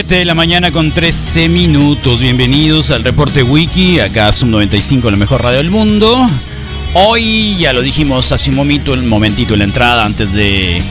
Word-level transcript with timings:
7 0.00 0.14
de 0.14 0.24
la 0.24 0.34
mañana 0.34 0.72
con 0.72 0.92
13 0.92 1.50
minutos. 1.50 2.22
Bienvenidos 2.22 2.90
al 2.90 3.04
reporte 3.04 3.42
Wiki, 3.42 4.00
acá 4.00 4.32
Zoom 4.32 4.50
95, 4.50 5.10
la 5.10 5.18
mejor 5.18 5.42
radio 5.42 5.58
del 5.58 5.70
mundo. 5.70 6.26
Hoy, 6.94 7.54
ya 7.58 7.74
lo 7.74 7.82
dijimos 7.82 8.32
hace 8.32 8.48
un 8.48 8.56
momento, 8.56 8.94
el 8.94 9.02
momentito 9.02 9.52
en 9.52 9.58
la 9.58 9.66
entrada, 9.66 10.06
antes 10.06 10.32
de. 10.32 10.82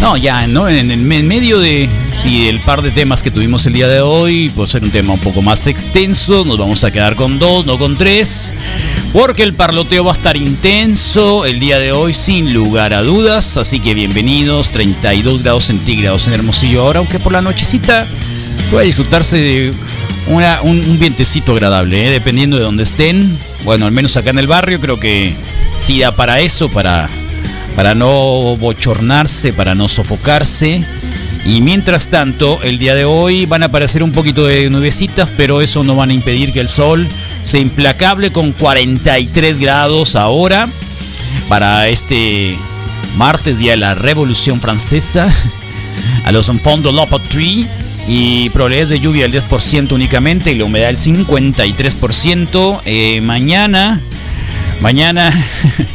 No, 0.00 0.16
ya, 0.16 0.48
¿no? 0.48 0.68
En, 0.68 1.06
medio 1.06 1.60
de. 1.60 1.88
Si 2.10 2.48
el 2.48 2.58
par 2.58 2.82
de 2.82 2.90
temas 2.90 3.22
que 3.22 3.30
tuvimos 3.30 3.66
el 3.66 3.72
día 3.72 3.86
de 3.86 4.00
hoy, 4.00 4.50
pues 4.56 4.70
ser 4.70 4.82
un 4.82 4.90
tema 4.90 5.12
un 5.12 5.20
poco 5.20 5.42
más 5.42 5.68
extenso, 5.68 6.44
nos 6.44 6.58
vamos 6.58 6.82
a 6.82 6.90
quedar 6.90 7.14
con 7.14 7.38
dos, 7.38 7.66
no 7.66 7.78
con 7.78 7.96
tres. 7.96 8.52
Porque 9.12 9.44
el 9.44 9.54
parloteo 9.54 10.02
va 10.02 10.10
a 10.10 10.14
estar 10.14 10.36
intenso 10.36 11.44
el 11.44 11.60
día 11.60 11.78
de 11.78 11.92
hoy, 11.92 12.14
sin 12.14 12.52
lugar 12.52 12.94
a 12.94 13.02
dudas. 13.02 13.56
Así 13.58 13.78
que 13.78 13.94
bienvenidos, 13.94 14.70
32 14.70 15.44
grados 15.44 15.66
centígrados 15.66 16.26
en 16.26 16.34
Hermosillo 16.34 16.80
ahora, 16.80 16.98
aunque 16.98 17.20
por 17.20 17.30
la 17.30 17.42
nochecita 17.42 18.08
puede 18.70 18.86
disfrutarse 18.86 19.36
de 19.36 19.72
una- 20.28 20.60
un, 20.62 20.78
un 20.78 20.98
vientecito 20.98 21.52
agradable, 21.52 22.06
¿eh? 22.06 22.10
dependiendo 22.10 22.56
de 22.56 22.62
donde 22.62 22.82
estén. 22.82 23.36
Bueno, 23.64 23.86
al 23.86 23.92
menos 23.92 24.16
acá 24.16 24.30
en 24.30 24.38
el 24.38 24.46
barrio 24.46 24.80
creo 24.80 24.98
que 24.98 25.32
sí 25.78 25.98
da 26.00 26.12
para 26.12 26.40
eso, 26.40 26.68
para, 26.68 27.08
para 27.76 27.94
no 27.94 28.56
bochornarse, 28.56 29.52
para 29.52 29.74
no 29.74 29.88
sofocarse. 29.88 30.82
Y 31.46 31.62
mientras 31.62 32.08
tanto, 32.08 32.60
el 32.62 32.78
día 32.78 32.94
de 32.94 33.06
hoy 33.06 33.46
van 33.46 33.62
a 33.62 33.66
aparecer 33.66 34.02
un 34.02 34.12
poquito 34.12 34.44
de 34.46 34.68
nubecitas, 34.68 35.28
pero 35.36 35.62
eso 35.62 35.82
no 35.82 35.96
van 35.96 36.10
a 36.10 36.12
impedir 36.14 36.52
que 36.52 36.60
el 36.60 36.68
sol 36.68 37.06
sea 37.42 37.60
implacable 37.60 38.30
con 38.30 38.52
43 38.52 39.58
grados 39.58 40.16
ahora 40.16 40.68
para 41.48 41.88
este 41.88 42.56
martes, 43.16 43.58
día 43.58 43.70
de 43.72 43.78
la 43.78 43.94
Revolución 43.94 44.60
Francesa, 44.60 45.28
a 46.24 46.32
los 46.32 46.48
Enfants 46.50 46.84
de 46.84 46.92
la 46.92 47.06
Patrie 47.06 47.66
y 48.12 48.50
probabilidades 48.50 48.88
de 48.88 48.98
lluvia 48.98 49.28
del 49.28 49.40
10% 49.40 49.92
únicamente 49.92 50.50
y 50.50 50.56
la 50.56 50.64
humedad 50.64 50.88
del 50.88 50.96
53%. 50.96 52.80
Eh, 52.84 53.20
mañana, 53.20 54.00
mañana, 54.80 55.32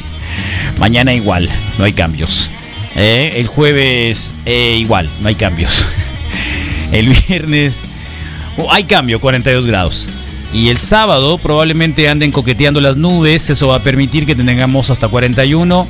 mañana 0.79 1.13
igual, 1.13 1.49
no 1.77 1.83
hay 1.83 1.91
cambios. 1.91 2.49
Eh, 2.95 3.33
el 3.35 3.47
jueves 3.47 4.33
eh, 4.45 4.77
igual, 4.79 5.09
no 5.19 5.27
hay 5.27 5.35
cambios. 5.35 5.85
El 6.93 7.09
viernes 7.09 7.83
oh, 8.57 8.71
hay 8.71 8.85
cambio, 8.85 9.19
42 9.19 9.65
grados. 9.65 10.07
Y 10.53 10.69
el 10.69 10.77
sábado 10.77 11.37
probablemente 11.37 12.07
anden 12.07 12.31
coqueteando 12.31 12.79
las 12.79 12.95
nubes, 12.95 13.49
eso 13.49 13.67
va 13.67 13.75
a 13.75 13.83
permitir 13.83 14.25
que 14.25 14.35
tengamos 14.35 14.89
hasta 14.89 15.09
41. 15.09 15.85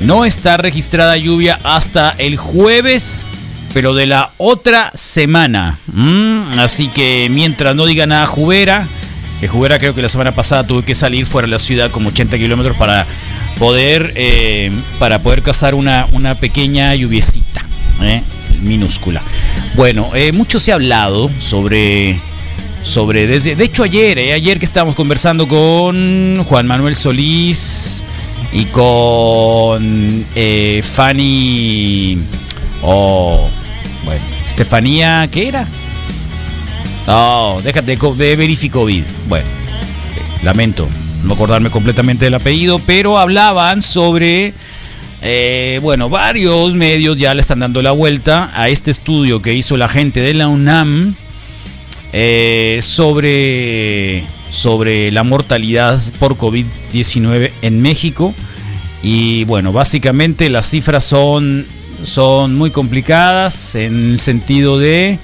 No 0.00 0.24
está 0.24 0.56
registrada 0.56 1.16
lluvia 1.16 1.60
hasta 1.62 2.10
el 2.18 2.36
jueves, 2.36 3.24
pero 3.72 3.94
de 3.94 4.06
la 4.06 4.30
otra 4.38 4.90
semana. 4.94 5.78
Así 6.58 6.88
que 6.88 7.28
mientras 7.30 7.74
no 7.74 7.86
diga 7.86 8.06
nada 8.06 8.26
Jubera, 8.26 8.86
que 9.40 9.48
Jubera 9.48 9.78
creo 9.78 9.94
que 9.94 10.02
la 10.02 10.08
semana 10.08 10.32
pasada 10.32 10.66
tuve 10.66 10.82
que 10.82 10.94
salir 10.94 11.26
fuera 11.26 11.46
de 11.46 11.52
la 11.52 11.58
ciudad 11.58 11.90
como 11.90 12.10
80 12.10 12.36
kilómetros 12.38 12.76
para 12.76 13.06
poder, 13.58 14.12
eh, 14.16 14.70
para 14.98 15.20
poder 15.20 15.42
cazar 15.42 15.74
una, 15.74 16.06
una 16.12 16.34
pequeña 16.34 16.94
lluviecita, 16.94 17.64
¿eh? 18.02 18.22
minúscula. 18.62 19.22
Bueno, 19.74 20.10
eh, 20.14 20.32
mucho 20.32 20.60
se 20.60 20.72
ha 20.72 20.74
hablado 20.74 21.30
sobre 21.38 22.18
sobre 22.82 23.26
desde 23.26 23.56
de 23.56 23.64
hecho 23.64 23.82
ayer 23.82 24.18
ayer 24.32 24.58
que 24.58 24.64
estábamos 24.64 24.94
conversando 24.94 25.46
con 25.46 26.42
Juan 26.44 26.66
Manuel 26.66 26.96
Solís 26.96 28.02
y 28.54 28.64
con 28.64 30.24
Fanny 30.82 32.18
o 32.80 33.50
bueno 34.04 34.24
Estefanía 34.48 35.28
qué 35.30 35.48
era 35.48 35.66
no 37.06 37.58
déjate 37.62 37.96
co- 37.98 38.14
de 38.14 38.36
Verificovid 38.36 39.04
bueno 39.28 39.46
eh, 39.46 40.44
lamento 40.44 40.88
no 41.24 41.34
acordarme 41.34 41.70
completamente 41.70 42.24
del 42.26 42.34
apellido 42.34 42.78
pero 42.86 43.18
hablaban 43.18 43.82
sobre 43.82 44.54
eh, 45.22 45.78
bueno, 45.82 46.08
varios 46.08 46.72
medios 46.72 47.14
ya 47.18 47.34
le 47.34 47.42
están 47.42 47.58
dando 47.60 47.82
la 47.82 47.90
vuelta 47.90 48.50
a 48.54 48.70
este 48.70 48.90
estudio 48.90 49.42
que 49.42 49.52
hizo 49.52 49.76
la 49.76 49.86
gente 49.86 50.20
de 50.20 50.32
la 50.32 50.48
UNAM 50.48 51.14
eh, 52.14 52.78
sobre, 52.80 54.24
sobre 54.50 55.10
la 55.12 55.22
mortalidad 55.22 56.00
por 56.18 56.38
COVID-19 56.38 57.50
en 57.60 57.82
México. 57.82 58.32
Y 59.02 59.44
bueno, 59.44 59.72
básicamente 59.74 60.48
las 60.48 60.70
cifras 60.70 61.04
son, 61.04 61.66
son 62.04 62.56
muy 62.56 62.70
complicadas 62.70 63.74
en 63.74 64.12
el 64.12 64.20
sentido 64.20 64.78
de 64.78 65.18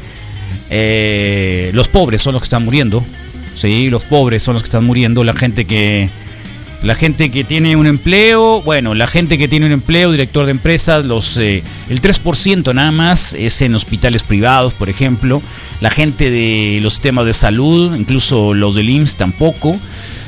eh, 0.70 1.70
los 1.74 1.88
pobres 1.88 2.22
son 2.22 2.34
los 2.34 2.42
que 2.42 2.46
están 2.46 2.64
muriendo. 2.64 3.04
Sí, 3.54 3.88
los 3.88 4.04
pobres 4.04 4.42
son 4.42 4.54
los 4.54 4.62
que 4.62 4.68
están 4.68 4.84
muriendo. 4.84 5.24
La 5.24 5.32
gente 5.32 5.64
que, 5.64 6.10
la 6.82 6.94
gente 6.94 7.30
que 7.30 7.44
tiene 7.44 7.76
un 7.76 7.86
empleo, 7.86 8.60
bueno, 8.62 8.94
la 8.94 9.06
gente 9.06 9.38
que 9.38 9.48
tiene 9.48 9.66
un 9.66 9.72
empleo, 9.72 10.12
director 10.12 10.44
de 10.44 10.50
empresas, 10.50 11.04
los 11.04 11.36
eh, 11.38 11.62
el 11.88 12.02
3% 12.02 12.74
nada 12.74 12.90
más 12.90 13.34
es 13.34 13.62
en 13.62 13.74
hospitales 13.74 14.24
privados, 14.24 14.74
por 14.74 14.90
ejemplo. 14.90 15.40
La 15.80 15.90
gente 15.90 16.30
de 16.30 16.80
los 16.82 16.94
sistemas 16.94 17.26
de 17.26 17.32
salud, 17.32 17.96
incluso 17.96 18.54
los 18.54 18.74
del 18.74 18.90
IMSS 18.90 19.16
tampoco. 19.16 19.76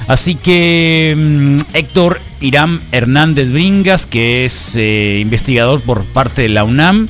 Así 0.07 0.37
que 0.37 1.15
mm, 1.17 1.57
Héctor 1.75 2.21
Irán 2.41 2.81
Hernández 2.93 3.51
Bringas, 3.51 4.07
que 4.07 4.45
es 4.45 4.75
eh, 4.77 5.19
investigador 5.21 5.81
por 5.81 6.05
parte 6.05 6.43
de 6.43 6.49
la 6.49 6.65
UNAM, 6.65 7.09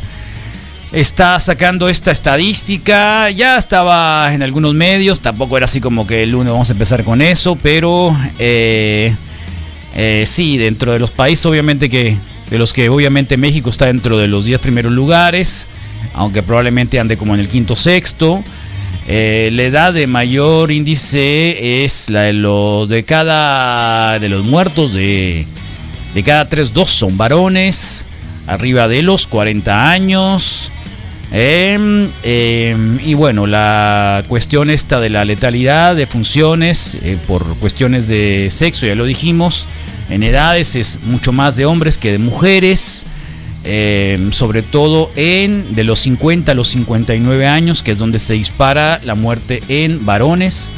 está 0.93 1.39
sacando 1.39 1.89
esta 1.89 2.11
estadística. 2.11 3.31
Ya 3.31 3.57
estaba 3.57 4.33
en 4.33 4.43
algunos 4.43 4.75
medios, 4.75 5.21
tampoco 5.21 5.57
era 5.57 5.65
así 5.65 5.81
como 5.81 6.07
que 6.07 6.23
el 6.23 6.31
lunes 6.31 6.53
vamos 6.53 6.71
a 6.71 6.73
empezar 6.73 7.05
con 7.05 7.21
eso, 7.21 7.57
pero 7.57 8.17
eh, 8.39 9.15
eh, 9.95 10.25
sí, 10.27 10.57
dentro 10.57 10.93
de 10.93 10.99
los 10.99 11.11
países, 11.11 11.45
obviamente 11.47 11.91
que 11.91 12.17
de 12.51 12.59
los 12.59 12.73
que 12.73 12.89
obviamente 12.89 13.37
México 13.37 13.69
está 13.69 13.87
dentro 13.87 14.17
de 14.17 14.27
los 14.27 14.47
10 14.47 14.61
primeros 14.61 14.93
lugares, 14.93 15.67
aunque 16.15 16.43
probablemente 16.43 16.99
ande 16.99 17.19
como 17.19 17.35
en 17.35 17.41
el 17.41 17.49
quinto 17.49 17.77
sexto. 17.77 18.43
Eh, 19.11 19.49
la 19.55 19.63
edad 19.63 19.95
de 19.95 20.07
mayor 20.07 20.71
índice 20.71 21.85
es 21.85 22.11
la 22.11 22.23
de 22.23 22.35
los 22.35 22.87
de 22.91 23.05
cada 23.05 24.19
de 24.19 24.29
los 24.29 24.45
muertos 24.45 24.93
de 24.93 25.47
de 26.15 26.23
cada 26.23 26.47
tres 26.47 26.75
dos 26.75 26.91
son 26.91 27.17
varones 27.17 28.05
arriba 28.47 28.87
de 28.87 29.03
los 29.03 29.27
40 29.27 29.91
años. 29.91 30.71
Em, 31.31 32.09
em, 32.23 32.99
y 33.05 33.15
bueno, 33.15 33.47
la 33.47 34.25
cuestión 34.29 34.71
esta 34.71 34.99
de 34.99 35.11
la 35.11 35.25
letalidad 35.25 35.95
de 35.95 36.07
funciones 36.07 36.97
eh, 37.03 37.19
por 37.27 37.45
cuestiones 37.59 38.09
de 38.09 38.49
sexo, 38.51 38.87
ya 38.87 38.95
lo 38.95 39.05
dijimos, 39.05 39.67
en 40.09 40.23
edades 40.23 40.75
es 40.75 40.99
mucho 41.05 41.33
más 41.33 41.57
de 41.57 41.67
hombres 41.67 41.99
que 41.99 42.13
de 42.13 42.19
mujeres, 42.19 43.05
em, 43.65 44.33
sobre 44.33 44.63
todo 44.63 45.11
en 45.17 45.75
de 45.75 45.85
los 45.85 46.01
50 46.01 46.53
a 46.53 46.55
los 46.55 46.69
59 46.69 47.47
años, 47.47 47.83
que 47.83 47.93
es 47.93 47.99
donde 47.99 48.19
se 48.19 48.35
dispara 48.35 49.01
la 49.05 49.15
muerte 49.15 49.63
en 49.69 50.05
varones. 50.05 50.71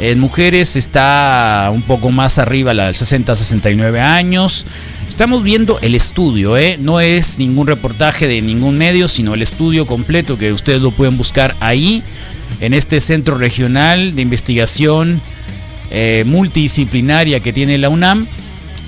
En 0.00 0.20
mujeres 0.20 0.76
está 0.76 1.70
un 1.72 1.82
poco 1.82 2.10
más 2.10 2.38
arriba, 2.38 2.72
la 2.74 2.86
del 2.86 2.96
60 2.96 3.32
a 3.32 3.36
69 3.36 4.00
años. 4.00 4.66
Estamos 5.08 5.42
viendo 5.42 5.80
el 5.80 5.96
estudio, 5.96 6.56
¿eh? 6.56 6.76
no 6.80 7.00
es 7.00 7.38
ningún 7.38 7.66
reportaje 7.66 8.28
de 8.28 8.40
ningún 8.40 8.78
medio, 8.78 9.08
sino 9.08 9.34
el 9.34 9.42
estudio 9.42 9.86
completo 9.86 10.38
que 10.38 10.52
ustedes 10.52 10.80
lo 10.80 10.92
pueden 10.92 11.16
buscar 11.16 11.56
ahí, 11.58 12.04
en 12.60 12.74
este 12.74 13.00
centro 13.00 13.36
regional 13.36 14.14
de 14.14 14.22
investigación 14.22 15.20
eh, 15.90 16.24
multidisciplinaria 16.26 17.40
que 17.40 17.52
tiene 17.52 17.78
la 17.78 17.88
UNAM 17.88 18.26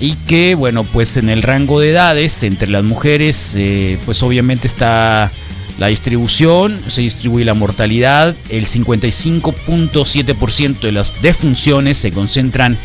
y 0.01 0.15
que, 0.27 0.55
bueno, 0.55 0.83
pues 0.83 1.15
en 1.17 1.29
el 1.29 1.43
rango 1.43 1.79
de 1.79 1.91
edades 1.91 2.41
entre 2.43 2.69
las 2.69 2.83
mujeres, 2.83 3.53
eh, 3.55 3.99
pues 4.05 4.23
obviamente 4.23 4.67
está 4.67 5.31
la 5.77 5.87
distribución, 5.87 6.81
se 6.87 7.01
distribuye 7.01 7.45
la 7.45 7.53
mortalidad, 7.53 8.35
el 8.49 8.65
55.7% 8.65 10.79
de 10.79 10.91
las 10.91 11.21
defunciones 11.21 11.99
se 11.99 12.11
concentran 12.11 12.75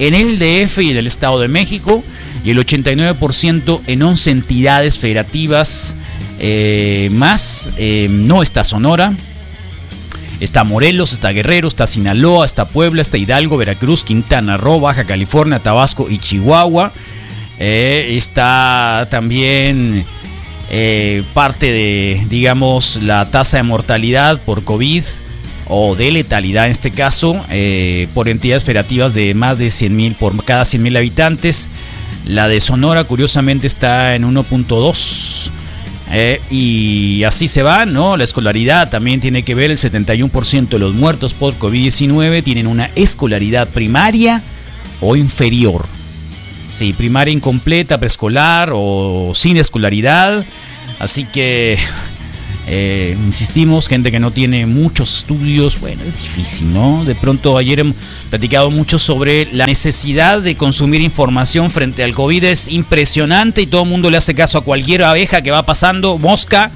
en 0.00 0.14
el 0.14 0.38
DF 0.38 0.82
y 0.82 0.90
en 0.90 0.96
el 0.96 1.06
Estado 1.06 1.38
de 1.40 1.46
México 1.48 2.02
y 2.44 2.50
el 2.50 2.58
89% 2.58 3.80
en 3.86 4.02
11 4.02 4.30
entidades 4.30 4.98
federativas 4.98 5.94
eh, 6.38 7.08
más. 7.12 7.70
Eh, 7.78 8.08
no 8.10 8.42
está 8.42 8.62
Sonora. 8.64 9.14
Está 10.40 10.64
Morelos, 10.64 11.12
está 11.12 11.30
Guerrero, 11.30 11.68
está 11.68 11.86
Sinaloa, 11.86 12.44
está 12.44 12.66
Puebla, 12.66 13.02
está 13.02 13.16
Hidalgo, 13.16 13.56
Veracruz, 13.56 14.04
Quintana 14.04 14.56
Roo, 14.56 14.80
Baja 14.80 15.04
California, 15.04 15.58
Tabasco 15.58 16.08
y 16.10 16.18
Chihuahua. 16.18 16.92
Eh, 17.58 18.14
está 18.16 19.06
también 19.10 20.04
parte 21.32 21.72
de, 21.72 22.26
digamos, 22.28 22.96
la 23.00 23.30
tasa 23.30 23.58
de 23.58 23.62
mortalidad 23.62 24.40
por 24.40 24.64
COVID 24.64 25.04
o 25.68 25.94
de 25.94 26.10
letalidad 26.10 26.66
en 26.66 26.72
este 26.72 26.90
caso, 26.90 27.40
por 28.14 28.28
entidades 28.28 28.64
federativas 28.64 29.14
de 29.14 29.32
más 29.34 29.58
de 29.58 29.70
100 29.70 29.96
mil 29.96 30.14
por 30.14 30.44
cada 30.44 30.64
100 30.64 30.82
mil 30.82 30.96
habitantes. 30.96 31.68
La 32.26 32.48
de 32.48 32.60
Sonora, 32.60 33.04
curiosamente, 33.04 33.68
está 33.68 34.16
en 34.16 34.24
1.2. 34.24 35.50
Eh, 36.12 36.40
y 36.50 37.24
así 37.24 37.48
se 37.48 37.62
va, 37.62 37.84
¿no? 37.84 38.16
La 38.16 38.24
escolaridad 38.24 38.90
también 38.90 39.20
tiene 39.20 39.42
que 39.42 39.54
ver, 39.54 39.70
el 39.70 39.78
71% 39.78 40.68
de 40.68 40.78
los 40.78 40.94
muertos 40.94 41.34
por 41.34 41.58
COVID-19 41.58 42.44
tienen 42.44 42.66
una 42.66 42.90
escolaridad 42.94 43.68
primaria 43.68 44.42
o 45.00 45.16
inferior. 45.16 45.86
Sí, 46.72 46.92
primaria 46.92 47.32
incompleta, 47.32 47.98
preescolar 47.98 48.70
o 48.72 49.32
sin 49.34 49.56
escolaridad. 49.56 50.44
Así 50.98 51.24
que 51.24 51.78
eh, 52.68 53.16
insistimos, 53.24 53.86
gente 53.86 54.10
que 54.10 54.18
no 54.18 54.32
tiene 54.32 54.66
muchos 54.66 55.18
estudios, 55.18 55.78
bueno, 55.78 56.02
es 56.02 56.20
difícil, 56.20 56.74
¿no? 56.74 57.04
De 57.04 57.14
pronto 57.14 57.56
ayer 57.58 57.78
hemos 57.78 57.96
platicado 58.28 58.72
mucho 58.72 58.98
sobre 58.98 59.46
la 59.52 59.66
necesidad 59.66 60.42
de 60.42 60.56
consumir 60.56 61.00
información 61.00 61.70
frente 61.70 62.02
al 62.02 62.12
COVID, 62.12 62.42
es 62.42 62.66
impresionante 62.66 63.62
y 63.62 63.66
todo 63.66 63.84
el 63.84 63.88
mundo 63.88 64.10
le 64.10 64.16
hace 64.16 64.34
caso 64.34 64.58
a 64.58 64.64
cualquier 64.64 65.04
abeja 65.04 65.42
que 65.42 65.52
va 65.52 65.62
pasando, 65.62 66.18
mosca, 66.18 66.72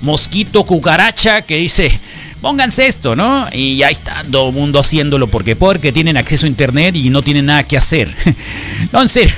mosquito, 0.00 0.62
cucaracha, 0.62 1.42
que 1.42 1.56
dice, 1.56 1.90
pónganse 2.40 2.86
esto, 2.86 3.16
¿no? 3.16 3.48
Y 3.52 3.82
ahí 3.82 3.94
está 3.94 4.22
todo 4.30 4.50
el 4.50 4.54
mundo 4.54 4.78
haciéndolo 4.78 5.26
porque 5.26 5.56
porque 5.56 5.90
tienen 5.90 6.16
acceso 6.16 6.46
a 6.46 6.50
internet 6.50 6.94
y 6.94 7.10
no 7.10 7.20
tienen 7.20 7.46
nada 7.46 7.64
que 7.64 7.76
hacer. 7.76 8.14
no, 8.92 9.02
en 9.02 9.08
serio. 9.08 9.34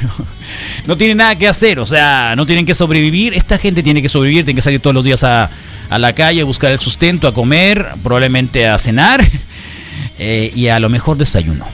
No 0.86 0.96
tienen 0.96 1.16
nada 1.16 1.36
que 1.36 1.48
hacer, 1.48 1.80
o 1.80 1.86
sea, 1.86 2.34
no 2.36 2.44
tienen 2.44 2.66
que 2.66 2.74
sobrevivir. 2.74 3.32
Esta 3.32 3.56
gente 3.56 3.82
tiene 3.82 4.02
que 4.02 4.08
sobrevivir, 4.08 4.44
tiene 4.44 4.56
que 4.56 4.62
salir 4.62 4.80
todos 4.80 4.94
los 4.94 5.04
días 5.04 5.24
a, 5.24 5.50
a 5.90 5.98
la 5.98 6.12
calle 6.12 6.40
a 6.40 6.44
buscar 6.44 6.72
el 6.72 6.78
sustento, 6.78 7.28
a 7.28 7.34
comer, 7.34 7.86
probablemente 8.02 8.69
a 8.69 8.78
cenar 8.78 9.26
eh, 10.19 10.52
y 10.54 10.69
a 10.69 10.78
lo 10.81 10.88
mejor 10.88 11.16
desayuno. 11.16 11.66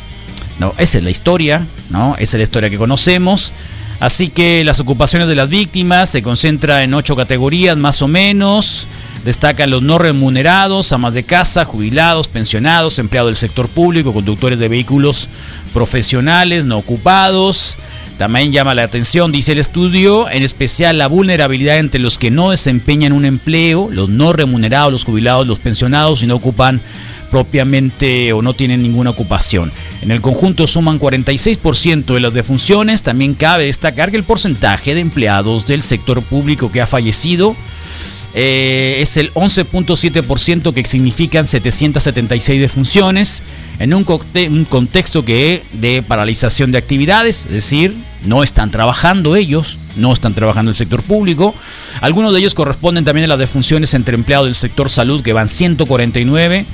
No, 0.58 0.74
esa 0.76 0.98
es 0.98 1.04
la 1.04 1.10
historia, 1.10 1.66
¿no? 1.88 2.14
Esa 2.18 2.36
es 2.36 2.40
la 2.40 2.42
historia 2.42 2.70
que 2.70 2.76
conocemos. 2.76 3.52
Así 3.98 4.28
que 4.28 4.64
las 4.64 4.80
ocupaciones 4.80 5.28
de 5.28 5.34
las 5.34 5.50
víctimas 5.50 6.08
se 6.08 6.22
concentran 6.22 6.82
en 6.82 6.94
ocho 6.94 7.16
categorías 7.16 7.76
más 7.76 8.00
o 8.02 8.08
menos. 8.08 8.86
Destacan 9.24 9.68
los 9.70 9.82
no 9.82 9.98
remunerados, 9.98 10.92
amas 10.92 11.12
de 11.12 11.22
casa, 11.22 11.66
jubilados, 11.66 12.26
pensionados, 12.28 12.98
empleados 12.98 13.28
del 13.28 13.36
sector 13.36 13.68
público, 13.68 14.14
conductores 14.14 14.58
de 14.58 14.68
vehículos 14.68 15.28
profesionales, 15.74 16.64
no 16.64 16.78
ocupados, 16.78 17.76
también 18.20 18.52
llama 18.52 18.74
la 18.74 18.82
atención, 18.82 19.32
dice 19.32 19.52
el 19.52 19.58
estudio, 19.58 20.28
en 20.28 20.42
especial 20.42 20.98
la 20.98 21.06
vulnerabilidad 21.06 21.78
entre 21.78 22.02
los 22.02 22.18
que 22.18 22.30
no 22.30 22.50
desempeñan 22.50 23.12
un 23.12 23.24
empleo, 23.24 23.88
los 23.90 24.10
no 24.10 24.34
remunerados, 24.34 24.92
los 24.92 25.04
jubilados, 25.04 25.46
los 25.46 25.58
pensionados 25.58 26.22
y 26.22 26.26
no 26.26 26.34
ocupan 26.34 26.82
propiamente 27.30 28.34
o 28.34 28.42
no 28.42 28.52
tienen 28.52 28.82
ninguna 28.82 29.08
ocupación. 29.08 29.72
En 30.02 30.10
el 30.10 30.20
conjunto 30.20 30.66
suman 30.66 31.00
46% 31.00 32.12
de 32.12 32.20
las 32.20 32.34
defunciones. 32.34 33.00
También 33.00 33.32
cabe 33.32 33.64
destacar 33.64 34.10
que 34.10 34.18
el 34.18 34.24
porcentaje 34.24 34.94
de 34.94 35.00
empleados 35.00 35.66
del 35.66 35.82
sector 35.82 36.20
público 36.20 36.70
que 36.70 36.82
ha 36.82 36.86
fallecido 36.86 37.56
eh, 38.34 38.98
es 39.00 39.16
el 39.16 39.32
11.7% 39.34 40.72
que 40.72 40.84
significan 40.84 41.46
776 41.46 42.60
defunciones 42.60 43.42
en 43.80 43.92
un, 43.92 44.06
un, 44.06 44.64
contexto 44.66 45.24
que 45.24 45.62
de 45.72 46.02
paralización 46.06 46.70
de 46.70 46.78
actividades, 46.78 47.46
es 47.46 47.52
decir, 47.52 47.94
no 48.24 48.44
están 48.44 48.70
trabajando 48.70 49.34
ellos, 49.34 49.78
no 49.96 50.12
están 50.12 50.34
trabajando 50.34 50.70
el 50.70 50.76
sector 50.76 51.02
público. 51.02 51.54
Algunos 52.00 52.32
de 52.32 52.38
ellos 52.38 52.54
corresponden 52.54 53.04
también 53.04 53.24
a 53.24 53.28
las 53.28 53.38
defunciones 53.38 53.94
entre 53.94 54.14
empleados 54.14 54.46
del 54.46 54.54
sector 54.54 54.90
salud 54.90 55.22
que 55.22 55.32
van 55.32 55.48
149 55.48 56.66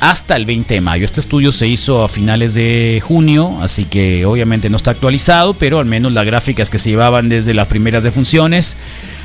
hasta 0.00 0.36
el 0.36 0.44
20 0.44 0.74
de 0.74 0.80
mayo. 0.80 1.04
Este 1.04 1.20
estudio 1.20 1.52
se 1.52 1.66
hizo 1.66 2.04
a 2.04 2.08
finales 2.08 2.54
de 2.54 3.02
junio, 3.02 3.58
así 3.62 3.84
que 3.84 4.26
obviamente 4.26 4.68
no 4.68 4.76
está 4.76 4.90
actualizado, 4.90 5.54
pero 5.54 5.78
al 5.78 5.86
menos 5.86 6.12
las 6.12 6.26
gráficas 6.26 6.68
que 6.68 6.78
se 6.78 6.90
llevaban 6.90 7.28
desde 7.28 7.54
las 7.54 7.68
primeras 7.68 8.02
defunciones 8.02 8.76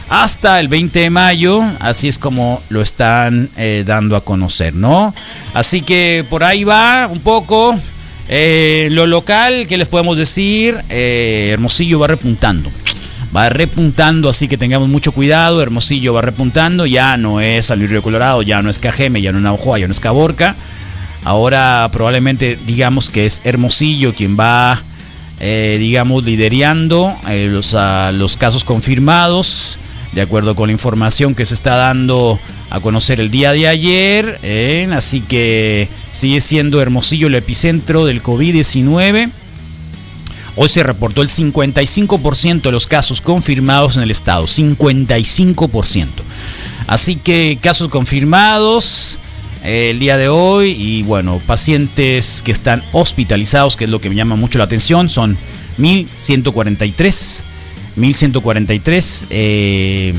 hasta 0.09 0.59
el 0.59 0.67
20 0.67 0.99
de 0.99 1.09
mayo, 1.09 1.63
así 1.79 2.07
es 2.07 2.17
como 2.17 2.61
lo 2.69 2.81
están 2.81 3.49
eh, 3.57 3.83
dando 3.85 4.15
a 4.15 4.21
conocer, 4.21 4.73
¿no? 4.73 5.13
Así 5.53 5.81
que 5.81 6.25
por 6.29 6.43
ahí 6.43 6.63
va 6.63 7.07
un 7.11 7.19
poco. 7.19 7.75
Eh, 8.27 8.87
lo 8.91 9.05
local, 9.05 9.67
¿qué 9.67 9.77
les 9.77 9.87
podemos 9.87 10.17
decir? 10.17 10.79
Eh, 10.89 11.49
Hermosillo 11.53 11.99
va 11.99 12.07
repuntando. 12.07 12.71
Va 13.35 13.49
repuntando, 13.49 14.29
así 14.29 14.47
que 14.47 14.57
tengamos 14.57 14.89
mucho 14.89 15.11
cuidado. 15.11 15.61
Hermosillo 15.61 16.13
va 16.13 16.21
repuntando. 16.21 16.85
Ya 16.85 17.17
no 17.17 17.41
es 17.41 17.65
San 17.65 17.85
Río 17.85 18.01
Colorado, 18.01 18.41
ya 18.41 18.61
no 18.61 18.69
es 18.69 18.79
Cajeme, 18.79 19.21
ya 19.21 19.31
no 19.31 19.39
es 19.39 19.43
Naujoa, 19.43 19.79
ya 19.79 19.87
no 19.87 19.91
es 19.91 19.99
Caborca. 19.99 20.55
Ahora 21.23 21.89
probablemente 21.91 22.57
digamos 22.65 23.09
que 23.09 23.25
es 23.25 23.41
Hermosillo 23.43 24.13
quien 24.13 24.37
va, 24.39 24.79
digamos, 25.39 26.23
liderando 26.23 27.15
los, 27.27 27.75
los 28.13 28.37
casos 28.37 28.63
confirmados 28.63 29.79
de 30.15 30.21
acuerdo 30.21 30.55
con 30.55 30.69
la 30.69 30.73
información 30.73 31.35
que 31.35 31.45
se 31.45 31.53
está 31.53 31.75
dando 31.75 32.39
a 32.69 32.79
conocer 32.79 33.19
el 33.19 33.29
día 33.29 33.51
de 33.51 33.67
ayer. 33.67 34.39
¿eh? 34.43 34.87
así 34.93 35.19
que 35.19 35.89
sigue 36.13 36.39
siendo 36.39 36.81
Hermosillo 36.81 37.27
el 37.27 37.35
epicentro 37.35 38.05
del 38.05 38.23
COVID-19. 38.23 39.29
Hoy 40.55 40.69
se 40.69 40.83
reportó 40.83 41.21
el 41.21 41.27
55% 41.27 42.61
de 42.61 42.71
los 42.71 42.87
casos 42.87 43.19
confirmados 43.19 43.97
en 43.97 44.03
el 44.03 44.11
estado. 44.11 44.45
55%. 44.45 46.07
Así 46.87 47.17
que 47.17 47.59
casos 47.61 47.89
confirmados 47.89 49.19
eh, 49.65 49.89
el 49.89 49.99
día 49.99 50.15
de 50.15 50.29
hoy 50.29 50.69
y 50.79 51.03
bueno, 51.03 51.41
pacientes 51.45 52.41
que 52.41 52.53
están 52.53 52.81
hospitalizados, 52.93 53.75
que 53.75 53.83
es 53.83 53.89
lo 53.89 53.99
que 53.99 54.09
me 54.09 54.15
llama 54.15 54.37
mucho 54.37 54.59
la 54.59 54.63
atención, 54.63 55.09
son 55.09 55.37
1143 55.77 57.43
1143. 57.95 59.27
Eh, 59.29 60.13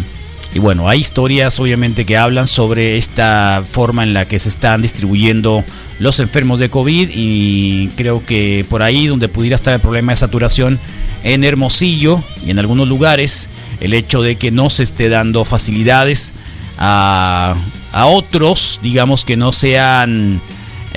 y 0.54 0.58
bueno, 0.58 0.88
hay 0.88 1.00
historias 1.00 1.60
obviamente 1.60 2.06
que 2.06 2.16
hablan 2.16 2.46
sobre 2.46 2.96
esta 2.96 3.62
forma 3.68 4.02
en 4.02 4.14
la 4.14 4.24
que 4.24 4.38
se 4.38 4.48
están 4.48 4.80
distribuyendo 4.80 5.62
los 5.98 6.18
enfermos 6.20 6.58
de 6.58 6.70
COVID 6.70 7.10
y 7.12 7.88
creo 7.96 8.24
que 8.24 8.64
por 8.70 8.82
ahí 8.82 9.06
donde 9.06 9.28
pudiera 9.28 9.56
estar 9.56 9.74
el 9.74 9.80
problema 9.80 10.12
de 10.12 10.16
saturación 10.16 10.78
en 11.24 11.44
Hermosillo 11.44 12.22
y 12.46 12.50
en 12.50 12.58
algunos 12.58 12.88
lugares, 12.88 13.48
el 13.80 13.92
hecho 13.92 14.22
de 14.22 14.36
que 14.36 14.50
no 14.50 14.70
se 14.70 14.82
esté 14.84 15.08
dando 15.08 15.44
facilidades 15.44 16.32
a, 16.78 17.56
otros, 17.92 18.80
digamos 18.82 19.24
que 19.24 19.36
no 19.36 19.52
sean... 19.52 20.40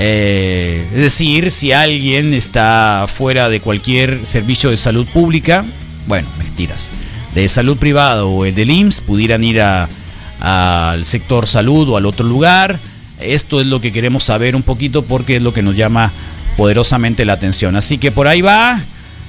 Eh, 0.02 0.86
es 0.94 1.02
decir, 1.02 1.52
si 1.52 1.74
alguien 1.74 2.34
está 2.34 3.06
fuera 3.08 3.50
de 3.50 3.60
cualquier 3.60 4.26
servicio 4.26 4.70
de 4.70 4.78
salud 4.78 5.06
pública, 5.08 5.66
bueno, 6.10 6.28
mentiras, 6.40 6.90
de 7.36 7.48
salud 7.48 7.78
privada 7.78 8.26
o 8.26 8.44
el 8.44 8.56
del 8.56 8.72
IMSS 8.72 9.02
pudieran 9.02 9.44
ir 9.44 9.62
al 9.62 11.06
sector 11.06 11.48
salud 11.48 11.88
o 11.88 11.98
al 11.98 12.08
otro 12.08 12.26
lugar. 12.26 12.80
Esto 13.22 13.62
es 13.62 13.68
lo 13.68 13.80
que 13.80 13.94
queremos 13.94 14.24
saber 14.24 14.56
un 14.56 14.64
poquito 14.64 15.04
porque 15.04 15.36
es 15.36 15.42
lo 15.44 15.54
que 15.54 15.62
nos 15.62 15.76
llama 15.76 16.12
poderosamente 16.58 17.26
la 17.26 17.34
atención. 17.34 17.76
Así 17.76 18.00
que 18.00 18.12
por 18.12 18.28
ahí 18.28 18.42
va. 18.42 18.82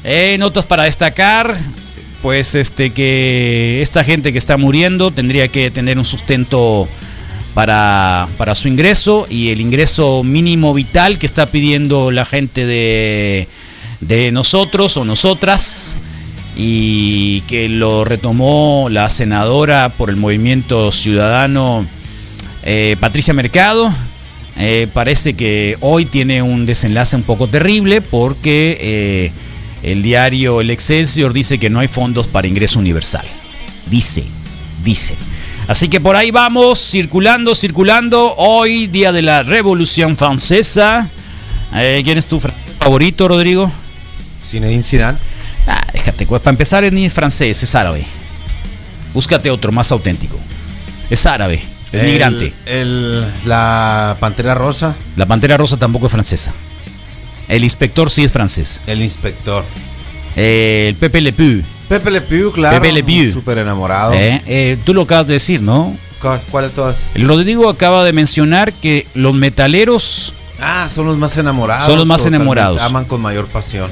Eh, 0.05 0.37
notas 0.39 0.65
para 0.65 0.85
destacar. 0.85 1.55
Pues 2.23 2.55
este 2.55 2.91
que 2.91 3.81
esta 3.83 4.03
gente 4.03 4.33
que 4.33 4.39
está 4.39 4.57
muriendo 4.57 5.11
tendría 5.11 5.49
que 5.49 5.71
tener 5.71 5.99
un 5.99 6.05
sustento 6.07 6.89
para, 7.53 8.27
para 8.39 8.55
su 8.55 8.69
ingreso 8.69 9.27
y 9.29 9.51
el 9.51 9.61
ingreso 9.61 10.23
mínimo 10.23 10.73
vital 10.73 11.19
que 11.19 11.27
está 11.27 11.45
pidiendo 11.45 12.11
la 12.11 12.25
gente 12.25 12.65
de, 12.65 13.49
de 14.01 14.33
nosotros 14.33 14.97
o 14.97 15.05
nosotras 15.05 15.97
y 16.63 17.41
que 17.43 17.71
lo 17.71 18.05
retomó 18.05 18.89
la 18.91 19.09
senadora 19.09 19.89
por 19.89 20.11
el 20.11 20.19
movimiento 20.19 20.93
ciudadano 20.93 21.87
eh, 22.63 22.99
Patricia 23.01 23.33
Mercado. 23.33 23.91
Eh, 24.59 24.87
parece 24.93 25.33
que 25.33 25.79
hoy 25.81 26.05
tiene 26.05 26.43
un 26.43 26.67
desenlace 26.67 27.17
un 27.17 27.23
poco 27.23 27.47
terrible 27.47 28.03
porque 28.03 28.77
eh, 28.79 29.33
el 29.83 30.03
diario 30.03 30.61
El 30.61 30.69
Excelsior 30.71 31.33
dice 31.33 31.57
que 31.57 31.71
no 31.71 31.81
hay 31.81 31.89
fondos 31.89 32.29
para 32.29 32.47
ingreso 32.47 32.79
universal. 32.79 33.25
Dice, 33.91 34.23
dice. 34.85 35.15
Así 35.67 35.89
que 35.89 35.99
por 35.99 36.15
ahí 36.15 36.31
vamos, 36.31 36.79
circulando, 36.79 37.55
circulando. 37.55 38.35
Hoy, 38.37 38.87
día 38.87 39.13
de 39.13 39.23
la 39.23 39.43
Revolución 39.45 40.15
Francesa. 40.15 41.09
¿Quién 41.73 42.19
es 42.19 42.27
tu 42.27 42.39
favorito, 42.81 43.29
Rodrigo? 43.29 43.73
Zinedine 44.39 44.83
Zidane. 44.83 45.30
Déjate, 46.05 46.27
pues 46.27 46.41
para 46.43 46.53
empezar 46.55 46.91
ni 46.93 47.05
es 47.05 47.13
francés, 47.13 47.63
es 47.63 47.75
árabe. 47.75 48.05
Búscate 49.13 49.51
otro 49.51 49.71
más 49.73 49.93
auténtico. 49.93 50.39
Es 51.11 51.27
árabe, 51.27 51.63
es 51.93 52.01
El- 52.01 52.07
migrante. 52.07 52.53
el- 52.67 53.27
la 53.45 54.17
pantera 54.19 54.55
rosa, 54.55 54.95
La 55.17 55.27
pantera 55.27 55.57
rosa 55.57 55.77
tampoco 55.77 56.07
es 56.07 56.13
francesa. 56.13 56.53
El 57.49 57.65
inspector 57.65 58.11
sí 58.11 58.25
es 58.25 58.33
francés. 58.33 58.83
el 58.87 59.03
inspector. 59.03 59.65
Eh, 60.37 60.87
el 60.89 60.95
Pepe 60.95 61.21
Le 61.21 61.33
Pew. 61.33 61.63
Pepe 61.89 62.11
Le 62.13 62.21
Pew, 62.21 62.53
claro. 62.53 62.81
Pepe 62.81 62.93
Le 62.93 63.03
Pew. 63.03 63.33
Súper 63.33 63.59
enamorado. 63.59 64.13
Eh, 64.15 64.41
eh, 64.47 64.79
tú 64.85 64.95
lo 64.95 65.03
acabas 65.03 65.27
de 65.27 65.35
decir, 65.35 65.61
¿no? 65.61 65.95
¿Cuál, 66.21 66.65
de 66.69 66.71
todas? 66.71 67.07
El 67.15 67.27
Rodrigo 67.27 67.69
acaba 67.69 68.05
de 68.05 68.13
mencionar 68.13 68.73
que 68.73 69.07
los 69.15 69.35
metaleros 69.35 70.33
Ah, 70.61 70.89
son 70.95 71.07
los 71.07 71.17
más 71.17 71.37
enamorados. 71.39 71.87
Son 71.87 71.97
los 71.97 72.07
más 72.07 72.25
enamorados. 72.27 72.81
Aman 72.83 73.07
con 73.07 73.21
mayor 73.21 73.47
pasión. 73.49 73.91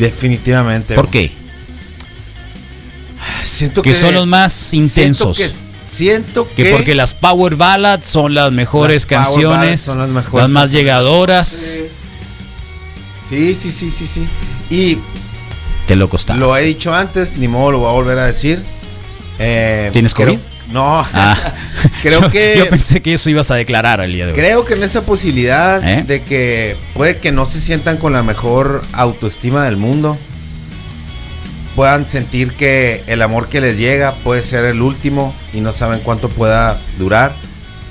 Definitivamente. 0.00 0.94
¿Por 0.94 1.08
qué? 1.08 1.30
Siento 3.44 3.82
Que 3.82 3.94
son 3.94 4.14
los 4.14 4.26
más 4.26 4.72
intensos. 4.74 5.36
Siento 5.36 5.54
que, 5.54 5.90
siento 5.90 6.48
Que 6.56 6.64
que 6.64 6.72
porque 6.72 6.94
las 6.94 7.14
power 7.14 7.56
ballads 7.56 8.06
son 8.06 8.34
las 8.34 8.50
mejores 8.52 9.02
Las 9.02 9.06
canciones, 9.06 9.80
son 9.82 9.98
las 9.98 10.08
mejores 10.08 10.48
más 10.48 10.62
canciones. 10.62 10.72
llegadoras. 10.72 11.48
Sí, 13.28 13.54
sí, 13.54 13.70
sí, 13.70 13.90
sí, 13.90 14.06
sí. 14.06 14.26
Y 14.70 14.98
Qué 15.86 15.96
loco 15.96 16.16
estás. 16.16 16.36
lo 16.38 16.56
he 16.56 16.62
dicho 16.62 16.94
antes, 16.94 17.36
ni 17.36 17.46
modo 17.48 17.72
lo 17.72 17.78
voy 17.80 17.88
a 17.88 17.92
volver 17.92 18.18
a 18.18 18.26
decir. 18.26 18.60
Eh, 19.38 19.90
¿Tienes 19.92 20.14
creo- 20.14 20.28
COVID? 20.28 20.38
No. 20.72 21.04
Ah. 21.12 21.36
creo 22.02 22.20
Yo- 22.22 22.30
que 22.30 22.54
Yo 22.58 22.68
pensé 22.68 23.00
que 23.00 23.14
eso 23.14 23.28
ibas 23.30 23.50
a 23.50 23.54
declarar 23.56 24.00
el 24.00 24.12
día 24.12 24.26
de 24.26 24.32
hoy. 24.32 24.38
Creo 24.38 24.64
que 24.64 24.74
en 24.74 24.82
esa 24.82 25.02
posibilidad 25.02 25.86
¿Eh? 25.86 26.04
de 26.06 26.22
que 26.22 26.76
puede 26.94 27.18
que 27.18 27.32
no 27.32 27.46
se 27.46 27.60
sientan 27.60 27.96
con 27.96 28.12
la 28.12 28.22
mejor 28.22 28.82
autoestima 28.92 29.64
del 29.64 29.76
mundo, 29.76 30.16
puedan 31.76 32.06
sentir 32.06 32.52
que 32.52 33.02
el 33.06 33.22
amor 33.22 33.48
que 33.48 33.60
les 33.60 33.78
llega 33.78 34.12
puede 34.24 34.42
ser 34.42 34.64
el 34.64 34.80
último 34.82 35.34
y 35.52 35.60
no 35.60 35.72
saben 35.72 36.00
cuánto 36.00 36.28
pueda 36.28 36.78
durar 36.98 37.32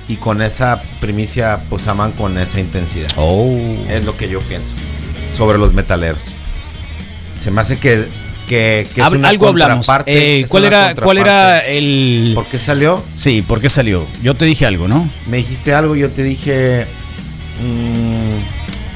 y 0.07 0.15
con 0.15 0.41
esa 0.41 0.81
primicia 1.00 1.59
pues 1.69 1.88
aman 1.88 2.12
con 2.12 2.38
esa 2.38 2.59
intensidad. 2.59 3.09
Oh. 3.15 3.57
Es 3.89 4.05
lo 4.05 4.17
que 4.17 4.27
yo 4.29 4.41
pienso 4.41 4.69
sobre 5.36 5.57
los 5.57 5.74
metaleros. 5.74 6.19
Se 7.38 7.51
me 7.51 7.62
hace 7.62 7.77
que, 7.77 8.05
que, 8.50 8.86
que 8.94 9.00
es 9.00 9.06
Hab- 9.08 9.15
una 9.15 9.29
algo 9.29 9.48
hablamos. 9.48 9.88
Eh, 10.08 10.46
¿Cuál 10.50 10.65
era, 10.65 10.94
cuál 10.96 11.18
era 11.20 11.60
el...? 11.60 12.32
¿Por 12.36 12.46
qué 12.48 12.60
salió? 12.60 13.01
Sí, 13.15 13.41
¿por 13.41 13.62
qué 13.62 13.70
salió? 13.70 14.06
Yo 14.24 14.34
te 14.36 14.44
dije 14.46 14.65
algo, 14.65 14.88
¿no? 14.89 15.08
Me 15.29 15.38
dijiste 15.38 15.74
algo 15.74 15.96
yo 15.96 16.10
te 16.10 16.24
dije. 16.24 16.86
mm, 17.63 18.28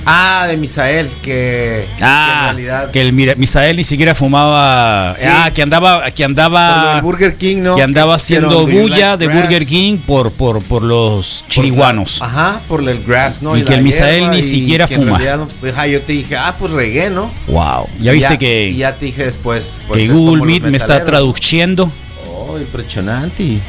ah, 0.06 0.46
de 0.48 0.58
Misael, 0.58 1.10
que, 1.22 1.86
que 1.98 2.04
Ah, 2.04 2.48
en 2.50 2.56
realidad. 2.58 2.92
que 2.92 3.02
el 3.02 3.14
Misael 3.14 3.76
ni 3.78 3.84
siquiera 3.84 4.14
fumaba. 4.16 5.16
Sí. 5.18 5.26
Ah, 5.28 5.52
que 5.54 5.62
andaba, 5.62 6.10
que 6.12 6.24
andaba, 6.24 7.00
Burger 7.02 7.36
King, 7.36 7.58
¿no? 7.62 7.76
que 7.76 7.84
andaba 7.84 8.16
haciendo 8.16 8.50
"Do 8.50 8.68
you 8.68 8.80
bulla 8.82 9.18
de 9.18 9.28
grass?" 9.28 9.42
Burger 9.42 9.66
King 9.66 9.98
por, 9.98 10.32
por, 10.32 10.62
por 10.64 10.84
los 10.84 11.44
Por 11.44 11.50
chiriguanos. 11.50 12.20
la- 12.20 12.26
ajá, 12.26 12.62
por 12.68 12.88
el 12.88 13.04
grass, 13.04 13.42
¿no? 13.42 13.56
Y 13.58 13.64
que 13.64 13.74
el 13.76 13.82
Misael 13.84 14.30
ni 14.32 14.38
y 14.40 14.44
siquiera 14.44 14.88
que 14.88 14.96
en 14.96 15.02
fuma. 15.04 15.18
realidad 15.18 15.46
no- 15.62 15.70
ajá, 15.70 15.88
yo 15.88 16.02
te 16.02 16.14
dije, 16.14 16.36
ah, 16.38 16.56
pues 16.58 16.72
regué, 16.72 17.10
¿no? 17.10 17.32
Wow. 17.48 17.88
Ya 18.00 18.12
Y 18.12 18.16
viste 18.16 18.34
y 18.36 18.38
que, 18.38 18.74
ya 18.76 18.94
te 18.96 19.06
dije 19.06 19.26
después. 19.26 19.78
Pues 19.88 20.02
que 20.08 20.14
Google 20.14 20.44
Meet 20.46 20.64
me 20.64 20.78
está 20.78 21.04
traduciendo. 21.04 21.92
Oh, 22.30 22.58
impresionante. 22.60 23.60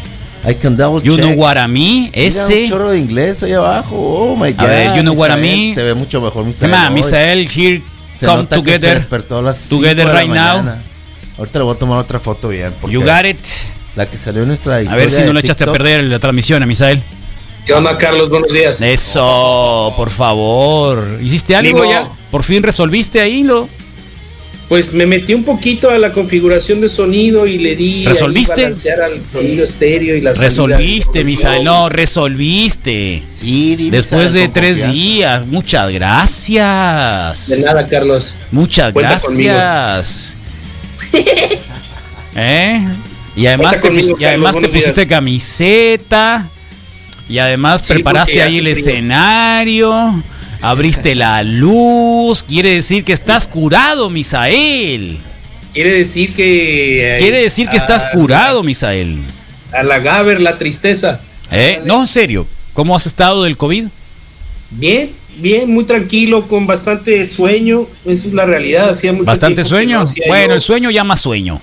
I 0.47 0.55
can 0.55 0.77
double 0.77 1.03
You 1.03 1.17
know 1.17 1.33
what 1.33 1.57
I 1.57 1.67
mean? 1.69 2.11
Mira, 2.15 2.27
Ese. 2.27 2.63
un 2.65 2.69
chorro 2.69 2.91
de 2.91 2.99
inglés 2.99 3.43
ahí 3.43 3.53
abajo. 3.53 3.97
Oh 3.97 4.37
my 4.37 4.53
god. 4.53 4.61
A 4.61 4.67
ver, 4.67 4.97
you 4.97 5.03
know 5.03 5.15
what 5.15 5.31
I 5.31 5.41
mean? 5.41 5.75
Se 5.75 5.83
ve 5.83 5.95
mucho 5.95 6.21
mejor 6.21 6.45
Misael. 6.45 6.93
Misael 6.93 7.49
here 7.49 7.83
Se 8.19 8.27
come 8.27 8.43
nota 8.43 8.57
que 8.57 8.57
se 8.57 8.63
together. 8.79 8.95
despertó 8.97 9.39
a 9.39 9.43
las 9.43 9.69
together 9.69 9.97
cinco 10.07 10.09
de 10.09 10.15
la 10.15 10.21
right 10.21 10.31
now. 10.33 10.75
Ahorita 11.39 11.59
le 11.59 11.65
voy 11.65 11.75
a 11.75 11.79
tomar 11.79 11.99
otra 11.99 12.19
foto 12.21 12.49
bien. 12.51 12.73
You 12.89 13.01
got 13.03 13.25
it. 13.25 13.39
La 13.97 14.07
que 14.07 14.19
salió 14.19 14.43
en 14.43 14.49
nuestra 14.49 14.77
A 14.77 14.95
ver 14.97 15.11
si 15.11 15.23
no 15.23 15.33
lo 15.33 15.39
echaste 15.41 15.65
a 15.65 15.73
perder 15.73 16.05
la 16.05 16.19
transmisión, 16.19 16.63
a 16.63 16.67
Misael. 16.67 17.01
¿Qué 17.65 17.73
onda, 17.73 17.97
Carlos? 17.97 18.29
Buenos 18.29 18.53
días. 18.53 18.83
Eso, 18.83 19.95
por 19.97 20.11
favor. 20.11 21.19
¿Hiciste 21.23 21.57
algo 21.57 21.83
Limo. 21.83 21.91
ya? 21.91 22.07
¿Por 22.31 22.43
fin 22.43 22.63
resolviste 22.63 23.21
ahí 23.21 23.43
lo? 23.43 23.69
Pues 24.69 24.95
me 24.95 25.05
metí 25.05 25.35
un 25.35 25.45
poquito 25.45 25.91
a 25.91 25.99
la 25.99 26.11
configuración 26.13 26.81
de 26.81 26.89
sonido 26.89 27.47
y 27.47 27.59
le 27.59 27.77
di. 27.77 28.05
¿Resolviste? 28.07 28.63
balancear 28.63 29.01
al 29.03 29.23
sonido 29.25 29.63
estéreo 29.63 30.17
y 30.17 30.23
la 30.23 30.33
Resolviste, 30.33 31.23
Misael. 31.23 31.63
No, 31.65 31.89
resolviste. 31.91 33.23
Sí, 33.29 33.77
di, 33.77 33.91
Después 33.91 34.33
de 34.33 34.49
tres 34.49 34.79
confianza. 34.79 34.93
días. 34.93 35.47
Muchas 35.47 35.93
gracias. 35.93 37.49
De 37.49 37.59
nada, 37.63 37.87
Carlos. 37.87 38.39
Muchas 38.51 38.93
Cuenta 38.95 39.19
gracias. 39.19 40.37
¿Eh? 42.37 42.81
Y 43.37 43.47
además 43.47 43.67
Cuenta 43.75 43.81
te, 43.81 43.89
conmigo, 43.89 44.09
pus- 44.13 44.21
y 44.21 44.25
además 44.25 44.53
te 44.53 44.61
Carlos, 44.61 44.73
buenos 44.73 44.73
pusiste 44.73 45.01
días. 45.03 45.09
camiseta. 45.09 46.49
Y 47.29 47.39
además 47.39 47.81
Sí, 47.85 47.95
preparaste 47.95 48.43
ahí 48.43 48.59
el 48.59 48.65
frío. 48.65 48.73
escenario. 48.73 50.23
Abriste 50.61 51.15
la 51.15 51.43
luz. 51.43 52.43
Quiere 52.43 52.71
decir 52.71 53.05
que 53.05 53.13
estás 53.13 53.47
curado, 53.49 54.11
Misael. 54.11 55.19
Quiere 55.73 55.93
decir 55.95 56.35
que. 56.35 57.17
eh, 57.17 57.19
Quiere 57.19 57.41
decir 57.43 57.69
que 57.69 57.77
estás 57.77 58.05
a- 58.05 58.11
curado, 58.11 58.63
Misael. 58.63 59.19
A 59.73 59.83
la 59.83 59.99
Gaber, 59.99 60.41
la 60.41 60.57
tristeza. 60.59 61.21
¿Eh? 61.51 61.81
No, 61.85 62.03
en 62.03 62.07
serio. 62.07 62.47
¿Cómo 62.75 62.95
has 62.97 63.07
estado 63.07 63.43
del 63.43 63.57
COVID? 63.57 63.85
Bien, 64.71 65.11
bien, 65.39 65.71
muy 65.73 65.85
tranquilo, 65.85 66.47
con 66.47 66.67
bastante 66.67 67.25
sueño. 67.25 67.87
Esa 68.05 68.29
es 68.29 68.35
la 68.35 68.45
realidad. 68.47 68.91
Hacía 68.91 69.13
mucho 69.13 69.25
¿Bastante 69.25 69.65
sueño? 69.65 69.99
no 69.99 70.05
hacía 70.05 70.25
Bueno, 70.29 70.49
yo 70.49 70.55
el 70.55 70.61
sueño 70.61 70.91
llama 70.91 71.17
sueño. 71.17 71.61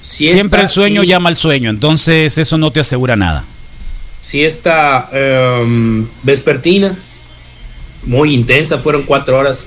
siesta, 0.00 0.36
Siempre 0.36 0.62
el 0.62 0.68
sueño 0.68 1.02
sí, 1.02 1.08
llama 1.08 1.28
al 1.28 1.36
sueño. 1.36 1.70
Entonces 1.70 2.36
eso 2.38 2.58
no 2.58 2.70
te 2.70 2.80
asegura 2.80 3.16
nada. 3.16 3.44
Siesta 4.22 5.10
em, 5.12 6.06
vespertina. 6.22 6.96
Muy 8.06 8.32
intensa, 8.34 8.78
fueron 8.78 9.02
cuatro 9.02 9.36
horas. 9.38 9.66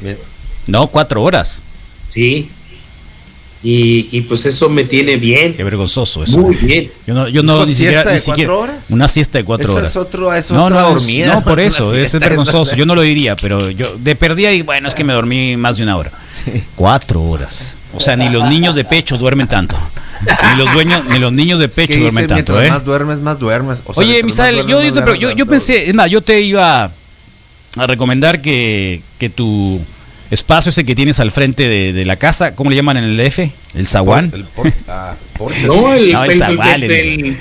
No, 0.66 0.88
cuatro 0.88 1.22
horas. 1.22 1.62
Sí. 2.10 2.50
Y, 3.64 4.10
y 4.12 4.22
pues 4.22 4.46
eso 4.46 4.70
me 4.70 4.84
tiene 4.84 5.18
bien. 5.18 5.54
Qué 5.56 5.64
vergonzoso 5.64 6.24
eso. 6.24 6.38
Muy 6.38 6.56
bien. 6.56 6.92
Yo 7.08 7.14
no, 7.14 7.28
yo 7.28 7.44
no 7.44 7.58
¿Una 7.58 7.66
ni 7.66 7.74
siesta 7.74 7.98
siquiera, 8.04 8.10
de 8.10 8.14
ni 8.16 8.20
siquiera- 8.20 8.54
cuatro 8.54 8.60
horas? 8.74 8.90
Una 8.92 9.08
siesta 9.08 9.38
de 9.40 9.44
cuatro 9.44 9.66
Eso 9.68 9.78
horas. 9.78 9.90
es 9.90 9.98
otro, 9.98 10.34
es 10.34 10.52
no, 10.52 10.66
otra 10.66 10.82
no, 10.82 10.90
dormida. 10.90 11.34
no, 11.36 11.44
por 11.44 11.60
es 11.60 11.74
eso, 11.74 11.94
es 11.96 12.14
vergonzoso. 12.20 12.76
Yo 12.76 12.86
no 12.86 12.94
lo 12.96 13.02
diría, 13.02 13.36
pero 13.36 13.70
yo 13.72 13.96
de 13.98 14.16
perdida 14.16 14.52
y 14.52 14.62
bueno, 14.62 14.88
es 14.88 14.96
que 14.96 15.04
me 15.04 15.14
dormí 15.14 15.58
más 15.58 15.78
de 15.78 15.84
una 15.84 15.98
hora. 15.98 16.12
Sí. 16.30 16.64
Cuatro 16.76 17.22
horas. 17.24 17.76
O 17.94 18.00
sea, 18.00 18.16
ni 18.16 18.30
los 18.30 18.44
niños 18.50 18.76
de 18.76 18.84
pecho 18.86 19.18
duermen 19.18 19.48
tanto. 19.48 19.76
Ni 20.52 20.58
los 20.58 20.72
dueños, 20.74 21.04
ni 21.10 21.20
los 21.20 21.32
niños 21.34 21.60
de 21.60 21.66
Es 21.66 21.72
que 21.76 21.88
pecho 21.88 22.00
duermen 22.00 22.28
tanto, 22.28 22.62
¿eh? 22.62 22.70
más 22.70 22.86
duermes, 22.86 23.20
más 23.20 23.40
duermes. 23.40 23.80
O 23.86 23.94
sea, 23.94 24.04
Oye, 24.04 24.24
Misael, 24.24 24.56
duermes, 24.56 24.72
yo, 24.72 24.82
yo, 24.84 25.02
duermes, 25.04 25.36
yo- 25.38 25.46
pensé, 25.46 25.88
es 25.90 25.94
más, 25.94 26.10
yo 26.10 26.22
te 26.22 26.42
iba 26.42 26.86
a 27.78 27.88
recomendar 27.88 28.42
que, 28.42 29.02
que 29.20 29.30
tu 29.30 29.82
espacio 30.32 30.70
ese 30.72 30.86
que 30.86 30.96
tienes 30.96 31.20
al 31.20 31.32
frente 31.32 31.68
de, 31.68 31.94
de 31.94 32.06
la 32.06 32.16
casa, 32.16 32.56
¿cómo 32.56 32.70
le 32.70 32.76
llaman 32.76 32.98
en 32.98 33.04
el 33.04 33.20
F? 33.20 33.52
El 33.76 33.88
zaguán. 33.88 34.32
El 34.34 34.44
por- 34.46 34.72
ah, 34.88 35.14
porche. 35.38 35.68
No, 35.68 35.94
el, 35.94 36.12
No, 36.12 36.24
el 36.24 36.32
el- 36.32 36.40
zaguán, 36.40 36.84
el- 36.84 36.88
le 36.90 37.04
el- 37.30 37.38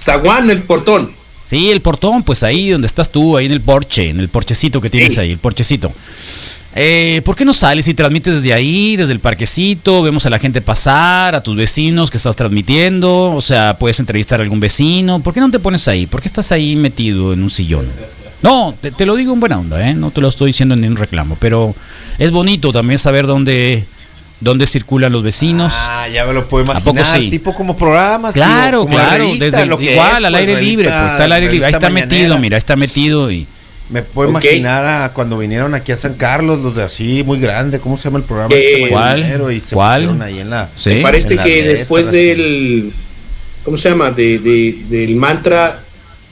zaguán, 0.00 0.50
el 0.50 0.62
portón. 0.62 1.12
Sí, 1.44 1.70
el 1.70 1.80
portón, 1.80 2.22
pues 2.24 2.42
ahí 2.42 2.70
donde 2.70 2.86
estás 2.86 3.10
tú, 3.10 3.36
ahí 3.36 3.46
en 3.46 3.52
el 3.52 3.62
porche, 3.62 4.10
en 4.10 4.20
el 4.20 4.28
porchecito 4.28 4.80
que 4.82 4.90
tienes 4.90 5.14
Sí. 5.14 5.20
ahí, 5.20 5.30
el 5.32 5.38
porchecito. 5.38 5.90
Eh, 6.74 7.22
¿Por 7.24 7.34
qué 7.34 7.44
no 7.44 7.54
sales 7.54 7.88
y 7.88 7.94
transmites 7.94 8.36
desde 8.36 8.52
ahí, 8.52 8.96
desde 8.96 9.12
el 9.12 9.20
parquecito? 9.20 10.02
Vemos 10.02 10.26
a 10.26 10.30
la 10.30 10.38
gente 10.38 10.60
pasar, 10.60 11.34
a 11.34 11.42
tus 11.42 11.56
vecinos 11.56 12.10
que 12.10 12.18
estás 12.18 12.36
transmitiendo. 12.36 13.32
O 13.32 13.40
sea, 13.40 13.76
puedes 13.78 13.98
entrevistar 14.00 14.40
a 14.40 14.42
algún 14.42 14.60
vecino. 14.60 15.20
¿Por 15.20 15.34
qué 15.34 15.40
no 15.40 15.50
te 15.50 15.58
pones 15.58 15.88
ahí? 15.88 16.06
¿Por 16.06 16.20
qué 16.20 16.28
estás 16.28 16.52
ahí 16.52 16.76
metido 16.76 17.32
en 17.32 17.42
un 17.42 17.50
sillón? 17.50 17.86
No, 18.42 18.74
te, 18.80 18.92
te 18.92 19.06
lo 19.06 19.16
digo 19.16 19.32
en 19.32 19.40
buena 19.40 19.58
onda, 19.58 19.88
¿eh? 19.88 19.94
No 19.94 20.10
te 20.10 20.20
lo 20.20 20.28
estoy 20.28 20.48
diciendo 20.48 20.74
en 20.74 20.82
ningún 20.82 20.98
reclamo. 20.98 21.36
Pero 21.40 21.74
es 22.18 22.30
bonito 22.30 22.70
también 22.70 22.98
saber 22.98 23.26
dónde, 23.26 23.84
dónde 24.40 24.66
circulan 24.66 25.10
los 25.10 25.24
vecinos. 25.24 25.72
Ah, 25.76 26.06
ya 26.06 26.24
me 26.26 26.32
lo 26.32 26.46
puedo 26.46 26.62
¿A 26.70 26.76
imaginar. 26.78 26.94
poco 26.94 27.18
sí? 27.18 27.30
Tipo 27.30 27.54
como 27.54 27.76
programas. 27.76 28.34
Claro, 28.34 28.82
digo, 28.82 28.84
como 28.84 28.98
la 28.98 29.04
claro, 29.08 29.24
revista, 29.24 29.44
desde 29.46 29.66
lo 29.66 29.78
que 29.78 29.92
igual 29.92 30.18
es, 30.18 30.24
al 30.24 30.32
pues, 30.32 30.40
aire 30.40 30.60
libre, 30.60 30.88
pues 30.88 31.12
está 31.12 31.24
al 31.24 31.32
aire 31.32 31.50
libre, 31.50 31.66
ahí 31.66 31.72
está 31.72 31.90
metido, 31.90 32.38
mira, 32.38 32.56
ahí 32.56 32.58
está 32.58 32.76
metido 32.76 33.32
y 33.32 33.46
Me 33.90 34.02
puedo 34.02 34.28
imaginar 34.28 34.84
a 34.84 35.12
cuando 35.14 35.38
vinieron 35.38 35.74
aquí 35.74 35.92
a 35.92 35.96
San 35.96 36.14
Carlos, 36.14 36.60
los 36.60 36.74
de 36.76 36.82
así, 36.82 37.22
muy 37.24 37.40
grande, 37.40 37.80
¿cómo 37.80 37.96
se 37.96 38.04
llama 38.04 38.18
el 38.18 38.24
programa? 38.24 38.54
Eh, 38.54 38.72
este 38.82 38.90
¿Cuál? 38.90 39.52
Y 39.56 39.60
se 39.60 39.74
¿Cuál? 39.74 40.02
pusieron 40.02 40.22
ahí 40.22 40.40
en 40.40 40.50
la... 40.50 40.68
Sí. 40.76 40.90
Me 40.90 41.00
parece 41.00 41.30
en 41.30 41.36
la 41.36 41.42
que 41.44 41.54
letra, 41.56 41.70
después 41.72 42.08
así. 42.08 42.16
del. 42.16 42.92
¿Cómo 43.64 43.76
se 43.78 43.88
llama? 43.88 44.10
De, 44.10 44.38
de- 44.38 44.76
del 44.90 45.16
mantra 45.16 45.80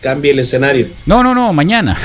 cambia 0.01 0.33
el 0.33 0.39
escenario. 0.39 0.87
No, 1.07 1.23
no, 1.23 1.35
no, 1.35 1.53
mañana. 1.55 1.97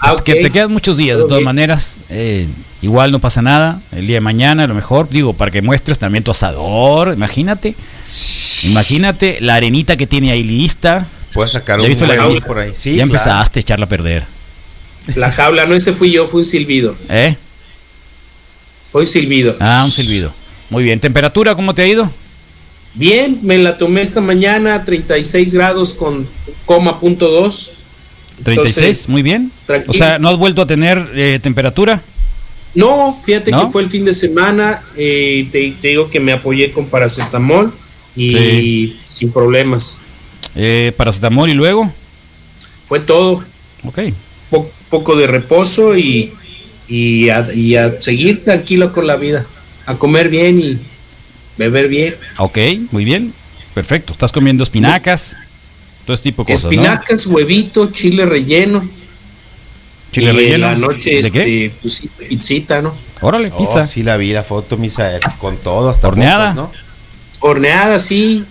Ah, 0.00 0.16
Que 0.24 0.36
te 0.36 0.50
quedan 0.50 0.72
muchos 0.72 0.96
días, 0.96 1.16
de 1.18 1.24
todas 1.24 1.42
maneras. 1.42 2.00
eh, 2.08 2.46
igual 2.80 3.12
no 3.12 3.18
pasa 3.20 3.42
nada. 3.42 3.80
El 3.92 4.06
día 4.06 4.16
de 4.16 4.20
mañana, 4.20 4.64
a 4.64 4.66
lo 4.66 4.74
mejor, 4.74 5.08
digo, 5.08 5.32
para 5.32 5.50
que 5.50 5.62
muestres 5.62 5.98
también 5.98 6.24
tu 6.24 6.30
asador. 6.32 7.12
Imagínate. 7.14 7.74
Imagínate 8.64 9.38
la 9.40 9.54
arenita 9.56 9.96
que 9.96 10.06
tiene 10.06 10.30
ahí 10.32 10.42
lista. 10.42 11.06
Puedes 11.32 11.52
sacar 11.52 11.78
¿Ya 11.78 11.84
un 11.84 11.88
viste 11.88 12.06
la 12.06 12.40
por 12.46 12.58
ahí. 12.58 12.72
Sí, 12.76 12.90
ya 12.90 12.96
claro. 12.96 13.06
empezaste 13.12 13.58
a 13.58 13.62
echarla 13.62 13.86
a 13.86 13.88
perder. 13.88 14.24
La 15.14 15.30
jaula, 15.30 15.66
no 15.66 15.74
ese 15.74 15.92
fui 15.92 16.10
yo, 16.10 16.26
fue 16.26 16.40
un 16.40 16.44
silbido. 16.46 16.96
¿Eh? 17.08 17.36
Fue 18.90 19.02
un 19.02 19.08
silbido. 19.08 19.56
Ah, 19.60 19.82
un 19.84 19.90
silbido. 19.92 20.32
Muy 20.70 20.84
bien. 20.84 21.00
¿Temperatura 21.00 21.54
cómo 21.54 21.74
te 21.74 21.82
ha 21.82 21.86
ido? 21.86 22.10
Bien, 22.94 23.38
me 23.42 23.58
la 23.58 23.78
tomé 23.78 24.02
esta 24.02 24.20
mañana, 24.20 24.84
36 24.84 25.54
grados 25.54 25.94
con 25.94 26.26
coma 26.66 27.00
punto 27.00 27.28
2. 27.30 27.70
36, 28.44 28.76
Entonces, 28.76 29.08
muy 29.08 29.22
bien. 29.22 29.50
tranquilo. 29.66 29.90
O 29.90 29.94
sea, 29.94 30.18
¿no 30.18 30.28
has 30.28 30.36
vuelto 30.36 30.62
a 30.62 30.66
tener 30.66 31.10
eh, 31.14 31.38
temperatura? 31.42 32.02
No, 32.74 33.20
fíjate 33.24 33.50
¿No? 33.50 33.66
que 33.66 33.72
fue 33.72 33.82
el 33.82 33.90
fin 33.90 34.04
de 34.04 34.14
semana, 34.14 34.82
eh, 34.96 35.46
te, 35.52 35.72
te 35.80 35.88
digo 35.88 36.08
que 36.10 36.20
me 36.20 36.32
apoyé 36.32 36.72
con 36.72 36.86
paracetamol 36.86 37.72
y 38.16 38.30
Sí. 38.30 39.00
sin 39.08 39.30
problemas. 39.32 39.98
Eh, 40.54 40.92
paracetamol 40.96 41.48
y 41.50 41.54
luego. 41.54 41.90
Fue 42.88 43.00
todo, 43.00 43.42
Ok. 43.84 43.98
po- 44.50 44.70
poco 44.92 45.16
de 45.16 45.26
reposo 45.26 45.96
y, 45.96 46.30
y, 46.86 47.30
a, 47.30 47.48
y 47.54 47.76
a 47.76 48.00
seguir 48.00 48.44
tranquilo 48.44 48.92
con 48.92 49.06
la 49.06 49.16
vida, 49.16 49.44
a 49.86 49.94
comer 49.96 50.28
bien 50.28 50.60
y 50.60 50.78
beber 51.56 51.88
bien. 51.88 52.14
Ok, 52.36 52.58
muy 52.90 53.04
bien. 53.06 53.32
Perfecto. 53.74 54.12
Estás 54.12 54.30
comiendo 54.32 54.62
espinacas, 54.62 55.34
todo 56.04 56.12
ese 56.14 56.24
tipo 56.24 56.44
de 56.44 56.52
cosas, 56.52 56.64
¿no? 56.64 56.70
Espinacas, 56.70 57.26
huevito, 57.26 57.90
chile 57.90 58.26
relleno. 58.26 58.86
Chile 60.12 60.26
y 60.26 60.28
en 60.28 60.36
relleno. 60.36 60.66
la 60.66 60.74
noche, 60.76 61.10
¿De 61.10 61.18
este, 61.20 61.72
pues 61.80 62.02
pizzita, 62.28 62.82
¿no? 62.82 62.94
Órale, 63.22 63.50
Oh, 63.54 63.58
pizza. 63.58 63.86
sí 63.86 64.02
la 64.02 64.18
vi 64.18 64.32
la 64.32 64.42
foto, 64.44 64.76
Misael, 64.76 65.20
con 65.38 65.56
todo, 65.56 65.88
hasta 65.88 66.08
Horneada. 66.08 66.52
botas, 66.52 66.56
¿no? 66.56 66.70
Horneada, 67.40 67.98
sí, 67.98 68.44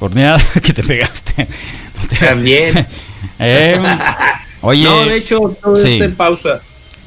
Horneada 0.00 0.42
que 0.62 0.72
te 0.72 0.82
pegaste. 0.82 1.46
También. 2.20 2.86
Eh, 3.38 3.78
oye, 4.62 4.84
no, 4.84 5.04
de 5.06 5.16
hecho, 5.16 5.38
todo 5.62 5.76
sí. 5.76 5.92
está 5.94 6.04
en 6.06 6.14
pausa. 6.14 6.60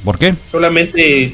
¿por 0.03 0.17
qué? 0.17 0.33
Solamente 0.51 1.33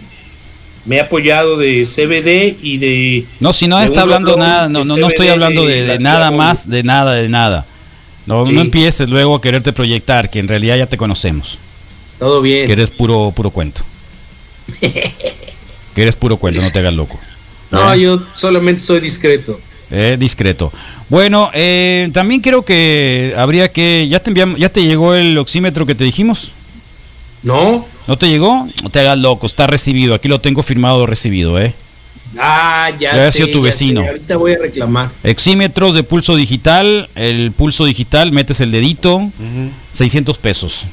me 0.86 0.98
he 0.98 1.00
apoyado 1.02 1.58
de 1.58 1.84
CBD 1.86 2.58
y 2.64 2.78
de... 2.78 3.26
No, 3.40 3.54
si 3.54 3.68
no 3.68 3.80
está 3.82 4.02
hablando 4.02 4.36
nada, 4.38 4.70
no, 4.70 4.84
no, 4.84 4.98
no 4.98 5.08
estoy 5.08 5.28
hablando 5.30 5.66
de, 5.66 5.98
nada 6.00 6.32
más, 6.32 6.70
de 6.70 6.84
nada, 6.84 7.14
de 7.16 7.30
nada. 7.30 7.66
No, 8.26 8.46
Sí. 8.46 8.54
no 8.54 8.62
empieces 8.62 9.08
luego 9.10 9.36
a 9.36 9.42
quererte 9.42 9.72
proyectar, 9.72 10.30
que 10.32 10.40
en 10.40 10.48
realidad 10.48 10.78
ya 10.78 10.88
te 10.88 10.98
conocemos, 10.98 11.60
Todo 12.18 12.42
bien. 12.42 12.66
que 12.66 12.74
eres 12.74 12.90
puro, 12.90 13.32
puro 13.36 13.52
cuento. 13.52 13.84
que 14.80 16.02
eres 16.02 16.16
puro 16.16 16.38
cuento, 16.38 16.62
no 16.62 16.72
te 16.72 16.80
hagas 16.80 16.94
loco. 16.94 17.20
No, 17.72 17.94
Eh, 17.94 18.00
yo 18.02 18.22
solamente 18.34 18.82
soy 18.82 19.00
discreto. 19.00 19.60
Eh, 19.96 20.18
discreto. 20.20 20.72
Bueno, 21.10 21.50
eh, 21.54 22.10
también 22.14 22.42
creo 22.42 22.64
que 22.64 23.34
habría 23.38 23.72
que, 23.72 24.08
ya 24.10 24.20
te 24.20 24.30
enviamos, 24.30 24.60
ya 24.60 24.70
te 24.70 24.84
llegó 24.84 25.14
el 25.14 25.38
oxímetro 25.38 25.86
que 25.86 25.96
te 25.96 26.04
dijimos. 26.04 26.52
¿No? 27.44 27.86
¿No 28.08 28.18
te 28.18 28.28
llegó? 28.28 28.68
No 28.84 28.90
te 28.90 29.00
hagas 29.00 29.18
loco, 29.18 29.46
está 29.46 29.68
recibido. 29.68 30.16
Aquí 30.16 30.28
lo 30.28 30.42
tengo 30.42 30.64
firmado 30.64 31.06
recibido, 31.06 31.62
¿eh? 31.62 31.74
Ah, 32.38 32.92
ya 33.00 33.32
sé, 33.32 33.32
sido 33.32 33.48
tu 33.48 33.60
ya 33.60 33.66
vecino. 33.66 34.02
sé, 34.02 34.08
Ahorita 34.10 34.38
voy 34.38 34.54
a 34.54 34.58
reclamar. 34.58 35.10
Exímetros 35.24 35.96
de 35.96 36.04
pulso 36.04 36.36
digital. 36.36 37.10
El 37.16 37.52
pulso 37.52 37.86
digital, 37.86 38.32
metes 38.32 38.60
el 38.60 38.72
dedito. 38.72 39.30
600 39.92 40.38
pesos. 40.40 40.86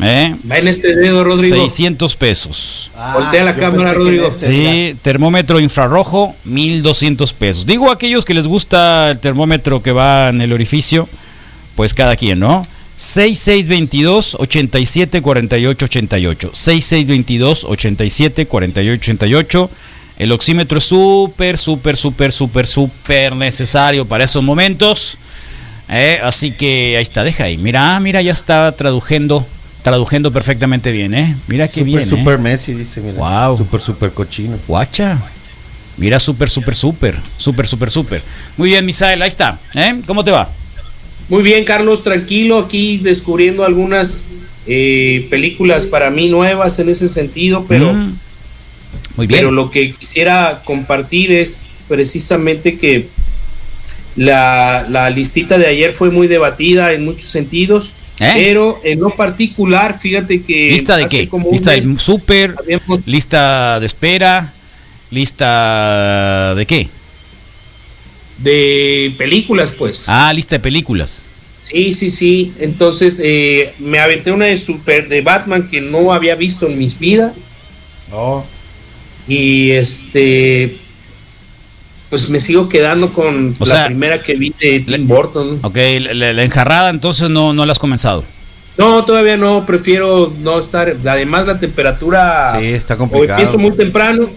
¿Eh? 0.00 0.34
Va 0.50 0.58
en 0.58 0.68
este 0.68 0.96
dedo, 0.96 1.22
Rodrigo. 1.22 1.56
600 1.56 2.16
pesos. 2.16 2.90
Voltea 3.12 3.44
la 3.44 3.54
cámara, 3.54 3.94
Rodrigo. 3.94 4.28
este. 4.28 4.46
Sí, 4.46 4.96
termómetro 5.02 5.60
infrarrojo, 5.60 6.34
1200 6.44 7.32
pesos. 7.32 7.66
Digo 7.66 7.90
a 7.90 7.94
aquellos 7.94 8.24
que 8.24 8.34
les 8.34 8.46
gusta 8.46 9.12
el 9.12 9.18
termómetro 9.18 9.82
que 9.82 9.92
va 9.92 10.30
en 10.30 10.40
el 10.40 10.52
orificio, 10.52 11.08
pues 11.76 11.94
cada 11.94 12.16
quien, 12.16 12.40
¿no? 12.40 12.62
6622 12.96 14.36
87 14.38 15.22
48 15.22 15.84
88. 15.84 16.50
6622 16.52 17.64
87 17.64 18.46
48 18.46 19.00
88. 19.00 19.70
El 20.18 20.32
oxímetro 20.32 20.78
es 20.78 20.84
súper, 20.84 21.58
súper, 21.58 21.96
súper, 21.96 22.32
súper, 22.32 22.66
súper 22.66 23.34
necesario 23.34 24.06
para 24.06 24.24
esos 24.24 24.42
momentos. 24.42 25.18
Eh, 25.88 26.20
así 26.22 26.52
que 26.52 26.94
ahí 26.96 27.02
está, 27.02 27.24
deja 27.24 27.44
ahí. 27.44 27.58
Mira, 27.58 27.98
mira, 28.00 28.22
ya 28.22 28.32
está 28.32 28.70
traduciendo, 28.72 29.44
traduciendo 29.84 30.32
perfectamente 30.32 30.90
bien, 30.90 31.14
¿eh? 31.14 31.36
Mira 31.46 31.68
qué 31.68 31.74
Super, 31.80 31.84
bien. 31.84 32.00
¿eh? 32.00 32.06
super 32.06 32.38
Messi, 32.38 32.72
dice, 32.72 33.00
mira. 33.00 33.18
Wow. 33.46 33.56
Super, 33.58 33.80
super 33.80 34.10
cochino. 34.10 34.56
Guacha. 34.66 35.18
Mira, 35.98 36.18
súper, 36.18 36.50
súper, 36.50 36.74
súper. 36.74 37.16
Súper, 37.38 37.66
súper, 37.68 37.90
súper. 37.90 38.22
Muy 38.56 38.70
bien, 38.70 38.84
Misael, 38.84 39.22
ahí 39.22 39.28
está. 39.28 39.60
¿eh? 39.74 40.00
¿Cómo 40.06 40.24
te 40.24 40.32
va? 40.32 40.48
Muy 41.28 41.42
bien, 41.42 41.64
Carlos, 41.64 42.02
tranquilo, 42.02 42.58
aquí 42.58 42.96
descubriendo 42.98 43.64
algunas 43.64 44.26
eh, 44.66 45.26
películas 45.30 45.84
para 45.86 46.10
mí 46.10 46.28
nuevas 46.28 46.78
en 46.78 46.88
ese 46.88 47.06
sentido, 47.06 47.64
pero, 47.68 47.92
Mm. 47.92 48.18
Muy 49.16 49.26
bien. 49.28 49.38
pero 49.38 49.50
lo 49.52 49.70
que 49.70 49.92
quisiera 49.92 50.62
compartir 50.64 51.30
es 51.30 51.66
precisamente 51.88 52.78
que 52.78 53.06
la, 54.16 54.86
la 54.88 55.10
listita 55.10 55.58
de 55.58 55.66
ayer 55.66 55.92
fue 55.94 56.10
muy 56.10 56.26
debatida 56.26 56.92
en 56.92 57.04
muchos 57.04 57.28
sentidos, 57.28 57.92
¿Eh? 58.20 58.32
pero 58.34 58.80
en 58.84 59.00
lo 59.00 59.10
particular, 59.10 59.98
fíjate 59.98 60.42
que... 60.42 60.70
¿Lista 60.70 60.96
de 60.96 61.06
qué? 61.06 61.28
como 61.28 61.50
¿Lista 61.50 61.72
del 61.72 61.98
súper? 61.98 62.54
habíamos- 62.58 63.06
¿Lista 63.06 63.80
de 63.80 63.86
espera? 63.86 64.52
¿Lista 65.10 66.54
de 66.56 66.66
qué? 66.66 66.88
de 68.38 69.14
películas, 69.16 69.70
pues. 69.70 70.04
Ah, 70.08 70.32
lista 70.32 70.56
de 70.56 70.60
películas. 70.60 71.22
Sí, 71.62 71.94
sí, 71.94 72.10
sí. 72.10 72.52
Entonces 72.58 73.20
eh, 73.22 73.72
me 73.78 73.98
aventé 73.98 74.32
una 74.32 74.46
de 74.46 74.56
super 74.56 75.08
de 75.08 75.20
Batman 75.20 75.68
que 75.68 75.80
no 75.80 76.12
había 76.12 76.34
visto 76.34 76.66
en 76.66 76.78
mis 76.78 76.98
vidas. 76.98 77.32
Oh, 78.12 78.44
Y 79.26 79.70
este. 79.70 80.76
Pues 82.10 82.28
me 82.28 82.38
sigo 82.38 82.68
quedando 82.68 83.12
con 83.12 83.56
O 83.58 83.64
la 83.64 83.74
sea, 83.74 83.86
primera 83.86 84.22
que 84.22 84.34
vi 84.34 84.54
de 84.60 84.80
Tim 84.80 85.06
Burton. 85.08 85.58
Ok, 85.62 85.76
la, 86.12 86.42
enjarrada 86.44 86.90
entonces 86.90 87.28
no, 87.30 87.52
no 87.52 87.66
la 87.66 87.72
has 87.72 87.78
comenzado. 87.78 88.24
No, 88.76 89.04
todavía 89.04 89.36
no, 89.36 89.64
prefiero 89.66 90.32
no 90.40 90.58
estar. 90.58 90.96
Además, 91.06 91.46
la 91.46 91.58
temperatura. 91.58 92.56
Sí, 92.58 92.66
está 92.66 92.94
O 92.94 92.98
complicado. 92.98 93.38
empiezo 93.40 93.58
muy 93.58 93.70
temprano, 93.72 94.28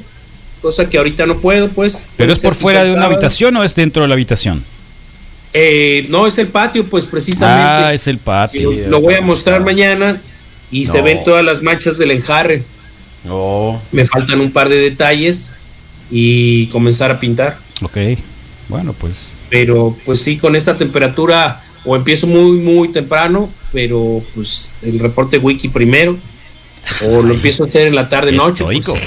cosa 0.62 0.88
que 0.90 0.98
ahorita 0.98 1.26
no 1.26 1.38
puedo, 1.38 1.70
pues. 1.70 2.06
¿Pero 2.18 2.34
es 2.34 2.40
por 2.40 2.56
fuera 2.56 2.84
de 2.84 2.92
una 2.92 3.02
sábado. 3.02 3.14
habitación 3.16 3.58
o 3.58 3.64
es 3.64 3.76
dentro 3.76 4.02
de 4.04 4.08
la 4.08 4.14
habitación? 4.14 4.64
Eh, 5.54 6.06
no, 6.10 6.28
es 6.28 6.38
el 6.38 6.48
patio, 6.48 6.86
pues 6.86 7.06
precisamente. 7.06 7.86
Ah, 7.86 7.94
es 7.94 8.08
el 8.08 8.18
patio. 8.20 8.72
lo, 8.90 9.02
voy 9.02 9.16
a 9.16 9.22
mostrar 9.22 9.58
complicado. 9.60 9.66
mañana 9.96 10.22
y 10.72 10.86
se 10.86 10.98
No. 11.00 11.04
ven 11.04 11.24
todas 11.24 11.44
las 11.44 11.62
manchas 11.64 11.98
del 11.98 12.12
enjarre. 12.12 12.64
oh. 13.30 13.80
Me 13.92 14.06
faltan 14.06 14.40
un 14.42 14.52
par 14.52 14.70
de 14.70 14.76
detalles 14.78 15.54
y 16.12 16.68
comenzar 16.68 17.12
a 17.12 17.20
pintar. 17.20 17.58
Ok, 17.82 17.98
bueno, 18.70 18.94
pues. 18.94 19.14
Pero 19.50 19.96
pues 20.06 20.22
sí, 20.22 20.38
con 20.38 20.56
esta 20.56 20.78
temperatura 20.78 21.62
o 21.86 21.96
empiezo 21.96 22.28
muy, 22.28 22.58
muy 22.58 22.90
temprano, 22.90 23.50
pero 23.72 24.22
pues 24.36 24.74
el 24.84 25.00
reporte 25.00 25.38
wiki 25.38 25.70
primero, 25.70 26.18
o 27.06 27.22
lo 27.22 27.34
empiezo 27.34 27.64
a 27.64 27.68
hacer 27.68 27.88
en 27.88 27.96
la 27.96 28.10
tarde 28.10 28.32
noche. 28.34 28.64
pues. 28.64 28.80
Estoico. 28.80 29.00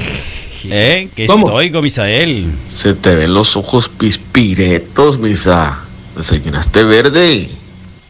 ¿Eh? 0.64 1.08
¿Qué 1.16 1.26
¿Cómo? 1.26 1.46
estoico, 1.46 1.80
Misael? 1.82 2.46
Se 2.70 2.92
te 2.94 3.14
ven 3.14 3.32
los 3.32 3.56
ojos 3.56 3.88
pispiretos, 3.88 5.18
misa. 5.18 5.78
Desayunaste 6.16 6.82
verde. 6.82 7.48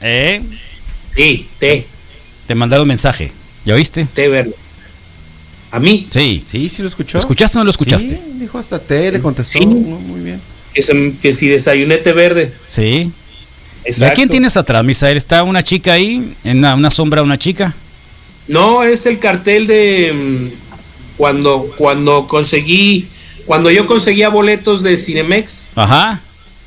¿Eh? 0.01 0.43
Sí, 1.15 1.47
té, 1.59 1.87
Te 2.47 2.55
mandaron 2.55 2.89
mensaje. 2.89 3.31
¿Ya 3.65 3.75
oíste? 3.75 4.07
té 4.15 4.29
verde. 4.29 4.55
A 5.73 5.79
mí, 5.79 6.07
Sí. 6.11 6.45
Sí, 6.51 6.69
sí 6.69 6.83
lo 6.83 6.89
escuchó. 6.89 7.19
¿Lo 7.19 7.21
escuchaste 7.21 7.59
o 7.59 7.61
no 7.61 7.65
lo 7.65 7.71
escuchaste? 7.71 8.09
Sí, 8.17 8.21
dijo 8.41 8.59
hasta 8.59 8.79
T, 8.79 9.13
le 9.13 9.21
contestó. 9.21 9.59
Sí. 9.59 9.67
No, 9.67 9.75
muy 9.75 10.21
bien. 10.21 10.41
que, 10.75 10.83
se- 10.83 11.13
que 11.21 11.33
si 11.33 11.49
desayuné 11.49 11.99
té 11.99 12.13
verde. 12.13 12.53
Sí. 12.67 13.11
¿A 13.85 13.89
Exacto. 13.89 14.15
quién 14.17 14.29
tienes 14.29 14.57
atrás, 14.57 14.85
Misael? 14.85 15.17
¿Está 15.17 15.43
una 15.43 15.63
chica 15.65 15.93
ahí? 15.95 16.35
¿En 16.45 16.59
una, 16.59 16.75
una 16.75 16.91
sombra 16.91 17.23
una 17.23 17.39
chica? 17.39 17.75
No, 18.49 18.83
es 18.83 19.07
el 19.07 19.19
cartel 19.19 19.67
de 19.67 20.13
mm, 20.13 21.17
cuando, 21.17 21.71
cuando 21.77 22.27
conseguí, 22.27 23.07
cuando 23.47 23.71
yo 23.71 23.87
conseguía 23.87 24.29
boletos 24.29 24.83
de 24.83 24.97
Cinemex, 24.97 25.69
Ajá. 25.77 26.21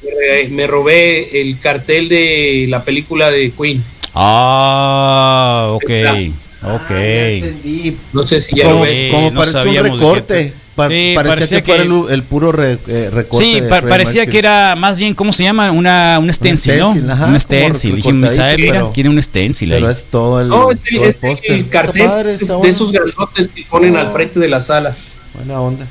me, 0.03 0.49
me 0.49 0.67
robé 0.67 1.41
el 1.41 1.59
cartel 1.59 2.09
de 2.09 2.65
la 2.69 2.83
película 2.83 3.29
de 3.31 3.51
Queen. 3.51 3.83
Ah, 4.15 5.69
ok. 5.73 5.89
Está. 5.89 6.17
Ok. 6.63 6.91
Ah, 6.91 6.93
ya 6.93 7.27
entendí. 7.29 7.97
No 8.13 8.23
sé 8.23 8.39
si 8.39 8.55
ya 8.55 8.63
lo 8.65 8.71
Como, 8.71 8.83
ves. 8.83 8.97
Sí, 8.97 9.07
como 9.11 9.31
no 9.31 9.39
parece 9.41 9.67
un 9.67 9.73
de 9.73 9.81
recorte. 9.83 10.53
Pa- 10.75 10.87
Sí, 10.87 11.11
parecía, 11.15 11.35
parecía 11.35 11.61
que, 11.61 11.65
fuera 11.71 11.83
el, 11.83 12.05
el 12.09 12.23
puro 12.23 12.51
re- 12.51 12.79
eh, 12.87 13.09
recorte. 13.13 13.45
Sí, 13.45 13.59
de 13.59 13.67
pa- 13.67 13.81
parecía 13.81 14.21
Mercury. 14.21 14.31
que 14.31 14.39
era 14.39 14.75
más 14.75 14.97
bien, 14.97 15.13
¿cómo 15.13 15.31
se 15.31 15.43
llama? 15.43 15.69
Una, 15.71 16.17
un 16.19 16.33
stencil, 16.33 16.79
¿no? 16.79 16.95
ajá, 17.13 17.27
un 17.27 17.39
stencil. 17.39 17.95
Dije, 17.95 18.11
Misael, 18.11 18.59
mira, 18.59 18.73
pero- 18.73 18.89
tiene 18.89 19.09
un 19.11 19.21
stencil 19.21 19.69
Pero 19.69 19.85
ahí. 19.87 19.93
es 19.93 20.05
todo 20.05 20.41
el, 20.41 20.47
No, 20.47 20.71
es 20.71 20.77
el, 20.89 21.15
todo 21.15 21.31
el 21.31 21.53
el 21.53 21.69
cartel 21.69 22.07
padre, 22.07 22.31
es 22.31 22.39
de 22.39 22.69
esos 22.69 22.91
grandotes 22.91 23.49
que 23.49 23.63
ponen 23.69 23.95
al 23.97 24.07
Oh. 24.07 24.11
frente 24.11 24.39
de 24.39 24.47
la 24.47 24.59
sala. 24.61 24.95
Buena 25.35 25.59
onda. 25.59 25.85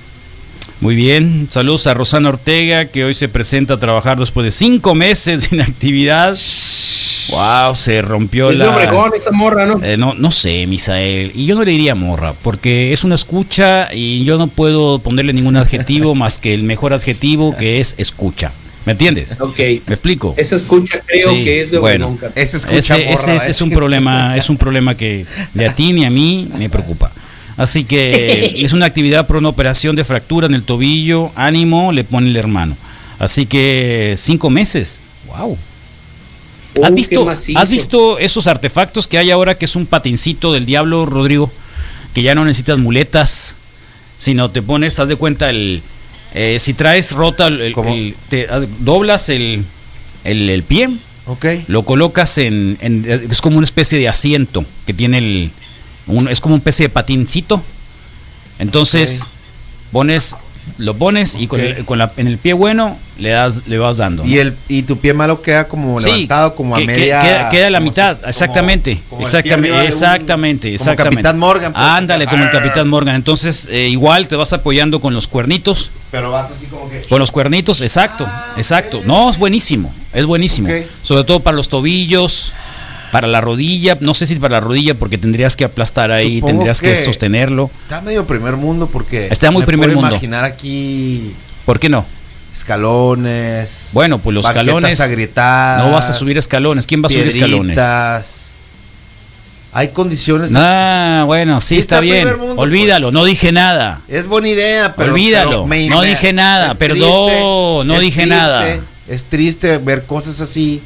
Muy 0.80 0.96
bien. 0.96 1.46
Saludos 1.48 1.86
a 1.86 1.94
Rosana 1.94 2.30
Ortega, 2.30 2.86
que 2.86 3.04
hoy 3.04 3.14
se 3.14 3.28
presenta 3.28 3.74
a 3.74 3.78
trabajar 3.78 4.18
después 4.18 4.42
de 4.44 4.50
cinco 4.50 4.96
meses 4.96 5.44
sin 5.44 5.60
actividad. 5.60 6.34
Wow, 7.30 7.76
se 7.76 8.02
rompió 8.02 8.50
Es 8.50 8.58
de 8.58 8.64
la. 8.64 8.74
Obregón 8.74 9.12
esa 9.16 9.30
morra, 9.30 9.66
¿no? 9.66 9.82
Eh, 9.82 9.96
no, 9.96 10.14
no 10.14 10.30
sé, 10.30 10.66
Misael. 10.66 11.32
Y 11.34 11.46
yo 11.46 11.54
no 11.54 11.64
le 11.64 11.70
diría 11.70 11.94
morra, 11.94 12.34
porque 12.42 12.92
es 12.92 13.04
una 13.04 13.14
escucha 13.14 13.88
y 13.92 14.24
yo 14.24 14.38
no 14.38 14.46
puedo 14.48 14.98
ponerle 14.98 15.32
ningún 15.32 15.56
adjetivo 15.56 16.14
más 16.16 16.38
que 16.38 16.54
el 16.54 16.62
mejor 16.62 16.92
adjetivo 16.92 17.56
que 17.56 17.80
es 17.80 17.94
escucha. 17.98 18.52
¿Me 18.84 18.92
entiendes? 18.92 19.36
Ok. 19.38 19.58
¿Me 19.58 19.94
explico? 19.94 20.34
Esa 20.36 20.56
escucha 20.56 21.00
creo 21.06 21.30
Sí, 21.32 21.44
que 21.44 21.60
es 21.60 21.70
de 21.70 21.78
bueno. 21.78 22.18
Ese 22.34 22.56
escucha 22.56 22.96
Ese, 22.96 23.04
morra, 23.04 23.34
ese 23.36 23.48
¿eh? 23.48 23.50
es 23.50 23.62
un 23.62 23.70
problema, 23.70 24.36
es 24.36 24.50
un 24.50 24.56
problema 24.56 24.96
que 24.96 25.24
ni 25.54 25.64
a 25.64 25.72
ti 25.74 25.92
ni 25.92 26.04
a 26.04 26.10
mí 26.10 26.48
me 26.58 26.68
preocupa. 26.68 27.12
Así 27.56 27.84
que 27.84 28.54
es 28.64 28.72
una 28.72 28.86
actividad 28.86 29.26
por 29.28 29.36
una 29.36 29.50
operación 29.50 29.94
de 29.94 30.04
fractura 30.04 30.46
en 30.48 30.54
el 30.54 30.64
tobillo, 30.64 31.30
ánimo, 31.36 31.92
le 31.92 32.02
pone 32.02 32.28
el 32.28 32.36
hermano. 32.36 32.76
Así 33.20 33.46
que 33.46 34.14
cinco 34.16 34.50
meses, 34.50 34.98
wow. 35.28 35.56
¿Has 36.82 36.94
visto. 36.94 37.20
¿Has 37.56 37.70
visto 37.70 38.18
esos 38.18 38.46
artefactos 38.46 39.06
que 39.06 39.18
hay 39.18 39.30
ahora 39.30 39.56
que 39.56 39.64
es 39.66 39.76
un 39.76 39.86
patincito 39.86 40.52
del 40.52 40.64
diablo, 40.66 41.04
Rodrigo? 41.06 41.50
Que 42.14 42.22
ya 42.22 42.34
no 42.34 42.44
necesitas 42.44 42.78
muletas, 42.78 43.54
sino 44.18 44.50
te 44.50 44.62
pones, 44.62 44.98
haz 45.00 45.08
de 45.08 45.16
cuenta, 45.16 45.50
el 45.50 45.82
eh, 46.34 46.58
si 46.58 46.72
traes 46.74 47.12
rota, 47.12 47.48
el, 47.48 47.74
te 48.30 48.48
doblas 48.80 49.28
el, 49.28 49.64
el, 50.24 50.48
el 50.48 50.62
pie, 50.62 50.88
lo 51.68 51.82
colocas 51.84 52.38
en, 52.38 52.78
en- 52.80 53.28
es 53.30 53.40
como 53.42 53.58
una 53.58 53.64
especie 53.64 53.98
de 53.98 54.08
asiento 54.08 54.64
que 54.86 54.94
tiene 54.94 55.18
el 55.18 55.50
un- 56.06 56.28
es 56.28 56.40
como 56.40 56.54
una 56.54 56.60
especie 56.60 56.86
de 56.86 56.88
patincito 56.88 57.62
entonces 58.58 59.20
pones 59.92 60.34
lo 60.78 60.94
pones 60.94 61.34
y 61.38 61.46
con, 61.48 61.60
Ok. 61.60 61.66
el- 61.66 61.84
con 61.84 61.98
la- 61.98 62.12
en 62.16 62.26
el 62.26 62.38
pie 62.38 62.54
bueno 62.54 62.96
le 63.18 63.28
das 63.30 63.66
le 63.66 63.78
vas 63.78 63.98
dando 63.98 64.24
Y 64.24 64.38
el 64.38 64.54
y 64.68 64.82
tu 64.82 64.96
pie 64.96 65.12
malo 65.12 65.42
queda 65.42 65.68
como 65.68 66.00
Sí, 66.00 66.06
levantado 66.10 66.54
como 66.54 66.74
a 66.74 66.78
que- 66.78 66.86
media 66.86 67.20
queda, 67.20 67.48
queda 67.50 67.66
a 67.66 67.70
la 67.70 67.80
mitad 67.80 68.16
como- 68.16 68.28
exactamente 68.28 68.98
como 69.10 69.20
el 69.20 69.26
exactamente 69.26 69.72
un- 69.78 69.84
exactamente 69.86 70.68
como 70.68 70.74
exactamente 70.74 71.14
Capitán 71.16 71.38
Morgan 71.38 71.72
pues. 71.72 71.84
ándale 71.84 72.26
como 72.26 72.42
el 72.42 72.48
Arr. 72.48 72.52
capitán 72.58 72.88
Morgan 72.88 73.14
entonces 73.16 73.68
eh, 73.70 73.88
igual 73.90 74.28
te 74.28 74.36
vas 74.36 74.52
apoyando 74.54 75.00
con 75.00 75.12
los 75.14 75.26
cuernitos 75.28 75.90
pero 76.10 76.30
vas 76.30 76.50
así 76.50 76.66
como 76.66 76.88
que 76.90 77.02
Con 77.02 77.18
los 77.18 77.30
cuernitos, 77.30 77.80
exacto, 77.80 78.26
Ah, 78.28 78.54
exacto. 78.58 79.00
No, 79.06 79.30
es 79.30 79.38
buenísimo, 79.38 79.94
es 80.12 80.26
buenísimo. 80.26 80.68
Sobre 81.02 81.24
todo 81.24 81.40
para 81.40 81.56
los 81.56 81.70
tobillos, 81.70 82.52
para 83.12 83.28
la 83.28 83.40
rodilla, 83.40 83.96
no 84.00 84.14
sé 84.14 84.26
si 84.26 84.34
para 84.36 84.54
la 84.54 84.60
rodilla 84.60 84.94
porque 84.94 85.18
tendrías 85.18 85.54
que 85.54 85.64
aplastar 85.64 86.10
ahí, 86.10 86.36
Supongo 86.40 86.46
tendrías 86.54 86.80
que, 86.80 86.88
que- 86.88 86.96
sostenerlo. 86.96 87.70
está 87.82 88.00
medio 88.00 88.26
primer 88.26 88.56
mundo 88.56 88.88
porque 88.92 89.28
Está 89.30 89.50
muy 89.52 89.60
me 89.60 89.66
primer 89.66 89.90
puedo 89.90 90.00
mundo. 90.00 90.14
imaginar 90.16 90.44
aquí 90.44 91.32
¿Por 91.66 91.78
qué 91.78 91.88
no? 91.88 92.04
escalones 92.54 93.84
Bueno, 93.92 94.18
pues 94.18 94.34
los 94.34 94.44
escalones, 94.46 95.00
agrietadas, 95.00 95.84
no 95.84 95.92
vas 95.92 96.10
a 96.10 96.12
subir 96.14 96.36
escalones. 96.38 96.86
¿Quién 96.86 97.02
va 97.02 97.06
a 97.06 97.10
subir 97.10 97.26
escalones? 97.28 97.78
hay 99.74 99.88
condiciones 99.88 100.52
Ah, 100.54 101.24
bueno, 101.26 101.60
sí, 101.60 101.68
Sí, 101.74 101.78
está, 101.80 101.96
está 101.96 102.00
bien. 102.00 102.28
mundo, 102.38 102.60
Olvídalo, 102.60 103.10
no 103.10 103.24
dije 103.24 103.52
nada. 103.52 104.00
es 104.08 104.26
buena 104.26 104.48
idea 104.48 104.94
pero 104.96 105.12
Olvídalo, 105.12 105.50
pero 105.50 105.66
me- 105.66 105.88
no 105.88 106.02
dije 106.02 106.32
nada, 106.32 106.74
perdón, 106.74 107.86
no 107.88 107.98
dije 108.00 108.20
triste, 108.22 108.34
nada. 108.34 108.78
es 109.08 109.24
triste 109.24 109.78
ver 109.78 110.04
cosas 110.04 110.40
así 110.40 110.82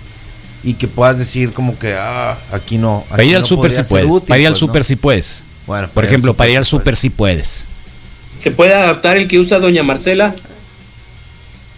y 0.67 0.75
que 0.75 0.89
puedas 0.89 1.19
decir 1.19 1.53
como 1.53 1.79
que 1.79 1.95
ah, 1.95 2.37
aquí 2.53 2.77
no 2.77 3.05
Para 3.09 3.23
aquí 3.23 3.31
ir 3.31 3.37
al 3.37 3.43
no 3.43 3.49
podría 3.49 3.85
si 3.85 3.89
puedes. 3.89 4.11
útil, 4.11 4.29
para 4.29 4.41
ir 4.41 4.47
al 4.49 4.53
pues, 4.53 4.63
¿no? 4.63 4.67
súper 4.67 4.85
si 4.85 4.97
puedes. 4.97 5.43
Bueno, 5.67 5.89
Por 5.95 6.05
ejemplo, 6.05 6.35
para 6.35 6.51
ir 6.51 6.59
al 6.59 6.65
puedes. 6.65 6.99
si 6.99 7.09
puedes. 7.11 7.65
¿Se 8.39 8.51
puede 8.51 8.75
adaptar 8.75 9.17
el 9.17 9.29
que 9.29 9.39
usa 9.39 9.59
Doña 9.59 9.83
Marcela? 9.83 10.35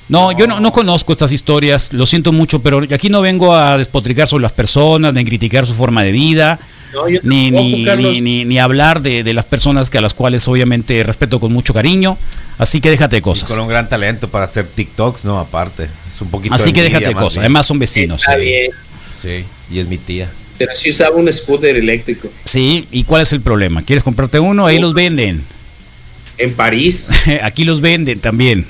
No, 0.08 0.32
yo 0.32 0.46
no, 0.46 0.58
no 0.58 0.72
conozco 0.72 1.12
estas 1.12 1.32
historias, 1.32 1.92
lo 1.92 2.06
siento 2.06 2.32
mucho, 2.32 2.60
pero 2.60 2.78
aquí 2.92 3.10
no 3.10 3.20
vengo 3.20 3.54
a 3.54 3.76
despotricar 3.76 4.26
sobre 4.26 4.42
las 4.42 4.52
personas, 4.52 5.12
ni 5.12 5.22
criticar 5.24 5.66
su 5.66 5.74
forma 5.74 6.02
de 6.02 6.12
vida, 6.12 6.58
No, 6.94 7.06
yo 7.10 7.20
ni, 7.24 7.50
ni, 7.50 7.84
ni- 8.22 8.44
ni 8.46 8.58
hablar 8.58 9.02
de, 9.02 9.22
de 9.22 9.34
las 9.34 9.44
personas 9.44 9.90
que 9.90 9.98
a 9.98 10.00
las 10.00 10.14
cuales 10.14 10.48
obviamente 10.48 11.02
respeto 11.02 11.38
con 11.38 11.52
mucho 11.52 11.74
cariño. 11.74 12.16
Así 12.58 12.80
que 12.80 12.90
déjate 12.90 13.16
de 13.16 13.18
Y 13.20 13.22
cosas. 13.22 13.48
con 13.48 13.60
un 13.60 13.68
gran 13.68 13.88
talento 13.88 14.28
para 14.28 14.44
hacer 14.44 14.66
TikToks, 14.66 15.24
no, 15.24 15.38
aparte. 15.38 15.84
Es 16.12 16.20
un 16.20 16.28
poquito 16.28 16.54
Así 16.54 16.72
que 16.72 16.80
envidia, 16.80 16.98
déjate 16.98 17.08
de 17.08 17.14
cosas. 17.14 17.34
bien. 17.34 17.40
Además 17.44 17.66
son 17.66 17.78
vecinos. 17.78 18.20
Está 18.22 18.36
bien, 18.36 18.70
Sí, 19.22 19.44
y 19.70 19.78
es 19.78 19.88
mi 19.88 19.96
tía. 19.98 20.28
pero 20.58 20.74
si 20.74 20.90
usaba 20.90 21.16
un 21.16 21.32
scooter 21.32 21.76
eléctrico. 21.76 22.28
Sí, 22.44 22.86
¿y 22.90 23.04
cuál 23.04 23.22
es 23.22 23.32
el 23.32 23.40
problema? 23.40 23.82
¿Quieres 23.82 24.02
comprarte 24.02 24.40
uno? 24.40 24.66
Ahí 24.66 24.78
los 24.78 24.92
venden. 24.94 25.42
En 26.36 26.52
París. 26.54 27.10
Aquí 27.42 27.64
los 27.64 27.80
venden 27.80 28.18
también. 28.20 28.66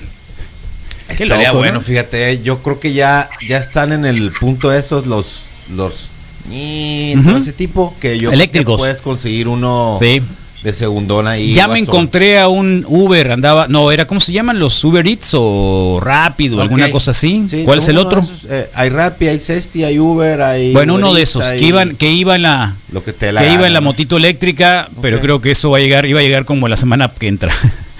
Estaría 1.09 1.49
loco, 1.49 1.59
bueno, 1.61 1.75
¿no? 1.75 1.81
fíjate, 1.81 2.43
yo 2.43 2.59
creo 2.63 2.79
que 2.81 2.93
ya, 2.93 3.31
ya 3.49 3.57
están 3.59 3.93
en 3.93 4.05
el 4.05 4.31
punto 4.33 4.73
esos 4.73 5.07
los 5.07 5.45
los 5.75 6.09
y 6.51 7.15
ese 7.37 7.53
tipo 7.53 7.95
que 8.01 8.15
yo 8.15 8.19
creo 8.19 8.31
que 8.31 8.35
Eléctricos. 8.35 8.79
puedes 8.79 9.03
conseguir 9.03 9.49
uno 9.49 9.97
Sí. 10.01 10.23
De 10.63 10.73
segundón 10.73 11.27
ahí. 11.29 11.53
Ya 11.53 11.69
me 11.69 11.79
encontré 11.79 12.39
a 12.41 12.49
un 12.49 12.85
Uber, 12.89 13.31
andaba, 13.33 13.69
no, 13.69 13.93
era, 13.93 14.07
¿cómo 14.07 14.19
se 14.21 14.33
llaman? 14.33 14.59
Los 14.59 14.83
Uber 14.85 15.07
Eats 15.07 15.31
o 15.35 16.01
Rápido, 16.03 16.57
Ok. 16.57 16.63
alguna 16.63 16.91
cosa 16.91 17.13
así. 17.13 17.45
Sí, 17.49 17.63
¿Cuál 17.65 17.79
es 17.79 17.87
el 17.89 17.97
otro? 17.99 18.21
esos, 18.21 18.47
eh, 18.51 18.69
hay 18.75 18.89
Rappi, 18.89 19.29
hay 19.29 19.39
Cesti, 19.39 19.85
hay 19.85 19.99
Uber, 20.01 20.43
hay 20.43 20.73
Bueno, 20.73 20.95
Uber 20.95 21.05
uno 21.05 21.15
de 21.15 21.23
esos, 21.23 21.45
hay 21.45 21.59
que 21.61 21.65
iban, 21.65 21.95
que 21.97 22.11
iba 22.11 22.35
en 22.35 22.43
la, 22.43 22.75
lo 22.93 23.05
que 23.05 23.13
te 23.13 23.31
la 23.31 23.41
que 23.43 23.53
iba 23.53 23.67
en 23.69 23.73
la 23.73 23.81
motito 23.81 24.17
eléctrica, 24.17 24.89
pero 25.01 25.21
creo 25.21 25.41
que 25.41 25.53
eso 25.53 25.71
va 25.71 25.79
a 25.79 25.81
llegar, 25.81 26.07
iba 26.07 26.19
a 26.21 26.23
llegar 26.25 26.45
como 26.45 26.67
la 26.69 26.77
semana 26.77 27.09
que 27.09 27.29
entra. 27.29 27.53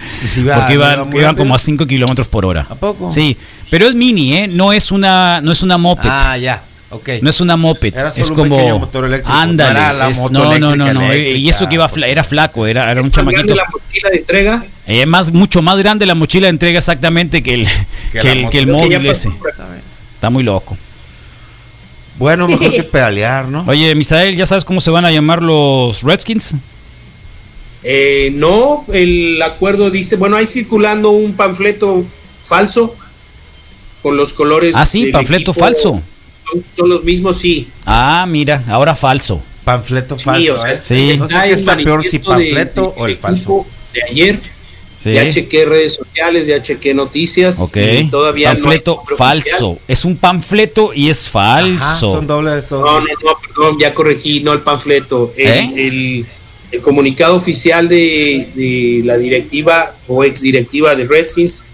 Sí, 0.07 0.27
sí, 0.27 0.43
va- 0.43 0.57
Porque 0.57 0.75
iban, 0.75 1.01
iban 1.15 1.37
como 1.37 1.55
a 1.55 1.59
rápido. 1.59 1.59
5 1.59 1.87
kilómetros 1.87 2.29
por 2.29 2.47
hora. 2.47 2.67
¿A 2.71 2.75
poco? 2.77 3.11
Sí, 3.11 3.37
pero 3.69 3.87
es 3.89 3.95
mini, 3.95 4.33
¿eh? 4.37 4.49
No 4.49 4.73
es 4.73 4.91
una, 4.91 5.41
no 5.43 5.53
es 5.53 5.63
una 5.63 5.77
moped. 5.77 6.09
Ah, 6.11 6.37
ya. 6.39 6.63
No 7.21 7.29
es 7.29 7.41
una 7.43 7.57
moped, 7.59 7.95
Era 7.95 8.11
solo 8.11 8.23
es 8.23 8.31
un 8.31 8.35
como 8.37 8.79
motor 8.79 9.05
eléctrico, 9.05 9.31
ándale, 9.37 9.75
no 9.75 9.79
era 9.81 9.93
la 9.93 10.09
es- 10.09 10.17
moto 10.17 10.31
no, 10.33 10.45
no, 10.45 10.59
no, 10.59 10.73
eléctrica, 10.87 10.93
no, 10.95 11.15
y 11.15 11.49
eso 11.51 11.69
que 11.69 11.75
iba 11.75 11.87
fla- 11.89 12.07
era 12.07 12.25
flaco, 12.25 12.67
era, 12.67 12.91
era 12.91 13.03
un 13.03 13.09
Más 13.09 13.17
grande 13.17 13.33
chamaquito, 13.35 13.55
la 13.55 13.65
mochila 13.71 14.09
de 14.11 14.17
entrega. 14.17 14.65
eh, 14.87 15.05
más 15.07 15.33
mucho 15.33 15.61
más 15.61 15.77
grande 15.79 16.07
la 16.07 16.15
mochila 16.15 16.47
de 16.47 16.51
entrega 16.51 16.79
exactamente 16.79 17.43
que 17.43 17.55
el 17.55 17.69
que, 18.13 18.19
el, 18.33 18.49
que 18.49 18.59
el 18.61 18.67
que 18.67 18.73
móvil 18.73 19.05
ese, 19.07 19.29
está 20.15 20.31
muy 20.31 20.43
loco. 20.43 20.79
Bueno, 22.19 22.49
mejor 22.49 22.73
que 22.73 22.83
pedalear, 22.85 23.47
¿no? 23.49 23.65
Oye, 23.69 23.95
Misael, 23.95 24.35
¿ya 24.35 24.47
sabes 24.47 24.65
cómo 24.65 24.81
se 24.81 24.91
van 24.91 25.05
a 25.05 25.11
llamar 25.13 25.43
los 25.43 26.03
Redskins? 26.03 26.55
Eh, 27.85 28.33
no, 28.35 28.85
el 28.93 29.41
acuerdo 29.43 29.91
dice, 29.91 30.17
bueno, 30.17 30.37
hay 30.37 30.47
circulando 30.47 31.11
un 31.11 31.35
panfleto 31.35 32.05
falso 32.43 32.97
con 34.03 34.17
los 34.17 34.33
colores. 34.33 34.75
Ah, 34.77 34.87
sí, 34.87 35.07
panfleto 35.13 35.51
equipo. 35.53 35.65
falso. 35.67 36.03
Son, 36.53 36.65
son 36.77 36.89
los 36.89 37.05
mismos, 37.05 37.37
sí. 37.39 37.69
Ah, 37.87 38.27
mira, 38.29 38.63
ahora 38.69 38.95
falso. 38.95 39.41
Panfleto 39.65 40.17
Sí, 40.17 40.25
falso. 40.25 40.55
o 40.55 40.57
sea, 40.59 40.73
¿eh? 40.73 40.77
Sí. 40.77 41.17
No 41.19 41.27
sé 41.29 41.35
está 41.35 41.43
qué 41.43 41.49
el 41.53 41.59
está 41.59 41.77
peor, 41.77 42.05
si 42.05 42.19
de- 42.19 42.25
panfleto 42.25 42.95
de- 42.97 43.03
o 43.03 43.07
el 43.07 43.17
falso. 43.19 43.67
De 43.93 44.03
ayer, 44.11 44.41
Sí. 45.03 45.13
ya 45.13 45.29
chequé 45.31 45.65
redes 45.67 45.95
sociales, 45.95 46.47
ya 46.47 46.63
chequé 46.63 46.95
noticias. 46.95 47.59
Ok. 47.61 47.77
y 47.77 48.05
todavía 48.11 48.53
panfleto 48.53 49.03
no 49.11 49.17
falso. 49.17 49.67
oficial. 49.69 49.85
Es 49.89 50.05
un 50.05 50.17
panfleto 50.17 50.93
y 50.95 51.09
es 51.11 51.31
falso. 51.31 51.85
Ajá, 51.85 51.99
son 52.01 52.27
dobles. 52.27 52.67
Son... 52.67 52.81
No, 52.81 53.01
no, 53.01 53.07
no, 53.25 53.37
perdón, 53.41 53.77
ya 53.79 53.95
corregí, 53.95 54.41
no 54.41 54.53
el 54.55 54.61
panfleto. 54.61 55.33
El, 55.37 55.47
¿Eh? 55.47 55.71
el- 55.87 56.27
el 56.71 56.81
comunicado 56.83 57.37
oficial 57.37 57.89
de, 57.89 58.49
de 58.55 59.03
la 59.05 59.17
directiva 59.17 59.95
o 60.07 60.23
exdirectiva 60.25 60.95
de 60.97 61.05
Redskins. 61.07 61.65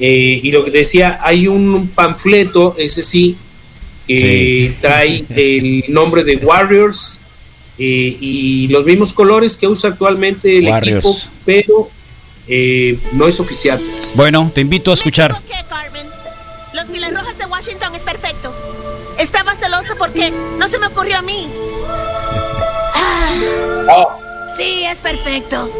eh, 0.00 0.40
y 0.42 0.50
lo 0.50 0.64
que 0.64 0.72
decía, 0.72 1.20
hay 1.22 1.46
un 1.46 1.86
panfleto, 1.94 2.74
ese 2.78 3.00
sí, 3.02 3.36
que 4.06 4.72
trae 4.80 5.24
el 5.30 5.84
nombre 5.88 6.24
de 6.24 6.36
Warriors 6.36 7.20
eh, 7.78 8.16
y 8.20 8.68
los 8.68 8.84
mismos 8.84 9.12
colores 9.12 9.56
que 9.56 9.66
usa 9.66 9.90
actualmente 9.90 10.58
el 10.58 10.66
Warriors. 10.68 11.04
equipo, 11.04 11.20
pero 11.44 11.90
eh, 12.48 12.98
no 13.12 13.26
es 13.26 13.40
oficial. 13.40 13.80
Bueno, 14.14 14.50
te 14.54 14.60
invito 14.60 14.90
a 14.90 14.94
escuchar. 14.94 15.32
Equivoqué, 15.32 15.64
Carmen. 15.68 16.06
Los 16.74 16.88
Miles 16.88 17.12
Rojas 17.12 17.38
de 17.38 17.46
Washington 17.46 17.94
es 17.94 18.02
perfecto. 18.02 18.54
Estaba 19.18 19.54
celoso 19.54 19.94
porque 19.98 20.32
no 20.58 20.68
se 20.68 20.78
me 20.78 20.86
ocurrió 20.86 21.18
a 21.18 21.22
mí. 21.22 21.48
Oh, 23.90 24.18
Sí, 24.56 24.84
es 24.84 25.00
perfecto. 25.00 25.70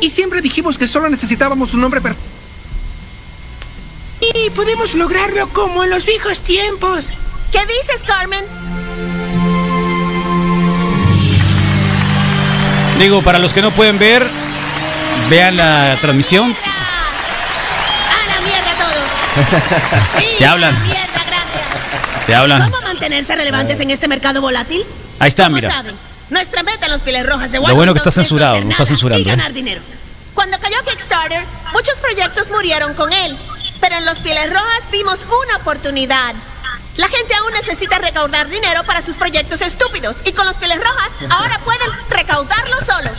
Y 0.00 0.10
siempre 0.10 0.40
dijimos 0.40 0.78
que 0.78 0.86
solo 0.86 1.08
necesitábamos 1.08 1.74
un 1.74 1.80
nombre 1.80 2.00
perfecto. 2.00 2.28
Y 4.20 4.50
podemos 4.50 4.94
lograrlo 4.94 5.48
como 5.48 5.82
en 5.82 5.90
los 5.90 6.04
viejos 6.04 6.40
tiempos. 6.40 7.12
¿Qué 7.52 7.58
dices, 7.66 8.02
Carmen? 8.06 8.44
Digo, 12.98 13.22
para 13.22 13.38
los 13.38 13.52
que 13.52 13.62
no 13.62 13.70
pueden 13.70 13.98
ver, 13.98 14.26
vean 15.30 15.56
la 15.56 15.96
transmisión. 16.00 16.54
¡A 16.54 18.26
la 18.34 18.40
mierda 18.46 18.72
todos! 18.78 20.18
Sí, 20.18 20.26
Te 20.38 20.46
hablan. 20.46 20.74
a 20.74 20.78
la 20.78 20.84
mierda, 20.84 21.24
gracias. 21.26 22.26
Te 22.26 22.34
hablan. 22.34 22.70
¿Cómo 22.70 22.82
mantenerse 22.82 23.34
relevantes 23.36 23.80
en 23.80 23.90
este 23.90 24.06
mercado 24.06 24.40
volátil? 24.42 24.84
Ahí 25.18 25.28
está, 25.28 25.44
Como 25.44 25.56
mira. 25.56 25.70
saben, 25.70 25.96
nuestra 26.28 26.62
meta 26.62 26.86
en 26.86 26.92
los 26.92 27.02
Piles 27.02 27.24
Rojas 27.26 27.50
de 27.52 27.58
Lo 27.58 27.62
Washington 27.64 27.76
bueno 27.78 27.94
que 27.94 27.98
está 27.98 28.10
censurado, 28.10 28.60
no 28.60 28.70
está 28.70 28.84
censurando, 28.86 29.20
Y 29.26 29.32
¿eh? 29.32 29.36
ganar 29.36 29.52
dinero. 29.52 29.80
Cuando 30.34 30.58
cayó 30.58 30.76
Kickstarter, 30.86 31.42
muchos 31.72 31.98
proyectos 32.00 32.50
murieron 32.50 32.94
con 32.94 33.12
él. 33.12 33.36
Pero 33.80 33.96
en 33.96 34.04
los 34.04 34.20
Piles 34.20 34.50
Rojas 34.50 34.88
vimos 34.92 35.20
una 35.46 35.56
oportunidad. 35.56 36.34
La 37.00 37.08
gente 37.08 37.34
aún 37.34 37.50
necesita 37.54 37.96
recaudar 37.98 38.50
dinero 38.50 38.84
para 38.84 39.00
sus 39.00 39.16
proyectos 39.16 39.62
estúpidos. 39.62 40.18
Y 40.26 40.32
con 40.32 40.44
los 40.44 40.58
Piles 40.58 40.76
Rojas, 40.76 41.12
ahora 41.30 41.58
pueden 41.60 41.88
recaudarlo 42.10 42.76
solos. 42.84 43.18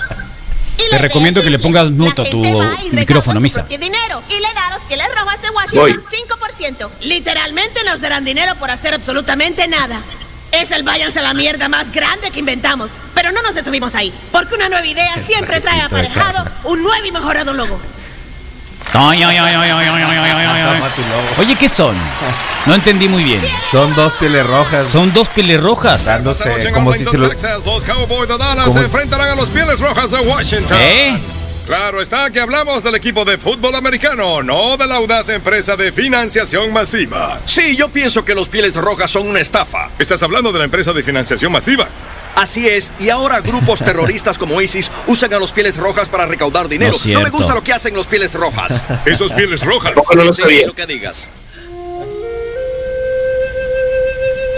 Y 0.78 0.88
Te 0.92 1.00
recomiendo 1.00 1.42
que 1.42 1.50
le 1.50 1.58
pongas 1.58 1.90
mute 1.90 2.22
a 2.22 2.26
tu 2.26 2.44
micrófono, 2.92 3.40
su 3.40 3.42
Misa. 3.42 3.64
dinero 3.64 4.22
y 4.30 4.34
le 4.40 4.54
da 4.54 4.68
a 4.68 4.74
los 4.76 4.84
Piles 4.84 5.08
Rojas 5.20 5.42
de 5.42 5.50
Washington 5.50 6.04
Voy. 6.12 6.78
5%. 6.78 6.90
Literalmente 7.02 7.84
nos 7.84 8.02
darán 8.02 8.24
dinero 8.24 8.54
por 8.58 8.70
hacer 8.70 8.94
absolutamente 8.94 9.68
nada. 9.68 10.00
Es 10.52 10.70
el 10.70 10.84
váyanse 10.84 11.18
a 11.18 11.24
la 11.24 11.34
mierda 11.34 11.68
más 11.68 11.92
grande 11.92 12.30
que 12.30 12.38
inventamos. 12.38 12.92
Pero 13.16 13.32
no 13.32 13.42
nos 13.42 13.56
detuvimos 13.56 13.96
ahí, 13.96 14.14
porque 14.32 14.54
una 14.54 14.70
nueva 14.70 14.86
idea 14.86 15.18
siempre 15.18 15.60
trae 15.60 15.82
aparejado 15.82 16.46
un 16.66 16.84
nuevo 16.84 17.04
y 17.04 17.12
mejorado 17.12 17.56
logo. 17.56 17.80
Oye, 21.40 21.56
¿qué 21.56 21.70
son? 21.70 21.96
No 22.66 22.76
entendí 22.76 23.08
muy 23.08 23.24
bien. 23.24 23.42
Son 23.72 23.94
dos 23.96 24.14
pieles 24.14 24.46
rojas. 24.46 24.88
Son 24.88 25.14
dos 25.14 25.30
pieles 25.30 25.62
rojas. 25.62 26.06
dándose 26.06 26.72
como 26.74 26.94
si 26.94 27.06
se 27.06 27.18
lo. 27.18 27.30
Texas, 27.30 27.66
los 27.66 27.84
Cowboys 27.84 28.28
de 28.28 28.38
Dallas 28.38 28.66
Como 28.66 28.88
se 28.88 29.16
a 29.16 29.36
los 29.36 29.50
Pieles 29.50 29.80
Rojas 29.80 30.12
de 30.12 30.18
Washington. 30.20 30.78
¿Eh? 30.80 31.18
Claro 31.66 32.02
está 32.02 32.30
que 32.32 32.42
hablamos 32.42 32.84
del 32.84 32.96
equipo 32.96 33.24
de 33.24 33.38
fútbol 33.38 33.76
americano, 33.76 34.44
no 34.44 34.76
de 34.76 34.88
la 34.88 34.96
audaz 34.96 35.30
empresa 35.30 35.78
de 35.78 35.92
financiación 35.94 36.74
masiva. 36.74 37.40
Sí, 37.46 37.78
yo 37.78 37.88
pienso 37.88 38.26
que 38.26 38.36
los 38.36 38.50
Pieles 38.50 38.76
Rojas 38.76 39.10
son 39.10 39.28
una 39.28 39.40
estafa. 39.40 39.90
Estás 39.98 40.22
hablando 40.22 40.52
de 40.52 40.60
la 40.60 40.66
empresa 40.66 40.92
de 40.92 41.02
financiación 41.02 41.52
masiva. 41.52 41.88
Así 42.36 42.68
es, 42.68 42.92
y 43.00 43.10
ahora 43.10 43.42
grupos 43.42 43.80
terroristas 43.84 44.38
como 44.38 44.62
ISIS 44.62 44.90
usan 45.08 45.34
a 45.34 45.40
los 45.40 45.52
Pieles 45.52 45.78
Rojas 45.78 46.10
para 46.10 46.26
recaudar 46.26 46.68
dinero. 46.70 46.94
No 47.08 47.22
me 47.22 47.30
gusta 47.30 47.54
lo 47.54 47.64
que 47.64 47.74
hacen 47.74 47.94
los 47.94 48.08
Pieles 48.08 48.34
Rojas. 48.34 48.82
Esos 49.06 49.32
Pieles 49.34 49.62
Rojas. 49.62 49.94
No 50.16 50.24
lo 50.24 50.34
Sí, 50.34 50.42
sabía. 50.42 50.68
lo 50.68 50.74
que 50.74 50.86
digas. 50.86 51.28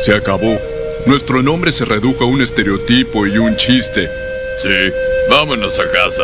Se 0.04 0.14
acabó. 0.14 0.60
Nuestro 1.06 1.42
nombre 1.42 1.72
se 1.72 1.86
redujo 1.86 2.24
a 2.24 2.28
un 2.28 2.42
estereotipo 2.42 3.26
y 3.28 3.38
un 3.38 3.56
chiste. 3.58 4.10
Sí, 4.62 4.70
vámonos 5.30 5.80
a 5.80 5.90
casa. 5.92 6.24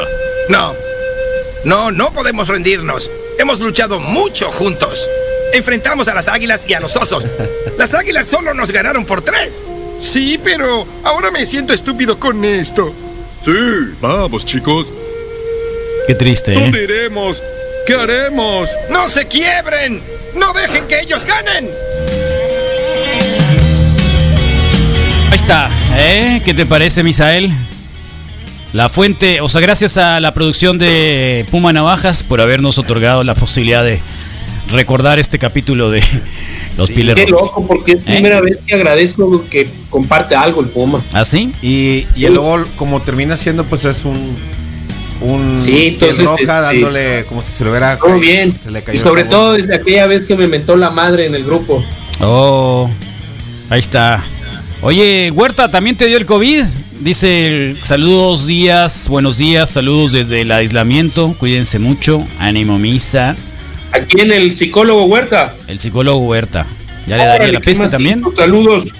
No. 0.50 0.74
No, 1.66 1.92
no 1.92 2.14
podemos 2.14 2.48
rendirnos. 2.48 3.10
Hemos 3.38 3.60
luchado 3.60 4.00
mucho 4.00 4.50
juntos. 4.52 5.08
Enfrentamos 5.54 6.08
a 6.08 6.14
las 6.14 6.28
águilas 6.28 6.64
y 6.68 6.74
a 6.74 6.80
los 6.80 6.96
osos. 6.96 7.26
Las 7.78 7.94
águilas 7.94 8.28
solo 8.28 8.54
nos 8.54 8.72
ganaron 8.72 9.06
por 9.06 9.22
tres. 9.22 9.64
Sí, 10.00 10.40
pero 10.44 10.88
ahora 11.04 11.30
me 11.32 11.46
siento 11.46 11.74
estúpido 11.74 12.18
con 12.20 12.44
esto. 12.46 12.94
Sí, 13.44 13.52
vamos 14.02 14.46
chicos. 14.46 14.88
Qué 16.08 16.16
triste, 16.16 16.54
¿eh? 16.54 16.60
¿Dónde 16.60 16.84
iremos? 16.84 17.44
¿Qué 17.86 17.94
haremos? 17.94 18.70
¡No 18.90 19.08
se 19.08 19.28
quiebren! 19.28 20.02
¡No 20.36 20.54
dejen 20.54 20.88
que 20.88 21.02
ellos 21.02 21.26
ganen! 21.26 21.70
Ahí 25.30 25.36
está, 25.36 25.70
¿eh? 25.96 26.42
¿Qué 26.44 26.54
te 26.54 26.66
parece, 26.66 27.04
Misael? 27.04 27.52
La 28.74 28.88
fuente, 28.88 29.42
o 29.42 29.50
sea, 29.50 29.62
gracias 29.62 29.98
a 29.98 30.20
la 30.20 30.34
producción 30.34 30.78
de 30.78 31.46
Puma 31.52 31.74
Navajas 31.74 32.24
por 32.24 32.40
habernos 32.40 32.78
otorgado 32.78 33.24
la 33.24 33.36
posibilidad 33.36 33.84
de 33.84 34.00
recordar 34.72 35.20
este 35.20 35.40
capítulo 35.40 35.90
de 35.92 36.02
Los 36.78 36.90
Piles 36.92 37.16
Qué 37.16 37.26
Rojos. 37.26 37.48
loco, 37.48 37.68
porque 37.68 37.94
es 37.94 38.00
¿Eh? 38.00 38.04
primera 38.06 38.42
vez 38.42 38.58
que 38.66 38.76
agradezco 38.76 39.44
que 39.50 39.68
comparte 39.90 40.36
algo 40.36 40.62
el 40.62 40.68
Puma. 40.68 41.02
¿Ah, 41.14 41.26
sí? 41.26 41.52
Y, 41.62 42.06
y 42.16 42.28
luego, 42.30 42.64
como 42.76 43.02
termina 43.02 43.38
siendo, 43.38 43.64
pues 43.66 43.86
es 43.86 44.06
un. 44.06 44.36
Un 45.22 45.58
Sí, 45.58 45.88
entonces, 45.88 46.20
roja 46.26 46.36
este, 46.40 46.46
dándole 46.54 47.26
como 47.28 47.44
si 47.44 47.52
se 47.52 47.64
le 47.66 47.72
hubiera. 47.72 47.98
Todo 47.98 48.08
caído- 48.12 48.20
bien. 48.22 48.58
Se 48.58 48.72
le 48.72 48.80
Y 48.80 48.82
cayó 48.84 49.02
sobre 49.02 49.26
todo 49.26 49.54
desde 49.54 49.76
aquella 49.76 50.06
vez 50.08 50.26
que 50.26 50.38
me 50.38 50.48
mentó 50.48 50.78
la 50.78 50.92
madre 50.92 51.26
en 51.26 51.36
el 51.36 51.44
grupo. 51.44 51.84
Oh, 52.22 52.90
ahí 53.70 53.80
está. 53.82 54.24
Oye, 54.82 55.30
Huerta, 55.36 55.70
¿también 55.70 55.98
te 55.98 56.06
dio 56.06 56.16
el 56.16 56.26
COVID? 56.26 56.64
Dice, 57.02 57.48
el- 57.48 57.80
saludos 57.84 58.48
días, 58.48 59.08
buenos 59.10 59.38
días, 59.38 59.70
saludos 59.70 60.14
desde 60.14 60.40
el 60.42 60.52
aislamiento, 60.54 61.36
cuídense 61.38 61.80
mucho, 61.80 62.26
ánimo 62.40 62.80
misa, 62.80 63.36
Aquí 63.92 64.22
en 64.22 64.32
el 64.32 64.52
psicólogo 64.52 65.06
Huerta. 65.06 65.54
el 65.68 65.80
psicólogo 65.80 66.20
Huerta. 66.20 66.66
¿Ya 67.08 67.18
le 67.18 67.26
daría 67.26 67.52
la 67.52 67.60
peste 67.60 67.90
también? 67.90 68.24
Saludos. 68.36 68.94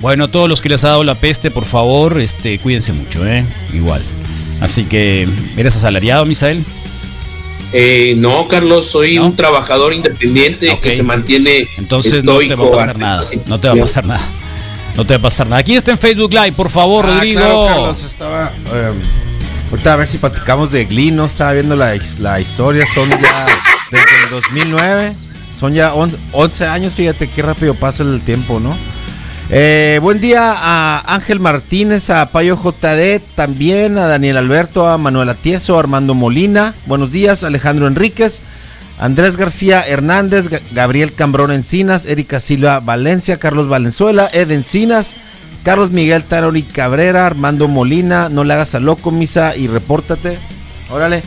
Bueno, 0.00 0.28
todos 0.28 0.48
los 0.48 0.62
que 0.62 0.70
les 0.70 0.82
ha 0.84 0.88
dado 0.88 1.04
la 1.04 1.14
peste, 1.14 1.50
por 1.50 1.66
favor, 1.66 2.18
este, 2.20 2.58
cuídense 2.58 2.92
mucho, 2.94 3.26
¿eh? 3.26 3.44
Igual. 3.74 4.00
Así 4.62 4.84
que, 4.84 5.28
¿eres 5.58 5.76
asalariado, 5.76 6.24
Misael? 6.24 6.64
Eh, 7.72 8.14
no, 8.16 8.48
Carlos, 8.48 8.86
soy 8.86 9.16
¿No? 9.16 9.26
un 9.26 9.36
trabajador 9.36 9.92
independiente 9.92 10.76
que 10.82 10.90
se 10.90 11.02
mantiene 11.04 11.68
Entonces 11.78 12.24
no 12.24 12.38
te 12.38 12.54
va 12.54 12.66
a 12.66 12.70
pasar 12.70 12.98
nada. 12.98 13.22
No 13.46 13.60
te 13.60 13.68
va 13.68 13.74
a 13.74 13.76
pasar 13.76 14.06
nada. 14.06 14.22
No 14.96 15.04
te 15.06 15.14
va 15.14 15.18
a 15.18 15.22
pasar 15.22 15.46
nada. 15.46 15.60
Aquí 15.60 15.76
está 15.76 15.90
en 15.92 15.98
Facebook 15.98 16.32
Live, 16.32 16.52
por 16.52 16.70
favor, 16.70 17.04
Ah, 17.06 17.14
Rodrigo. 17.16 17.40
claro, 17.40 17.66
Carlos, 17.68 18.02
estaba. 18.04 18.50
eh, 18.74 18.90
ahorita 19.70 19.92
a 19.92 19.96
ver 19.96 20.08
si 20.08 20.18
platicamos 20.18 20.72
de 20.72 20.84
Glee, 20.86 21.10
¿no? 21.12 21.26
Estaba 21.26 21.52
viendo 21.52 21.76
la, 21.76 21.94
la 22.18 22.40
historia, 22.40 22.84
son 22.92 23.08
ya 23.10 23.46
desde 23.90 24.24
el 24.24 24.30
2009, 24.30 25.12
son 25.58 25.74
ya 25.74 25.94
on- 25.94 26.16
11 26.32 26.66
años, 26.66 26.94
fíjate 26.94 27.28
qué 27.28 27.42
rápido 27.42 27.74
pasa 27.74 28.02
el 28.02 28.20
tiempo, 28.20 28.60
¿no? 28.60 28.76
Eh, 29.52 29.98
buen 30.00 30.20
día 30.20 30.54
a 30.56 31.14
Ángel 31.14 31.40
Martínez, 31.40 32.08
a 32.10 32.26
Payo 32.26 32.56
JD, 32.56 33.20
también 33.34 33.98
a 33.98 34.06
Daniel 34.06 34.36
Alberto, 34.36 34.88
a 34.88 34.96
Manuel 34.96 35.28
Atieso, 35.28 35.76
a 35.76 35.80
Armando 35.80 36.14
Molina. 36.14 36.72
Buenos 36.86 37.10
días, 37.10 37.42
Alejandro 37.42 37.88
Enríquez, 37.88 38.42
Andrés 39.00 39.36
García 39.36 39.80
Hernández, 39.82 40.48
Ga- 40.48 40.60
Gabriel 40.70 41.12
Cambrón 41.14 41.50
Encinas, 41.50 42.06
Erika 42.06 42.38
Silva 42.38 42.78
Valencia, 42.78 43.38
Carlos 43.38 43.68
Valenzuela, 43.68 44.30
Ed 44.32 44.52
Encinas, 44.52 45.14
Carlos 45.64 45.90
Miguel 45.90 46.22
Tarori 46.22 46.62
Cabrera, 46.62 47.26
Armando 47.26 47.66
Molina, 47.66 48.28
no 48.28 48.44
le 48.44 48.54
hagas 48.54 48.76
a 48.76 48.80
loco, 48.80 49.10
misa, 49.10 49.56
y 49.56 49.66
repórtate. 49.66 50.38
Órale. 50.90 51.22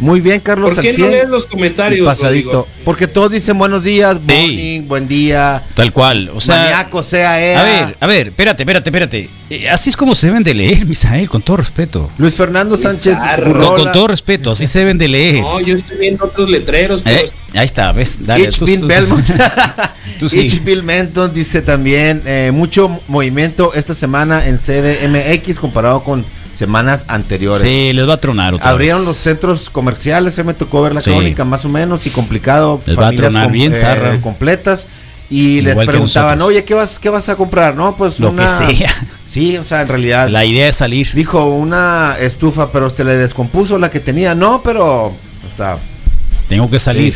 Muy 0.00 0.20
bien, 0.20 0.40
Carlos. 0.40 0.74
¿Por 0.74 0.82
qué 0.82 0.88
no 0.90 0.94
100. 0.96 1.10
lees 1.12 1.28
los 1.28 1.46
comentarios, 1.46 2.04
pasadito. 2.04 2.50
Rodrigo? 2.50 2.68
Porque 2.84 3.06
todos 3.06 3.30
dicen 3.30 3.56
buenos 3.56 3.84
días, 3.84 4.20
morning, 4.20 4.82
buen 4.88 5.06
día. 5.06 5.62
Tal 5.74 5.92
cual. 5.92 6.32
O 6.34 6.40
sea, 6.40 6.56
Maníaco 6.56 7.04
sea 7.04 7.40
ea. 7.40 7.60
A 7.60 7.62
ver, 7.62 7.96
a 8.00 8.06
ver, 8.08 8.26
espérate, 8.28 8.64
espérate, 8.64 8.90
espérate. 8.90 9.28
Eh, 9.50 9.68
así 9.70 9.90
es 9.90 9.96
como 9.96 10.16
se 10.16 10.26
deben 10.26 10.42
de 10.42 10.52
leer, 10.52 10.84
Misael, 10.84 11.28
con 11.30 11.42
todo 11.42 11.58
respeto. 11.58 12.10
Luis 12.18 12.34
Fernando 12.34 12.76
Sánchez. 12.76 13.16
Con, 13.36 13.52
con 13.76 13.92
todo 13.92 14.08
respeto, 14.08 14.50
así 14.50 14.66
se 14.66 14.80
deben 14.80 14.98
de 14.98 15.06
leer. 15.06 15.42
No, 15.42 15.60
yo 15.60 15.76
estoy 15.76 15.96
viendo 15.98 16.24
otros 16.24 16.50
letreros, 16.50 17.02
pero 17.04 17.20
Eh, 17.20 17.30
ahí 17.54 17.64
está, 17.64 17.92
ves, 17.92 18.18
dale. 18.26 18.48
Tú- 18.48 18.64
tú- 18.66 18.86
Belmont. 18.88 19.24
tú 20.18 20.28
sí. 20.28 20.60
Bill 20.64 20.82
Menton 20.82 21.32
dice 21.32 21.62
también 21.62 22.20
eh, 22.26 22.50
mucho 22.52 22.90
movimiento 23.06 23.72
esta 23.74 23.94
semana 23.94 24.44
en 24.48 24.58
CDMX 24.58 25.60
comparado 25.60 26.02
con 26.02 26.24
semanas 26.54 27.04
anteriores. 27.08 27.60
Sí, 27.62 27.92
les 27.92 28.08
va 28.08 28.14
a 28.14 28.20
tronar 28.20 28.54
otra 28.54 28.70
Abrieron 28.70 29.00
vez. 29.00 29.08
los 29.08 29.16
centros 29.16 29.70
comerciales, 29.70 30.34
se 30.34 30.44
me 30.44 30.54
tocó 30.54 30.82
ver 30.82 30.94
la 30.94 31.02
Sí. 31.02 31.10
crónica 31.10 31.44
más 31.44 31.64
o 31.64 31.68
menos 31.68 32.06
y 32.06 32.10
complicado, 32.10 32.80
Les 32.86 32.96
va 32.98 33.02
a 33.02 33.04
familias 33.06 33.32
tronar 33.32 33.50
bien, 33.52 33.74
zarra. 33.74 34.20
completas 34.20 34.86
y 35.30 35.58
Igual 35.58 35.76
les 35.78 35.86
preguntaban, 35.86 36.40
oye, 36.42 36.64
¿qué 36.64 36.74
vas, 36.74 36.98
qué 36.98 37.08
vas 37.08 37.28
a 37.28 37.36
comprar? 37.36 37.74
No, 37.74 37.96
pues 37.96 38.20
Lo 38.20 38.30
una... 38.30 38.42
que 38.44 38.76
sea. 38.76 38.94
Sí, 39.24 39.56
o 39.56 39.64
sea, 39.64 39.82
en 39.82 39.88
realidad... 39.88 40.28
La 40.28 40.44
idea 40.44 40.68
es 40.68 40.76
salir. 40.76 41.08
Dijo 41.14 41.46
una 41.46 42.14
estufa, 42.20 42.70
pero 42.70 42.90
se 42.90 43.04
le 43.04 43.16
descompuso 43.16 43.78
la 43.78 43.90
que 43.90 43.98
tenía. 44.00 44.34
No, 44.34 44.60
pero... 44.62 45.06
O 45.06 45.56
sea, 45.56 45.76
Tengo 46.48 46.70
que 46.70 46.78
salir. 46.78 47.14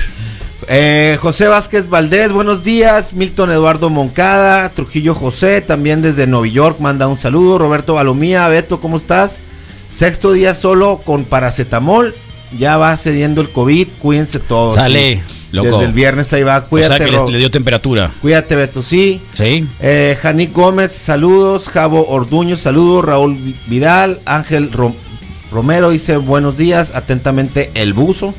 Eh, 0.66 1.16
José 1.20 1.46
Vázquez 1.46 1.88
Valdés, 1.88 2.32
buenos 2.32 2.64
días. 2.64 3.12
Milton 3.12 3.50
Eduardo 3.52 3.90
Moncada, 3.90 4.68
Trujillo 4.70 5.14
José, 5.14 5.60
también 5.60 6.02
desde 6.02 6.26
Nueva 6.26 6.46
York, 6.48 6.80
manda 6.80 7.06
un 7.06 7.16
saludo. 7.16 7.58
Roberto 7.58 7.94
Balomía, 7.94 8.48
Beto, 8.48 8.80
¿cómo 8.80 8.96
estás? 8.96 9.38
Sexto 9.88 10.32
día 10.32 10.54
solo 10.54 11.00
con 11.04 11.24
paracetamol. 11.24 12.14
Ya 12.58 12.76
va 12.78 12.96
cediendo 12.96 13.40
el 13.42 13.50
COVID, 13.50 13.86
cuídense 14.00 14.38
todos. 14.38 14.74
Sale, 14.74 15.16
sí. 15.16 15.22
loco. 15.52 15.68
Desde 15.70 15.84
el 15.84 15.92
viernes 15.92 16.32
ahí 16.32 16.42
va, 16.42 16.58
o 16.58 16.64
cuídate. 16.64 16.96
sea 16.96 17.06
que 17.06 17.12
les- 17.12 17.30
le 17.30 17.38
dio 17.38 17.50
temperatura. 17.50 18.10
Cuídate, 18.22 18.56
Beto, 18.56 18.82
sí. 18.82 19.20
Sí. 19.34 19.66
Eh, 19.80 20.16
Janik 20.20 20.52
Gómez, 20.54 20.92
saludos. 20.92 21.68
Javo 21.68 22.06
Orduño, 22.08 22.56
saludos. 22.56 23.04
Raúl 23.04 23.34
Vi- 23.36 23.54
Vidal, 23.66 24.18
Ángel 24.24 24.72
Rom- 24.72 24.94
Romero 25.52 25.90
dice 25.90 26.16
buenos 26.16 26.56
días. 26.56 26.92
Atentamente, 26.94 27.70
el 27.74 27.92
buzo. 27.92 28.34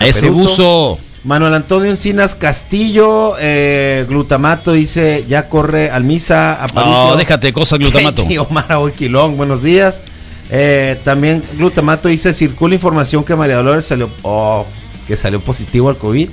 Ese 0.00 0.22
Peruso. 0.22 0.40
buzo. 0.40 0.98
Manuel 1.28 1.52
Antonio 1.52 1.90
Encinas 1.90 2.34
Castillo, 2.34 3.36
eh, 3.38 4.06
glutamato 4.08 4.72
dice, 4.72 5.26
ya 5.28 5.46
corre 5.50 5.90
al 5.90 6.02
misa, 6.02 6.54
Aparicio. 6.54 7.10
No, 7.10 7.16
déjate 7.16 7.48
de 7.48 7.52
cosas, 7.52 7.78
glutamato. 7.78 8.22
Omar 8.48 8.72
Oquilón, 8.76 9.36
buenos 9.36 9.62
días. 9.62 10.02
Eh, 10.50 10.98
también 11.04 11.44
glutamato 11.58 12.08
dice, 12.08 12.32
circula 12.32 12.74
información 12.74 13.24
que 13.24 13.36
María 13.36 13.56
Dolores 13.56 13.84
salió, 13.84 14.08
oh, 14.22 14.64
que 15.06 15.18
salió 15.18 15.38
positivo 15.38 15.90
al 15.90 15.98
COVID. 15.98 16.30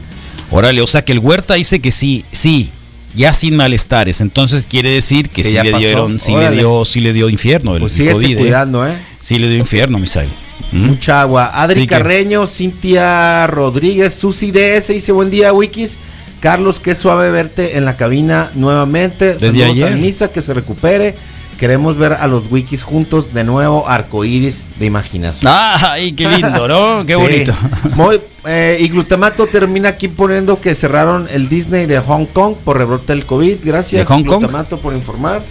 Órale, 0.50 0.82
o 0.82 0.88
sea 0.88 1.04
que 1.04 1.12
el 1.12 1.20
Huerta 1.20 1.56
dice 1.56 1.82
que 1.82 1.92
sí, 1.92 2.24
sí, 2.32 2.72
ya 3.16 3.34
sin 3.34 3.58
malestares. 3.58 4.22
Entonces 4.22 4.66
quiere 4.66 4.92
decir 4.92 5.28
que, 5.28 5.44
Que 5.44 5.50
sí 5.50 5.58
le 5.62 5.78
dieron, 5.78 6.22
sí 6.22 6.38
le 6.38 6.52
dio, 6.52 6.86
sí 6.86 7.02
le 7.02 7.12
dio 7.12 7.28
infierno 7.28 7.76
el, 7.76 7.82
Pues 7.82 8.00
el 8.00 8.14
COVID, 8.14 8.38
¿eh? 8.38 8.40
cuidando, 8.40 8.88
¿eh? 8.88 8.94
Sí 9.20 9.40
le 9.40 9.50
dio 9.50 9.58
infierno, 9.58 10.00
Misael. 10.00 10.30
¿Mm? 10.72 10.86
Mucha 10.88 11.22
agua. 11.22 11.52
Adri 11.54 11.82
Sí 11.82 11.88
que- 11.88 11.96
Carreño, 11.96 12.48
Cintia 12.48 13.48
Rodríguez, 13.48 14.14
Susi 14.16 14.52
DS 14.52 14.94
dice 14.94 15.12
buen 15.12 15.30
día, 15.30 15.54
Wikis. 15.54 15.98
Carlos, 16.40 16.80
qué 16.80 16.94
suave 16.96 17.32
verte 17.32 17.78
en 17.78 17.86
la 17.86 17.96
cabina 17.98 18.52
nuevamente. 18.56 19.34
Desde 19.34 19.48
Saludos 19.48 19.70
ayer. 19.72 19.88
al 19.88 19.98
Misa, 19.98 20.28
que 20.32 20.42
se 20.42 20.54
recupere. 20.54 21.16
Queremos 21.60 21.98
ver 21.98 22.12
a 22.14 22.28
los 22.28 22.52
wikis 22.52 22.84
juntos 22.84 23.34
de 23.34 23.46
nuevo, 23.46 23.88
arcoíris 23.88 24.68
de 24.78 24.86
imaginación. 24.88 25.50
Ay, 25.56 26.12
qué 26.12 26.28
lindo, 26.28 26.68
¿no? 26.68 27.04
Qué 27.08 27.16
Sí. 27.16 27.22
bonito. 27.22 27.54
Muy, 27.96 28.20
eh, 28.46 28.78
y 28.82 28.90
Glutamato 28.90 29.48
termina 29.48 29.88
aquí 29.90 30.10
poniendo 30.10 30.60
que 30.60 30.76
cerraron 30.76 31.30
el 31.32 31.48
Disney 31.48 31.86
de 31.86 32.00
Hong 32.00 32.26
Kong 32.26 32.56
por 32.66 32.78
rebrote 32.78 33.14
del 33.14 33.26
COVID. 33.26 33.56
Gracias, 33.64 34.02
¿De 34.08 34.14
Hong 34.14 34.26
Kong? 34.26 34.40
Glutamato, 34.42 34.78
por 34.80 34.94
informar. 34.94 35.42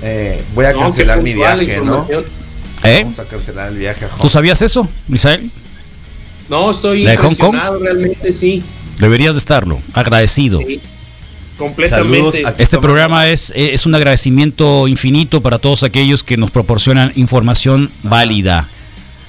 Eh, 0.00 0.40
voy 0.54 0.64
a 0.66 0.72
No, 0.72 0.78
cancelar 0.78 1.20
mi 1.22 1.34
viaje, 1.34 1.80
¿no? 1.84 2.06
¿Eh? 2.84 3.00
Vamos 3.02 3.18
a 3.18 3.24
cancelar 3.24 3.68
el 3.68 3.78
viaje 3.78 4.04
a 4.04 4.08
Hong 4.08 4.20
¿Tú 4.20 4.28
sabías 4.28 4.60
eso, 4.62 4.88
Misael? 5.08 5.50
No, 6.48 6.70
estoy 6.70 7.04
¿La 7.04 7.12
de 7.12 7.16
Hong 7.18 7.34
Kong? 7.34 7.54
impresionado 7.54 7.78
realmente, 7.78 8.32
sí. 8.32 8.62
Deberías 8.98 9.34
de 9.34 9.38
estarlo, 9.38 9.80
agradecido. 9.94 10.58
Sí, 10.58 10.80
completamente. 11.56 12.44
Este 12.58 12.78
programa 12.78 13.28
es, 13.28 13.52
es 13.56 13.86
un 13.86 13.94
agradecimiento 13.94 14.86
infinito 14.88 15.40
para 15.40 15.58
todos 15.58 15.82
aquellos 15.82 16.22
que 16.22 16.36
nos 16.36 16.50
proporcionan 16.50 17.12
información 17.16 17.90
válida. 18.02 18.68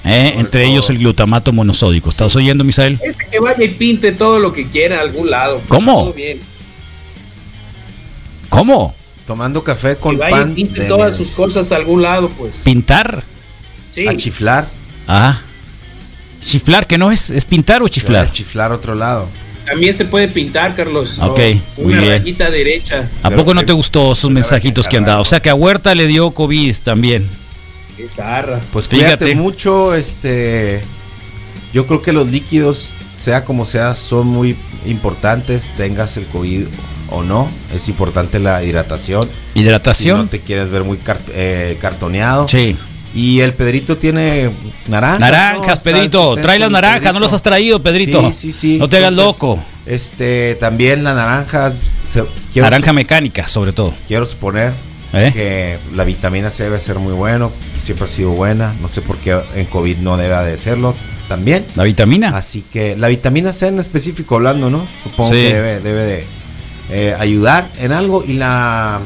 ¿eh? 0.04 0.34
Entre 0.36 0.66
ellos 0.66 0.90
el 0.90 0.98
glutamato 0.98 1.52
monosódico. 1.52 2.10
¿Estás 2.10 2.34
oyendo, 2.36 2.64
Misael? 2.64 2.98
Este 3.02 3.26
que 3.30 3.38
vaya 3.38 3.64
y 3.64 3.68
pinte 3.68 4.12
todo 4.12 4.38
lo 4.38 4.52
que 4.52 4.68
quiera 4.68 4.98
a 4.98 5.02
algún 5.02 5.30
lado. 5.30 5.58
pues, 5.58 5.68
¿Cómo? 5.68 6.02
Todo 6.04 6.12
bien. 6.12 6.38
¿Cómo? 8.48 8.94
Tomando 9.26 9.64
café 9.64 9.96
con 9.96 10.16
Que 10.16 10.20
vaya 10.20 10.36
y 10.36 10.40
pan 10.40 10.54
pinte 10.54 10.82
de 10.82 10.88
todas 10.88 11.16
sus 11.16 11.30
cosas 11.30 11.72
a 11.72 11.76
algún 11.76 12.02
lado, 12.02 12.28
pues. 12.28 12.62
¿Pintar? 12.64 13.24
Sí. 13.94 14.06
A 14.08 14.16
chiflar. 14.16 14.66
Ah. 15.06 15.40
¿Chiflar 16.42 16.86
que 16.86 16.98
no 16.98 17.10
es? 17.12 17.30
¿Es 17.30 17.44
pintar 17.44 17.82
o 17.82 17.88
chiflar? 17.88 18.30
Chiflar 18.32 18.72
otro 18.72 18.94
lado. 18.94 19.28
También 19.66 19.94
se 19.94 20.04
puede 20.04 20.28
pintar, 20.28 20.74
Carlos. 20.76 21.18
Ok, 21.20 21.38
O 21.78 21.82
muy 21.82 21.92
Una 21.94 22.02
bien. 22.02 22.18
rayita 22.18 22.50
derecha. 22.50 23.08
¿A 23.22 23.30
poco 23.30 23.54
no 23.54 23.64
te 23.64 23.72
gustó 23.72 24.12
esos 24.12 24.30
mensajitos 24.30 24.86
que 24.88 24.98
han 24.98 25.04
dado? 25.04 25.22
O 25.22 25.24
sea 25.24 25.40
que 25.40 25.48
a 25.48 25.54
Huerta 25.54 25.94
le 25.94 26.06
dio 26.06 26.30
COVID 26.32 26.76
también. 26.84 27.26
Qué 27.96 28.08
garra. 28.16 28.60
Pues 28.72 28.88
cuídate 28.88 29.24
Fíjate. 29.24 29.34
mucho, 29.36 29.94
este 29.94 30.82
yo 31.72 31.86
creo 31.86 32.02
que 32.02 32.12
los 32.12 32.26
líquidos, 32.26 32.92
sea 33.18 33.44
como 33.44 33.64
sea, 33.64 33.96
son 33.96 34.26
muy 34.26 34.54
importantes, 34.86 35.70
tengas 35.76 36.16
el 36.18 36.26
COVID 36.26 36.64
o 37.10 37.22
no, 37.22 37.48
es 37.74 37.88
importante 37.88 38.38
la 38.40 38.62
hidratación. 38.64 39.28
¿Hidratación? 39.54 40.18
Si 40.18 40.24
no 40.24 40.28
te 40.30 40.40
quieres 40.40 40.68
ver 40.70 40.84
muy 40.84 40.98
car- 40.98 41.20
eh, 41.32 41.78
cartoneado. 41.80 42.48
Sí. 42.48 42.76
Y 43.14 43.40
el 43.40 43.52
Pedrito 43.52 43.96
tiene 43.96 44.50
naranjas. 44.88 45.20
Naranjas, 45.20 45.80
Pedrito. 45.80 46.34
Trae 46.36 46.58
las 46.58 46.70
naranjas, 46.70 47.12
no 47.14 47.20
las 47.20 47.32
has 47.32 47.42
traído, 47.42 47.80
Pedrito. 47.80 48.20
Sí, 48.32 48.32
sí, 48.32 48.52
sí. 48.52 48.78
No 48.78 48.88
te 48.88 48.96
hagas 48.96 49.14
loco. 49.14 49.58
Este, 49.86 50.56
también 50.56 51.04
la 51.04 51.14
naranja. 51.14 51.72
se- 52.06 52.24
quiero 52.52 52.66
Naranja 52.66 52.92
mecánica, 52.92 53.46
sobre 53.46 53.72
todo. 53.72 53.94
Quiero 54.08 54.26
suponer 54.26 54.72
¿Eh? 55.12 55.30
que 55.32 55.78
la 55.94 56.02
vitamina 56.04 56.50
C 56.50 56.64
debe 56.64 56.80
ser 56.80 56.98
muy 56.98 57.12
bueno, 57.12 57.52
siempre 57.80 58.06
ha 58.06 58.10
sido 58.10 58.30
buena, 58.30 58.74
no 58.82 58.88
sé 58.88 59.00
por 59.00 59.16
qué 59.18 59.38
en 59.54 59.66
COVID 59.66 59.98
no 59.98 60.16
debe 60.16 60.34
de 60.50 60.58
serlo 60.58 60.94
también. 61.28 61.64
¿La 61.76 61.84
vitamina? 61.84 62.36
Así 62.36 62.64
que 62.72 62.96
la 62.96 63.06
vitamina 63.08 63.52
C 63.52 63.68
en 63.68 63.78
específico 63.78 64.34
hablando, 64.36 64.70
¿no? 64.70 64.84
Supongo 65.04 65.30
Sí. 65.30 65.36
que 65.36 65.54
debe, 65.54 65.80
debe 65.80 66.02
de 66.02 66.24
eh, 66.90 67.14
ayudar 67.18 67.68
en 67.78 67.92
algo 67.92 68.24
y 68.26 68.32
la 68.34 68.98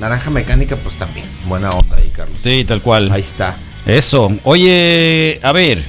naranja 0.00 0.30
mecánica 0.30 0.76
pues 0.76 0.96
también, 0.96 1.26
buena 1.46 1.70
onda 1.70 1.96
ahí, 1.96 2.10
Carlos. 2.14 2.36
Sí, 2.42 2.64
tal 2.66 2.80
cual. 2.80 3.10
Ahí 3.12 3.20
está. 3.20 3.56
Eso. 3.86 4.32
Oye, 4.44 5.38
a 5.42 5.52
ver. 5.52 5.82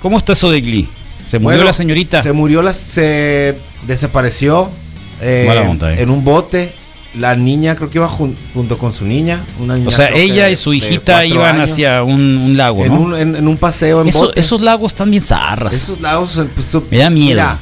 ¿Cómo 0.00 0.18
está 0.18 0.32
eso 0.32 0.50
de 0.50 0.60
Glee? 0.60 0.88
¿Se 1.24 1.38
murió 1.38 1.56
Bueno, 1.58 1.64
la 1.64 1.72
señorita? 1.72 2.22
Se 2.22 2.32
murió, 2.32 2.60
la, 2.62 2.72
se 2.74 3.56
desapareció 3.86 4.68
eh, 5.20 5.44
Mala 5.46 5.62
onda, 5.62 5.94
eh. 5.94 6.02
en 6.02 6.10
un 6.10 6.24
bote. 6.24 6.72
La 7.18 7.36
niña 7.36 7.76
creo 7.76 7.90
que 7.90 7.98
iba 7.98 8.08
jun- 8.08 8.34
junto 8.54 8.78
con 8.78 8.92
su 8.92 9.04
niña. 9.04 9.40
Una 9.60 9.74
niña 9.76 9.88
o 9.88 9.90
sea, 9.92 10.08
ella 10.10 10.46
de- 10.46 10.52
y 10.52 10.56
su 10.56 10.72
hijita 10.72 11.24
iban 11.26 11.56
años. 11.56 11.70
hacia 11.70 12.02
un, 12.02 12.20
un 12.38 12.56
lago, 12.56 12.84
en, 12.84 12.92
¿no? 12.94 13.00
un, 13.00 13.14
en, 13.16 13.36
en 13.36 13.46
un 13.48 13.56
paseo 13.58 14.00
en 14.02 14.08
Eso- 14.08 14.20
bote. 14.20 14.40
esos 14.40 14.60
lagos 14.62 14.92
están 14.92 15.10
bien 15.10 15.22
zarras. 15.22 15.74
Esos 15.74 16.00
lagos 16.00 16.36
eh, 16.38 16.46
pues, 16.54 16.74
Me 16.90 16.98
da 16.98 17.10
miedo. 17.10 17.34
Mira, 17.36 17.58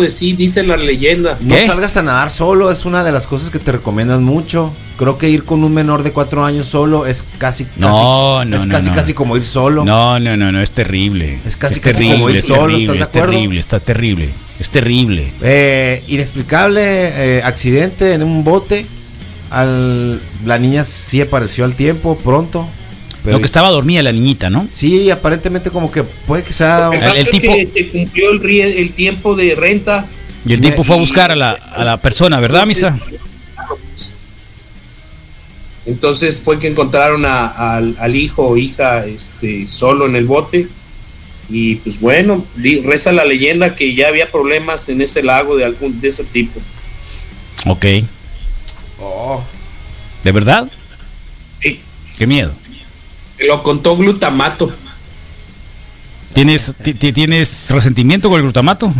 De 0.00 0.10
sí, 0.10 0.32
dice 0.34 0.62
la 0.62 0.76
leyenda. 0.76 1.36
no 1.40 1.56
salgas 1.66 1.96
a 1.96 2.02
nadar 2.02 2.30
solo, 2.30 2.70
es 2.70 2.84
una 2.84 3.02
de 3.04 3.12
las 3.12 3.26
cosas 3.26 3.50
que 3.50 3.58
te 3.58 3.72
recomiendan 3.72 4.22
mucho. 4.24 4.72
Creo 4.96 5.18
que 5.18 5.28
ir 5.28 5.44
con 5.44 5.62
un 5.62 5.74
menor 5.74 6.02
de 6.02 6.12
cuatro 6.12 6.44
años 6.44 6.66
solo 6.66 7.04
es 7.06 7.22
casi, 7.38 7.66
No, 7.76 8.38
casi, 8.38 8.50
no, 8.50 8.56
es 8.56 8.66
no, 8.66 8.72
casi, 8.72 8.88
no. 8.90 8.94
casi 8.94 9.14
como 9.14 9.36
ir 9.36 9.44
solo. 9.44 9.84
No, 9.84 10.18
no, 10.18 10.36
no, 10.36 10.50
no, 10.52 10.62
es 10.62 10.70
terrible. 10.70 11.38
Es 11.44 11.56
casi, 11.56 11.74
es 11.74 11.80
casi 11.80 11.94
terrible, 11.96 12.14
como 12.16 12.30
ir 12.30 12.36
es 12.36 12.44
solo, 12.44 12.62
terrible, 12.62 12.84
¿estás 12.84 12.94
de 12.96 13.00
es 13.02 13.08
acuerdo? 13.08 13.30
terrible, 13.32 13.60
está 13.60 13.80
terrible. 13.80 14.28
Es 14.58 14.70
terrible. 14.70 15.32
Eh, 15.42 16.02
inexplicable 16.08 16.80
eh, 17.38 17.42
accidente 17.44 18.14
en 18.14 18.22
un 18.22 18.42
bote. 18.42 18.86
Al, 19.50 20.20
la 20.44 20.58
niña 20.58 20.84
sí 20.84 21.20
apareció 21.20 21.64
al 21.64 21.74
tiempo, 21.74 22.16
pronto. 22.24 22.66
Lo 23.32 23.40
que 23.40 23.46
estaba 23.46 23.70
dormida 23.70 24.02
la 24.02 24.12
niñita, 24.12 24.50
¿no? 24.50 24.66
Sí, 24.70 25.10
aparentemente 25.10 25.70
como 25.70 25.90
que 25.90 26.02
puede 26.02 26.42
que 26.44 26.52
sea... 26.52 26.90
El, 26.92 27.16
el 27.18 27.28
tipo 27.28 27.52
que 27.54 27.66
se 27.72 27.88
cumplió 27.88 28.30
el, 28.30 28.40
rie- 28.40 28.78
el 28.78 28.92
tiempo 28.92 29.34
de 29.34 29.54
renta. 29.54 30.06
Y 30.44 30.52
el 30.52 30.60
tipo 30.60 30.84
fue 30.84 30.96
a 30.96 30.98
buscar 30.98 31.30
a 31.32 31.36
la, 31.36 31.52
a 31.52 31.84
la 31.84 31.96
persona, 31.96 32.38
¿verdad, 32.40 32.66
Misa? 32.66 32.98
Entonces 35.86 36.40
fue 36.42 36.58
que 36.58 36.68
encontraron 36.68 37.24
a- 37.24 37.76
al, 37.76 37.96
al 38.00 38.16
hijo 38.16 38.46
o 38.48 38.56
hija 38.56 39.06
este, 39.06 39.66
solo 39.66 40.06
en 40.06 40.16
el 40.16 40.24
bote. 40.26 40.66
Y 41.48 41.76
pues 41.76 42.00
bueno, 42.00 42.44
reza 42.84 43.12
la 43.12 43.24
leyenda 43.24 43.76
que 43.76 43.94
ya 43.94 44.08
había 44.08 44.30
problemas 44.32 44.88
en 44.88 45.00
ese 45.00 45.22
lago 45.22 45.56
de 45.56 45.64
algún 45.64 46.00
de 46.00 46.08
ese 46.08 46.24
tipo. 46.24 46.60
Ok. 47.66 47.84
Oh. 49.00 49.40
¿De 50.24 50.32
verdad? 50.32 50.68
Sí. 51.62 51.78
Qué 52.18 52.26
miedo. 52.26 52.52
Lo 53.38 53.62
contó 53.62 53.96
glutamato. 53.96 54.72
¿Tienes, 56.32 56.74
ti- 56.82 56.94
ti- 56.94 57.12
¿Tienes 57.12 57.70
resentimiento 57.70 58.28
con 58.28 58.36
el 58.38 58.42
glutamato? 58.44 58.92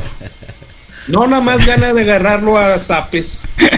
No, 1.08 1.26
nada 1.26 1.42
más 1.42 1.66
ganas 1.66 1.94
de 1.94 2.00
agarrarlo 2.02 2.56
a 2.58 2.78
zapes. 2.78 3.42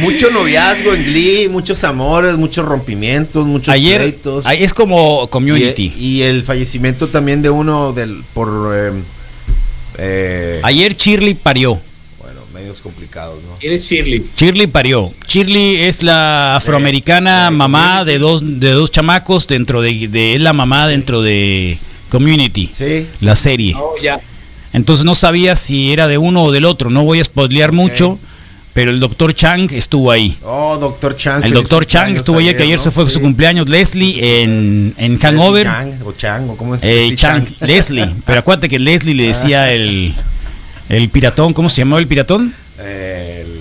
Mucho 0.00 0.30
noviazgo 0.30 0.94
en 0.94 1.04
Glee, 1.04 1.48
muchos 1.48 1.82
amores, 1.84 2.36
muchos 2.36 2.64
rompimientos, 2.64 3.46
muchos 3.46 3.68
Ayer, 3.72 4.00
pleitos. 4.00 4.46
ahí 4.46 4.62
es 4.62 4.72
como 4.74 5.28
community. 5.28 5.92
Y, 5.98 6.06
y 6.18 6.22
el 6.22 6.42
fallecimiento 6.44 7.08
también 7.08 7.42
de 7.42 7.50
uno 7.50 7.92
del 7.92 8.22
por 8.34 8.72
eh, 8.74 8.92
eh, 9.98 10.60
Ayer 10.62 10.96
Shirley 10.96 11.34
parió. 11.34 11.80
Medios 12.68 12.80
complicados, 12.82 13.42
¿no? 13.44 13.56
¿Quién 13.58 13.72
es 13.72 13.84
Shirley? 13.84 14.24
Shirley 14.36 14.66
parió. 14.66 15.10
Shirley 15.26 15.76
es 15.82 16.02
la 16.02 16.56
afroamericana 16.56 17.50
mamá 17.50 18.04
de 18.04 18.18
dos, 18.18 18.42
de 18.60 18.70
dos 18.72 18.90
chamacos 18.90 19.46
dentro 19.46 19.80
de, 19.80 20.08
de 20.08 20.34
es 20.34 20.40
la 20.40 20.52
mamá 20.52 20.86
dentro 20.86 21.22
de 21.22 21.78
Community. 22.10 22.70
Sí. 22.72 23.06
La 23.20 23.34
serie. 23.36 23.74
Oh, 23.76 23.94
ya. 24.02 24.20
Entonces 24.74 25.04
no 25.06 25.14
sabía 25.14 25.56
si 25.56 25.92
era 25.92 26.08
de 26.08 26.18
uno 26.18 26.44
o 26.44 26.52
del 26.52 26.66
otro. 26.66 26.90
No 26.90 27.04
voy 27.04 27.20
a 27.20 27.24
spoilear 27.24 27.72
mucho, 27.72 28.18
pero 28.74 28.90
el 28.90 29.00
doctor 29.00 29.34
Chang 29.34 29.72
estuvo 29.72 30.10
ahí. 30.10 30.36
Oh, 30.44 30.76
doctor 30.78 31.16
Chang. 31.16 31.42
El 31.44 31.54
doctor 31.54 31.86
Chang 31.86 32.14
estuvo 32.14 32.38
ayer, 32.38 32.54
que 32.54 32.64
ayer 32.64 32.76
¿no? 32.76 32.84
se 32.84 32.90
fue 32.90 33.04
su 33.04 33.14
Sí. 33.14 33.20
cumpleaños. 33.20 33.66
Leslie 33.68 34.42
en, 34.42 34.94
en 34.98 35.18
Hangover. 35.18 35.64
Chang, 35.66 35.92
o 36.04 36.12
Chang, 36.12 36.50
o 36.50 36.56
cómo 36.56 36.74
es. 36.74 36.82
Eh, 36.82 36.86
Leslie 36.86 37.16
Chang, 37.16 37.46
Leslie. 37.60 38.14
Pero 38.26 38.40
acuérdate 38.40 38.68
que 38.68 38.78
Leslie 38.78 39.14
le 39.14 39.28
decía 39.28 39.72
el, 39.72 40.14
el 40.88 41.08
piratón. 41.08 41.52
¿Cómo 41.54 41.68
se 41.68 41.82
llamaba 41.82 42.00
el 42.00 42.06
piratón? 42.08 42.54
El- 42.78 43.60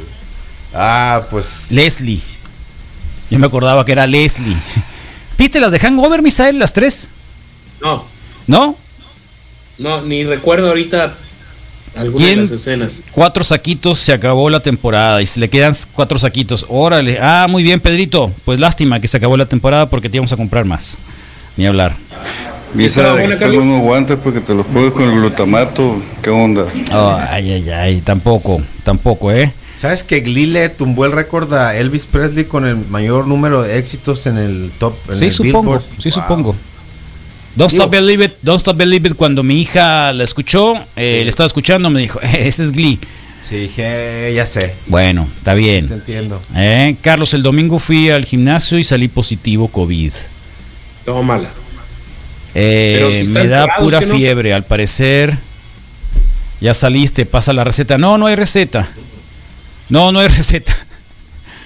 ah, 0.73 1.21
pues. 1.29 1.47
Leslie. 1.69 2.21
Yo 3.29 3.39
me 3.39 3.47
acordaba 3.47 3.83
que 3.85 3.91
era 3.91 4.07
Leslie. 4.07 4.55
¿Viste 5.37 5.59
las 5.59 5.71
de 5.71 5.79
Hangover, 5.79 6.21
Misael, 6.21 6.57
las 6.59 6.73
tres? 6.73 7.09
No, 7.81 8.05
¿No? 8.47 8.75
no, 9.77 10.01
ni 10.01 10.23
recuerdo 10.23 10.69
ahorita 10.69 11.13
alguna 11.95 12.25
¿Quién? 12.25 12.37
de 12.37 12.41
las 12.43 12.51
escenas. 12.51 13.01
Cuatro 13.11 13.43
saquitos, 13.43 13.99
se 13.99 14.13
acabó 14.13 14.49
la 14.49 14.61
temporada 14.61 15.21
y 15.21 15.27
se 15.27 15.39
le 15.39 15.49
quedan 15.49 15.75
cuatro 15.93 16.17
saquitos. 16.17 16.65
Órale. 16.69 17.19
Ah, 17.21 17.45
muy 17.49 17.61
bien, 17.61 17.79
Pedrito. 17.79 18.31
Pues 18.45 18.59
lástima 18.59 18.99
que 18.99 19.07
se 19.07 19.17
acabó 19.17 19.37
la 19.37 19.45
temporada 19.45 19.87
porque 19.89 20.09
te 20.09 20.17
íbamos 20.17 20.31
a 20.31 20.37
comprar 20.37 20.65
más. 20.65 20.97
Ni 21.55 21.67
hablar. 21.67 21.95
De 22.77 23.27
que 23.27 23.33
están 23.33 23.55
unos 23.57 23.81
guantes 23.81 24.17
porque 24.23 24.39
te 24.39 24.53
los 24.53 24.65
pones 24.67 24.93
con 24.93 25.03
el 25.03 25.11
glutamato. 25.11 26.01
¿Qué 26.21 26.29
onda? 26.29 26.65
Oh, 26.93 27.17
ay, 27.29 27.51
ay, 27.51 27.69
ay. 27.69 28.01
Tampoco, 28.01 28.61
tampoco, 28.83 29.31
¿eh? 29.31 29.51
¿Sabes 29.77 30.03
que 30.03 30.21
Glee 30.21 30.47
le 30.47 30.69
tumbó 30.69 31.05
el 31.05 31.11
récord 31.11 31.53
a 31.53 31.75
Elvis 31.77 32.05
Presley 32.07 32.45
con 32.45 32.65
el 32.67 32.75
mayor 32.89 33.27
número 33.27 33.61
de 33.61 33.77
éxitos 33.77 34.25
en 34.27 34.37
el 34.37 34.71
top? 34.79 34.93
en 35.09 35.15
Sí, 35.15 35.25
el 35.25 35.31
supongo, 35.31 35.61
Billboard? 35.61 35.81
sí, 35.99 36.09
Wow. 36.09 36.11
supongo. 36.11 36.55
Don't 37.55 37.71
Digo- 37.71 37.83
Stop 37.83 37.91
Believe 37.91 38.25
It, 38.25 38.31
Don't 38.43 38.59
Stop 38.59 38.77
Believe 38.77 39.09
It, 39.09 39.15
cuando 39.15 39.41
mi 39.43 39.59
hija 39.61 40.13
la 40.13 40.23
escuchó, 40.23 40.75
eh, 40.95 41.21
le 41.23 41.29
estaba 41.29 41.47
escuchando, 41.47 41.89
me 41.89 42.01
dijo, 42.01 42.19
"Eh, 42.21 42.27
ese 42.47 42.63
es 42.63 42.71
Glee. 42.71 42.99
Sí, 43.41 43.55
dije, 43.55 44.31
ya 44.35 44.45
sé. 44.45 44.73
Bueno, 44.87 45.27
está 45.37 45.53
Te 45.53 45.59
bien. 45.59 45.89
entiendo. 45.91 46.39
Eh, 46.55 46.95
Carlos, 47.01 47.33
el 47.33 47.43
domingo 47.43 47.79
fui 47.79 48.09
al 48.09 48.25
gimnasio 48.25 48.77
y 48.77 48.83
salí 48.83 49.07
positivo 49.07 49.67
COVID. 49.69 50.11
Tómala. 51.05 51.49
Eh, 52.53 53.23
si 53.25 53.31
me 53.31 53.47
da 53.47 53.67
pura 53.79 54.01
fiebre, 54.01 54.53
al 54.53 54.63
parecer. 54.63 55.37
Ya 56.59 56.73
saliste, 56.73 57.25
pasa 57.25 57.53
la 57.53 57.63
receta. 57.63 57.97
No, 57.97 58.17
no 58.17 58.25
hay 58.25 58.35
receta. 58.35 58.87
No, 59.89 60.11
no 60.11 60.19
hay 60.19 60.27
receta. 60.37 60.75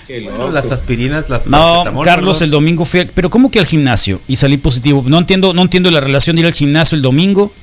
Bueno, 0.10 0.52
las 0.52 0.70
aspirinas, 0.72 1.30
las 1.30 1.48
No, 1.48 1.86
Carlos, 2.04 2.40
¿no? 2.42 2.44
el 2.46 2.52
domingo 2.52 2.84
fui, 2.84 3.00
al- 3.00 3.08
pero 3.08 3.30
¿cómo 3.30 3.50
que 3.50 3.60
al 3.60 3.66
gimnasio 3.66 4.20
y 4.28 4.36
salí 4.36 4.58
positivo? 4.58 5.06
No 5.08 5.18
entiendo, 5.18 5.54
no 5.54 5.62
entiendo 5.62 5.90
la 5.90 6.02
relación 6.02 6.36
de 6.36 6.42
ir 6.42 6.46
al 6.48 6.54
gimnasio 6.54 6.98
el 6.98 7.02
domingo 7.02 7.54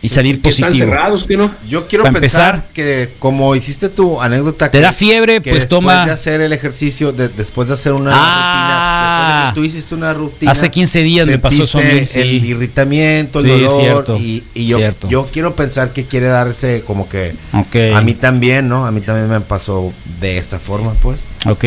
y 0.00 0.08
salir 0.10 0.40
Que 0.40 0.50
están 0.50 0.68
positivo. 0.70 0.90
cerrados, 0.90 1.24
que 1.24 1.36
no? 1.36 1.50
Yo 1.68 1.88
quiero 1.88 2.04
Para 2.04 2.20
pensar 2.20 2.54
empezar. 2.54 2.72
que 2.72 3.08
como 3.18 3.56
hiciste 3.56 3.88
tu 3.88 4.20
anécdota 4.20 4.70
Te 4.70 4.78
que- 4.78 4.82
da 4.82 4.92
fiebre, 4.92 5.34
que 5.42 5.50
pues 5.50 5.62
después 5.64 5.68
toma- 5.68 6.06
de 6.06 6.12
hacer 6.12 6.40
el 6.40 6.52
ejercicio, 6.52 7.10
de- 7.12 7.28
después 7.28 7.66
de 7.68 7.74
hacer 7.74 7.92
una 7.94 8.12
Ah. 8.14 8.18
rutina, 8.44 9.08
después 9.08 9.38
de 9.38 9.48
que 9.48 9.54
tú 9.54 9.64
hiciste 9.76 9.94
una 9.96 10.12
rutina. 10.14 10.50
Hace 10.52 10.70
15 10.70 11.00
días 11.02 11.26
me 11.26 11.38
pasó 11.38 11.64
eso 11.64 11.80
sí. 12.06 12.20
El 12.20 12.44
irritamiento, 12.44 13.40
el 13.40 13.44
Sí, 13.46 13.50
dolor 13.50 13.70
cierto, 13.70 14.16
y, 14.18 14.44
y 14.54 14.66
yo, 14.66 14.78
cierto. 14.78 15.08
yo 15.08 15.28
quiero 15.32 15.56
pensar 15.56 15.92
que 15.92 16.04
quiere 16.04 16.26
darse 16.26 16.82
como 16.86 17.08
que 17.08 17.32
Ok. 17.52 17.94
a 17.96 18.00
mí 18.00 18.14
también, 18.14 18.68
¿no? 18.68 18.86
A 18.86 18.92
mí 18.92 19.00
también 19.00 19.28
me 19.28 19.40
pasó 19.40 19.92
de 20.20 20.38
esta 20.38 20.58
forma, 20.60 20.92
pues. 21.02 21.18
Ok. 21.46 21.64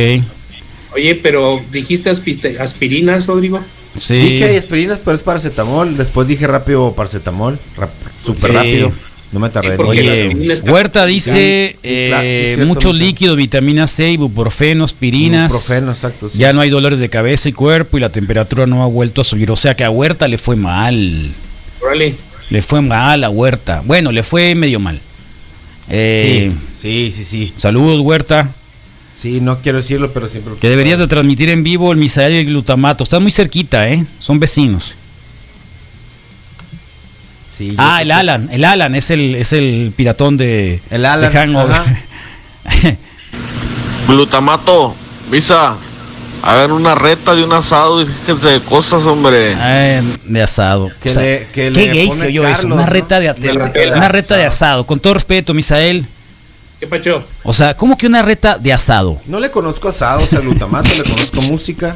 Oye, 0.94 1.16
pero 1.16 1.62
dijiste 1.72 2.10
aspi- 2.12 2.60
aspirinas, 2.60 3.28
Rodrigo. 3.28 3.62
Sí. 4.00 4.16
Dije 4.16 4.58
aspirinas, 4.58 5.02
pero 5.04 5.16
es 5.16 5.24
paracetamol. 5.24 5.98
Después 5.98 6.28
dije 6.28 6.48
rápido 6.48 6.94
paracetamol, 6.94 7.60
rap- 7.78 7.90
súper 8.24 8.50
Sí. 8.50 8.54
rápido. 8.54 8.92
No 9.32 9.40
me 9.40 9.50
tardé. 9.50 9.78
Oye, 9.78 10.36
Huerta 10.66 11.06
dice 11.06 11.76
Sí, 11.82 11.90
sí, 11.90 12.08
claro, 12.10 12.22
sí, 12.22 12.28
eh, 12.28 12.52
cierto, 12.56 12.66
mucho 12.68 12.92
líquido, 12.92 13.38
vitamina 13.38 13.88
C, 13.88 14.12
ibuprofeno, 14.12 14.84
aspirinas. 14.84 15.52
Ibuprofeno, 15.52 15.92
exacto, 15.92 16.28
sí. 16.30 16.38
Ya 16.38 16.52
no 16.52 16.60
hay 16.60 16.70
dolores 16.70 17.00
de 17.00 17.08
cabeza 17.08 17.48
y 17.48 17.54
cuerpo 17.54 17.98
y 17.98 18.02
la 18.02 18.10
temperatura 18.10 18.66
no 18.66 18.84
ha 18.84 18.88
vuelto 18.88 19.22
a 19.22 19.24
subir. 19.24 19.50
O 19.50 19.56
sea 19.56 19.74
que 19.74 19.86
a 19.86 19.90
Huerta 19.90 20.28
le 20.28 20.38
fue 20.38 20.58
mal. 20.58 21.30
Órale. 21.82 22.14
Le 22.50 22.62
fue 22.62 22.82
mal 22.82 23.24
a 23.24 23.30
Huerta. 23.30 23.82
Bueno, 23.86 24.12
le 24.12 24.22
fue 24.24 24.54
medio 24.54 24.82
mal. 24.82 25.00
Eh, 25.90 26.52
sí, 26.80 27.14
sí, 27.16 27.24
sí. 27.24 27.54
Saludos, 27.56 28.02
Huerta. 28.02 28.50
Sí, 29.16 29.40
no 29.40 29.60
quiero 29.60 29.78
decirlo, 29.78 30.12
pero 30.12 30.28
siempre. 30.28 30.54
Que 30.60 30.68
deberías 30.68 31.00
de 31.00 31.08
transmitir 31.08 31.50
en 31.50 31.64
vivo 31.64 31.92
el 31.92 31.98
misael 31.98 32.34
y 32.34 32.38
el 32.40 32.46
glutamato. 32.48 33.04
Están 33.06 33.22
muy 33.22 33.32
cerquita, 33.32 33.88
¿eh? 33.90 34.04
Son 34.20 34.40
vecinos. 34.40 34.96
Sí, 37.56 37.72
yo 37.72 37.76
Ah, 37.78 38.02
el 38.02 38.08
que- 38.08 38.14
Alan. 38.14 38.50
El 38.52 38.64
Alan 38.66 38.96
es 38.96 39.12
el, 39.12 39.36
es 39.36 39.52
el 39.54 39.94
piratón 39.96 40.38
de, 40.38 40.80
El 40.90 41.06
Alan, 41.06 41.32
de 41.32 41.38
Hangover. 41.38 41.82
Glutamato, 44.08 44.96
Misa, 45.30 45.76
hagan 46.42 46.72
una 46.72 46.96
reta 46.96 47.36
de 47.36 47.44
un 47.44 47.54
asado 47.54 48.02
y 48.02 48.06
fíjense 48.06 48.48
de 48.48 48.60
cosas, 48.62 49.04
hombre. 49.06 49.56
De 50.26 50.42
asado. 50.42 50.90
Que 51.02 51.10
O 51.10 51.14
sea, 51.14 51.22
le- 51.24 51.40
que 51.54 51.72
qué 51.72 51.72
le 51.72 51.88
gay 51.94 52.08
pone 52.08 52.20
se 52.20 52.28
oyó 52.28 52.44
eso. 52.48 52.62
Carlos, 52.62 52.78
Una 52.78 52.86
reta 52.86 53.20
de, 53.20 53.34
de 53.34 53.92
una 53.96 54.08
reta 54.10 54.36
de 54.38 54.46
asado. 54.46 54.86
Con 54.86 55.00
todo 55.00 55.14
respeto, 55.14 55.54
Misael. 55.54 56.06
¿Qué 56.80 56.88
pacho? 56.88 57.24
O 57.44 57.54
sea, 57.54 57.76
¿cómo 57.76 57.96
que 57.98 58.08
una 58.08 58.24
reta 58.24 58.58
de 58.58 58.74
asado? 58.74 59.22
No 59.28 59.40
le 59.40 59.52
conozco 59.52 59.88
asados 59.90 60.34
a 60.34 60.40
glutamato, 60.40 60.90
le 60.98 61.04
conozco 61.04 61.42
música. 61.44 61.96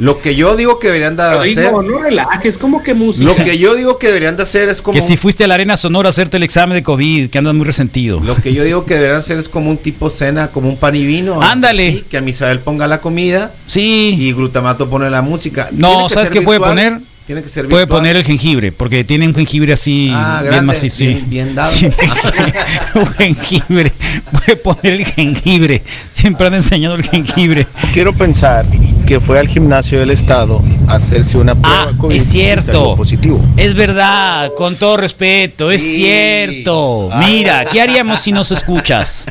Lo 0.00 0.20
que 0.20 0.34
yo 0.34 0.56
digo 0.56 0.78
que 0.78 0.88
deberían 0.88 1.16
de 1.16 1.22
hacer. 1.22 1.72
No 1.72 1.98
relajes, 1.98 2.58
¿cómo 2.58 2.82
que 2.82 2.94
música? 2.94 3.24
Lo 3.24 3.36
que 3.36 3.58
yo 3.58 3.74
digo 3.74 3.98
que 3.98 4.08
deberían 4.08 4.36
de 4.36 4.42
hacer 4.42 4.68
es 4.68 4.82
como. 4.82 4.94
Que 4.94 5.00
si 5.00 5.16
fuiste 5.16 5.44
a 5.44 5.46
la 5.46 5.54
Arena 5.54 5.76
Sonora 5.76 6.08
a 6.08 6.10
hacerte 6.10 6.38
el 6.38 6.42
examen 6.42 6.74
de 6.74 6.82
COVID, 6.82 7.30
que 7.30 7.38
andas 7.38 7.54
muy 7.54 7.66
resentido. 7.66 8.18
Lo 8.24 8.34
que 8.36 8.52
yo 8.54 8.64
digo 8.64 8.84
que 8.84 8.94
deberían 8.94 9.18
hacer 9.20 9.38
es 9.38 9.48
como 9.48 9.70
un 9.70 9.76
tipo 9.78 10.10
cena, 10.10 10.48
como 10.48 10.68
un 10.68 10.76
pan 10.76 10.96
y 10.96 11.04
vino. 11.04 11.40
Ándale. 11.42 11.92
Sí, 11.92 12.04
que 12.10 12.16
a 12.16 12.20
Misael 12.20 12.60
ponga 12.60 12.86
la 12.86 13.00
comida 13.00 13.52
Sí. 13.66 14.16
y 14.18 14.32
glutamato 14.32 14.88
pone 14.88 15.08
la 15.10 15.22
música. 15.22 15.68
No, 15.72 16.08
que 16.08 16.14
¿sabes 16.14 16.30
qué 16.30 16.40
puede 16.42 16.60
poner? 16.60 16.98
Tiene 17.26 17.42
que 17.44 17.48
ser 17.48 17.68
Puede 17.68 17.86
poner 17.86 18.16
el 18.16 18.24
jengibre, 18.24 18.72
porque 18.72 19.04
tiene 19.04 19.24
un 19.28 19.34
jengibre 19.34 19.72
así 19.72 20.10
Ah, 20.12 20.42
bien 20.48 20.64
macizo. 20.64 20.96
sí. 20.96 21.06
bien- 21.06 21.30
bien 21.30 21.54
dado. 21.54 21.70
Sí, 21.70 21.86
un 22.94 23.06
jengibre. 23.06 23.92
Puede 24.32 24.56
poner 24.56 24.94
el 24.94 25.04
jengibre. 25.04 25.80
Siempre 26.10 26.48
han 26.48 26.54
enseñado 26.54 26.96
el 26.96 27.04
jengibre. 27.04 27.68
Quiero 27.92 28.12
pensar 28.14 28.66
que 29.10 29.18
fue 29.18 29.40
al 29.40 29.48
gimnasio 29.48 29.98
del 29.98 30.12
estado 30.12 30.62
a 30.86 30.94
hacerse 30.94 31.36
una 31.36 31.56
prueba 31.56 31.88
Ah, 31.88 31.92
COVID 31.98 32.14
es 32.14 32.30
cierto. 32.30 32.94
positivo. 32.94 33.44
Es 33.56 33.74
verdad, 33.74 34.52
con 34.56 34.76
todo 34.76 34.96
respeto, 34.98 35.72
es 35.72 35.82
cierto. 35.82 37.10
Mira, 37.18 37.64
¿qué 37.64 37.80
haríamos 37.80 38.20
si 38.20 38.30
nos 38.30 38.52
escuchas? 38.52 39.26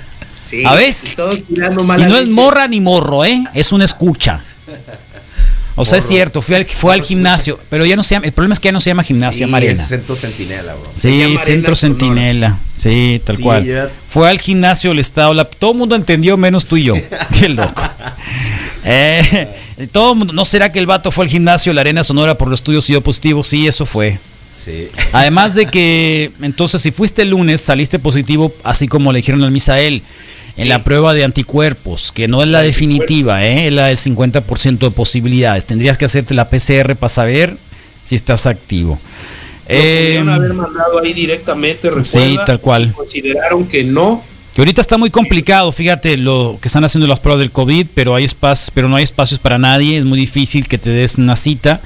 Sí, 0.46 0.64
¿A 0.66 0.76
tirando 1.48 1.82
Y 1.82 1.86
no 2.10 2.18
es 2.18 2.28
morra 2.28 2.68
ni 2.68 2.82
morro, 2.82 3.24
¿eh? 3.24 3.42
Es 3.54 3.72
una 3.72 3.86
escucha. 3.86 4.42
O 5.82 5.86
sea, 5.86 5.98
es 6.00 6.08
cierto, 6.08 6.42
fui 6.42 6.56
al, 6.56 6.66
fue 6.66 6.94
al 6.94 7.02
gimnasio, 7.02 7.58
pero 7.70 7.86
ya 7.86 7.96
no 7.96 8.04
se 8.04 8.16
llama, 8.16 8.26
el 8.26 8.32
problema 8.34 8.54
es 8.54 8.60
que 8.60 8.68
ya 8.68 8.72
no 8.74 8.82
se 8.82 8.90
llama 8.90 9.04
gimnasia 9.04 9.48
Sí, 9.48 9.78
Centro 9.78 10.16
Centinela, 10.16 10.74
bro. 10.76 10.92
Sí, 10.96 11.36
Centro. 11.44 11.76
Centinela. 11.76 12.58
Sí, 12.78 13.22
tal 13.26 13.38
Sí, 13.38 13.42
cual. 13.42 13.66
ya- 13.66 13.90
Fue 14.10 14.30
al 14.30 14.40
gimnasio 14.40 14.90
del 14.92 15.00
Estado. 15.00 15.34
la- 15.34 15.46
todo 15.46 15.72
el 15.72 15.78
mundo 15.78 15.96
entendió, 15.96 16.36
menos 16.38 16.66
tú 16.66 16.78
y 16.78 16.84
yo. 16.84 16.94
Qué 17.40 17.50
loco. 17.50 17.82
Eh, 18.86 19.48
todo 19.92 20.14
el 20.14 20.18
mundo, 20.20 20.34
¿No 20.34 20.46
será 20.46 20.72
que 20.72 20.80
el 20.80 20.86
vato 20.86 21.12
fue 21.12 21.26
al 21.26 21.30
gimnasio, 21.32 21.74
la 21.74 21.82
Arena 21.82 22.04
Sonora, 22.04 22.36
por 22.38 22.48
los 22.50 22.60
estudios 22.60 22.90
y 22.90 22.94
dio 22.94 23.02
positivo? 23.02 23.44
Sí, 23.44 23.68
eso 23.68 23.86
fue. 23.86 24.20
Sí. 24.64 24.90
Además 25.14 25.56
de 25.56 25.66
que, 25.66 26.32
entonces, 26.42 26.82
si 26.82 26.92
fuiste 26.92 27.22
el 27.22 27.30
lunes, 27.30 27.62
saliste 27.62 27.98
positivo, 28.00 28.54
así 28.64 28.88
como 28.88 29.12
le 29.14 29.18
dijeron 29.20 29.42
al 29.44 29.52
Misael, 29.52 30.04
en 30.60 30.68
la 30.68 30.84
prueba 30.84 31.14
de 31.14 31.24
anticuerpos, 31.24 32.12
que 32.12 32.28
no 32.28 32.44
es 32.44 32.50
la 32.50 32.62
definitiva, 32.62 33.46
¿eh? 33.46 33.68
es 33.68 33.74
la 33.74 33.88
del 33.88 33.98
50% 33.98 34.78
de 34.78 34.92
posibilidades. 34.92 35.64
Tendrías 35.64 35.98
que 35.98 36.04
hacerte 36.04 36.34
la 36.34 36.50
PCR 36.50 36.98
para 36.98 37.10
saber 37.10 37.56
si 38.04 38.16
estás 38.16 38.46
activo. 38.46 39.00
Eh, 39.70 40.22
haber 40.28 40.54
mandado 40.54 41.00
ahí 41.02 41.14
directamente, 41.14 41.90
recuerda. 41.90 42.04
sí, 42.04 42.38
tal 42.46 42.60
cual. 42.60 42.88
Si 42.88 42.92
Consideraron 42.92 43.68
que 43.68 43.86
no. 43.86 44.22
Que 44.54 44.62
ahorita 44.62 44.82
está 44.82 44.98
muy 44.98 45.10
complicado, 45.10 45.72
fíjate 45.72 46.18
lo 46.18 46.58
que 46.62 46.68
están 46.68 46.84
haciendo 46.84 47.08
las 47.08 47.22
pruebas 47.22 47.40
del 47.40 47.52
COVID, 47.52 47.88
pero 47.94 48.16
hay 48.16 48.26
espacios, 48.26 48.70
pero 48.74 48.90
no 48.90 48.98
hay 48.98 49.04
espacios 49.04 49.40
para 49.40 49.58
nadie, 49.58 49.98
es 49.98 50.04
muy 50.04 50.20
difícil 50.20 50.68
que 50.68 50.78
te 50.78 50.90
des 50.90 51.18
una 51.18 51.38
cita, 51.38 51.80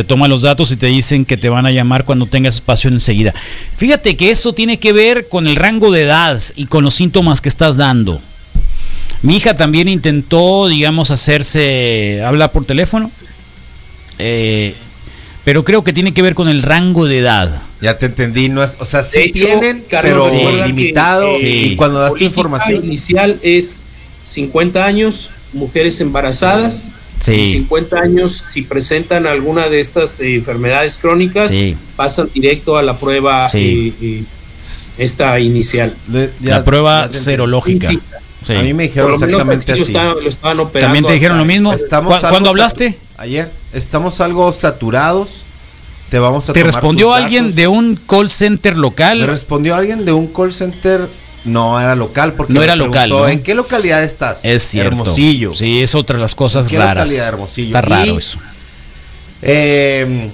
te 0.00 0.04
toman 0.04 0.30
los 0.30 0.40
datos 0.40 0.72
y 0.72 0.76
te 0.76 0.86
dicen 0.86 1.26
que 1.26 1.36
te 1.36 1.50
van 1.50 1.66
a 1.66 1.70
llamar 1.70 2.06
cuando 2.06 2.24
tengas 2.24 2.54
espacio 2.54 2.88
enseguida. 2.88 3.34
Fíjate 3.76 4.16
que 4.16 4.30
eso 4.30 4.54
tiene 4.54 4.78
que 4.78 4.94
ver 4.94 5.28
con 5.28 5.46
el 5.46 5.56
rango 5.56 5.92
de 5.92 6.04
edad 6.04 6.40
y 6.56 6.64
con 6.64 6.84
los 6.84 6.94
síntomas 6.94 7.42
que 7.42 7.50
estás 7.50 7.76
dando. 7.76 8.18
Mi 9.20 9.36
hija 9.36 9.58
también 9.58 9.88
intentó, 9.88 10.68
digamos, 10.68 11.10
hacerse, 11.10 12.22
hablar 12.24 12.50
por 12.50 12.64
teléfono, 12.64 13.10
eh, 14.18 14.74
pero 15.44 15.64
creo 15.64 15.84
que 15.84 15.92
tiene 15.92 16.14
que 16.14 16.22
ver 16.22 16.34
con 16.34 16.48
el 16.48 16.62
rango 16.62 17.04
de 17.04 17.18
edad. 17.18 17.60
Ya 17.82 17.98
te 17.98 18.06
entendí, 18.06 18.48
no 18.48 18.62
es, 18.62 18.78
o 18.80 18.86
sea, 18.86 19.02
sí 19.02 19.20
hecho, 19.20 19.44
tienen, 19.44 19.84
Carlos, 19.86 20.28
pero 20.30 20.64
que, 20.64 20.66
limitado 20.66 21.28
eh, 21.28 21.42
y 21.42 21.76
cuando 21.76 21.98
das 21.98 22.14
tu 22.14 22.24
información 22.24 22.82
inicial 22.82 23.38
es 23.42 23.82
50 24.22 24.82
años, 24.82 25.28
mujeres 25.52 26.00
embarazadas. 26.00 26.92
Sí. 27.20 27.32
y 27.32 27.52
50 27.54 28.00
años, 28.00 28.44
si 28.46 28.62
presentan 28.62 29.26
alguna 29.26 29.68
de 29.68 29.78
estas 29.80 30.18
eh, 30.20 30.34
enfermedades 30.36 30.96
crónicas, 30.98 31.50
Sí. 31.50 31.76
pasan 31.96 32.28
directo 32.34 32.76
a 32.78 32.82
la 32.82 32.98
prueba 32.98 33.46
Sí. 33.46 33.94
eh, 34.00 34.24
esta 34.98 35.38
inicial. 35.38 35.94
Le- 36.10 36.30
ya- 36.40 36.56
la 36.56 36.64
prueba 36.64 37.08
te 37.10 37.18
serológica. 37.18 37.90
Sí. 38.42 38.54
A 38.54 38.62
mí 38.62 38.72
me 38.72 38.84
dijeron 38.84 39.12
exactamente 39.14 39.70
así. 39.72 39.82
estaban, 39.82 40.14
lo 40.22 40.28
estaban 40.28 40.60
operando. 40.60 40.86
¿También 40.88 41.04
te 41.04 41.12
dijeron 41.12 41.36
lo 41.38 41.44
mismo? 41.44 41.72
Estamos 41.74 42.08
¿Cu- 42.08 42.14
algo 42.16 42.28
¿Cuándo 42.30 42.48
hablaste? 42.50 42.96
Ayer 43.18 43.50
estamos 43.74 44.20
algo 44.20 44.50
saturados. 44.54 45.44
Te 46.08 46.18
vamos 46.18 46.48
a 46.48 46.52
¿Te 46.54 46.60
tomar 46.60 46.74
respondió 46.74 47.12
alguien 47.14 47.44
datos. 47.44 47.56
de 47.56 47.68
un 47.68 47.96
call 47.96 48.30
center 48.30 48.74
Me 48.74 48.80
local? 48.80 49.26
respondió 49.26 49.74
alguien 49.76 50.04
de 50.06 50.12
un 50.12 50.26
call 50.26 50.52
center. 50.54 51.06
No 51.44 51.80
era 51.80 51.94
local 51.94 52.34
porque 52.34 52.52
No 52.52 52.62
era 52.62 52.76
local, 52.76 53.08
preguntó, 53.08 53.26
¿no? 53.26 53.28
¿En 53.32 53.42
qué 53.42 53.54
localidad 53.54 54.02
estás? 54.02 54.44
Es 54.44 54.62
cierto. 54.62 54.88
Hermosillo. 54.90 55.52
Sí, 55.54 55.82
es 55.82 55.94
otra 55.94 56.16
de 56.16 56.22
las 56.22 56.34
cosas 56.34 56.66
¿En 56.66 56.70
qué 56.72 56.78
raras. 56.78 57.04
localidad, 57.04 57.28
Hermosillo? 57.28 57.66
Está 57.68 57.80
raro 57.80 58.14
Y- 58.14 58.18
eso. 58.18 58.38
Eh, 59.42 60.30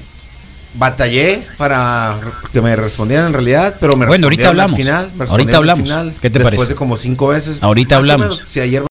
batallé 0.75 1.43
para 1.57 2.17
que 2.53 2.61
me 2.61 2.75
respondieran 2.77 3.29
en 3.29 3.33
realidad, 3.33 3.77
pero 3.81 3.97
me 3.97 4.05
Bueno, 4.07 4.27
ahorita 4.27 4.51
respondieron 4.51 4.51
al 4.51 4.61
hablamos. 4.61 4.77
final. 4.77 5.11
me 5.17 5.25
Ahorita 5.31 5.51
al 5.53 5.57
hablamos. 5.57 5.83
final, 5.85 6.15
¿Qué 6.21 6.29
te 6.29 6.39
Después 6.41 6.55
parece? 6.57 6.69
de 6.73 6.75
como 6.75 6.97
cinco 6.97 7.29
veces. 7.29 7.63
Ahorita 7.63 7.97
hablamos. 7.97 8.29
menos, 8.39 8.43
si 8.49 8.61
ayer 8.61 8.83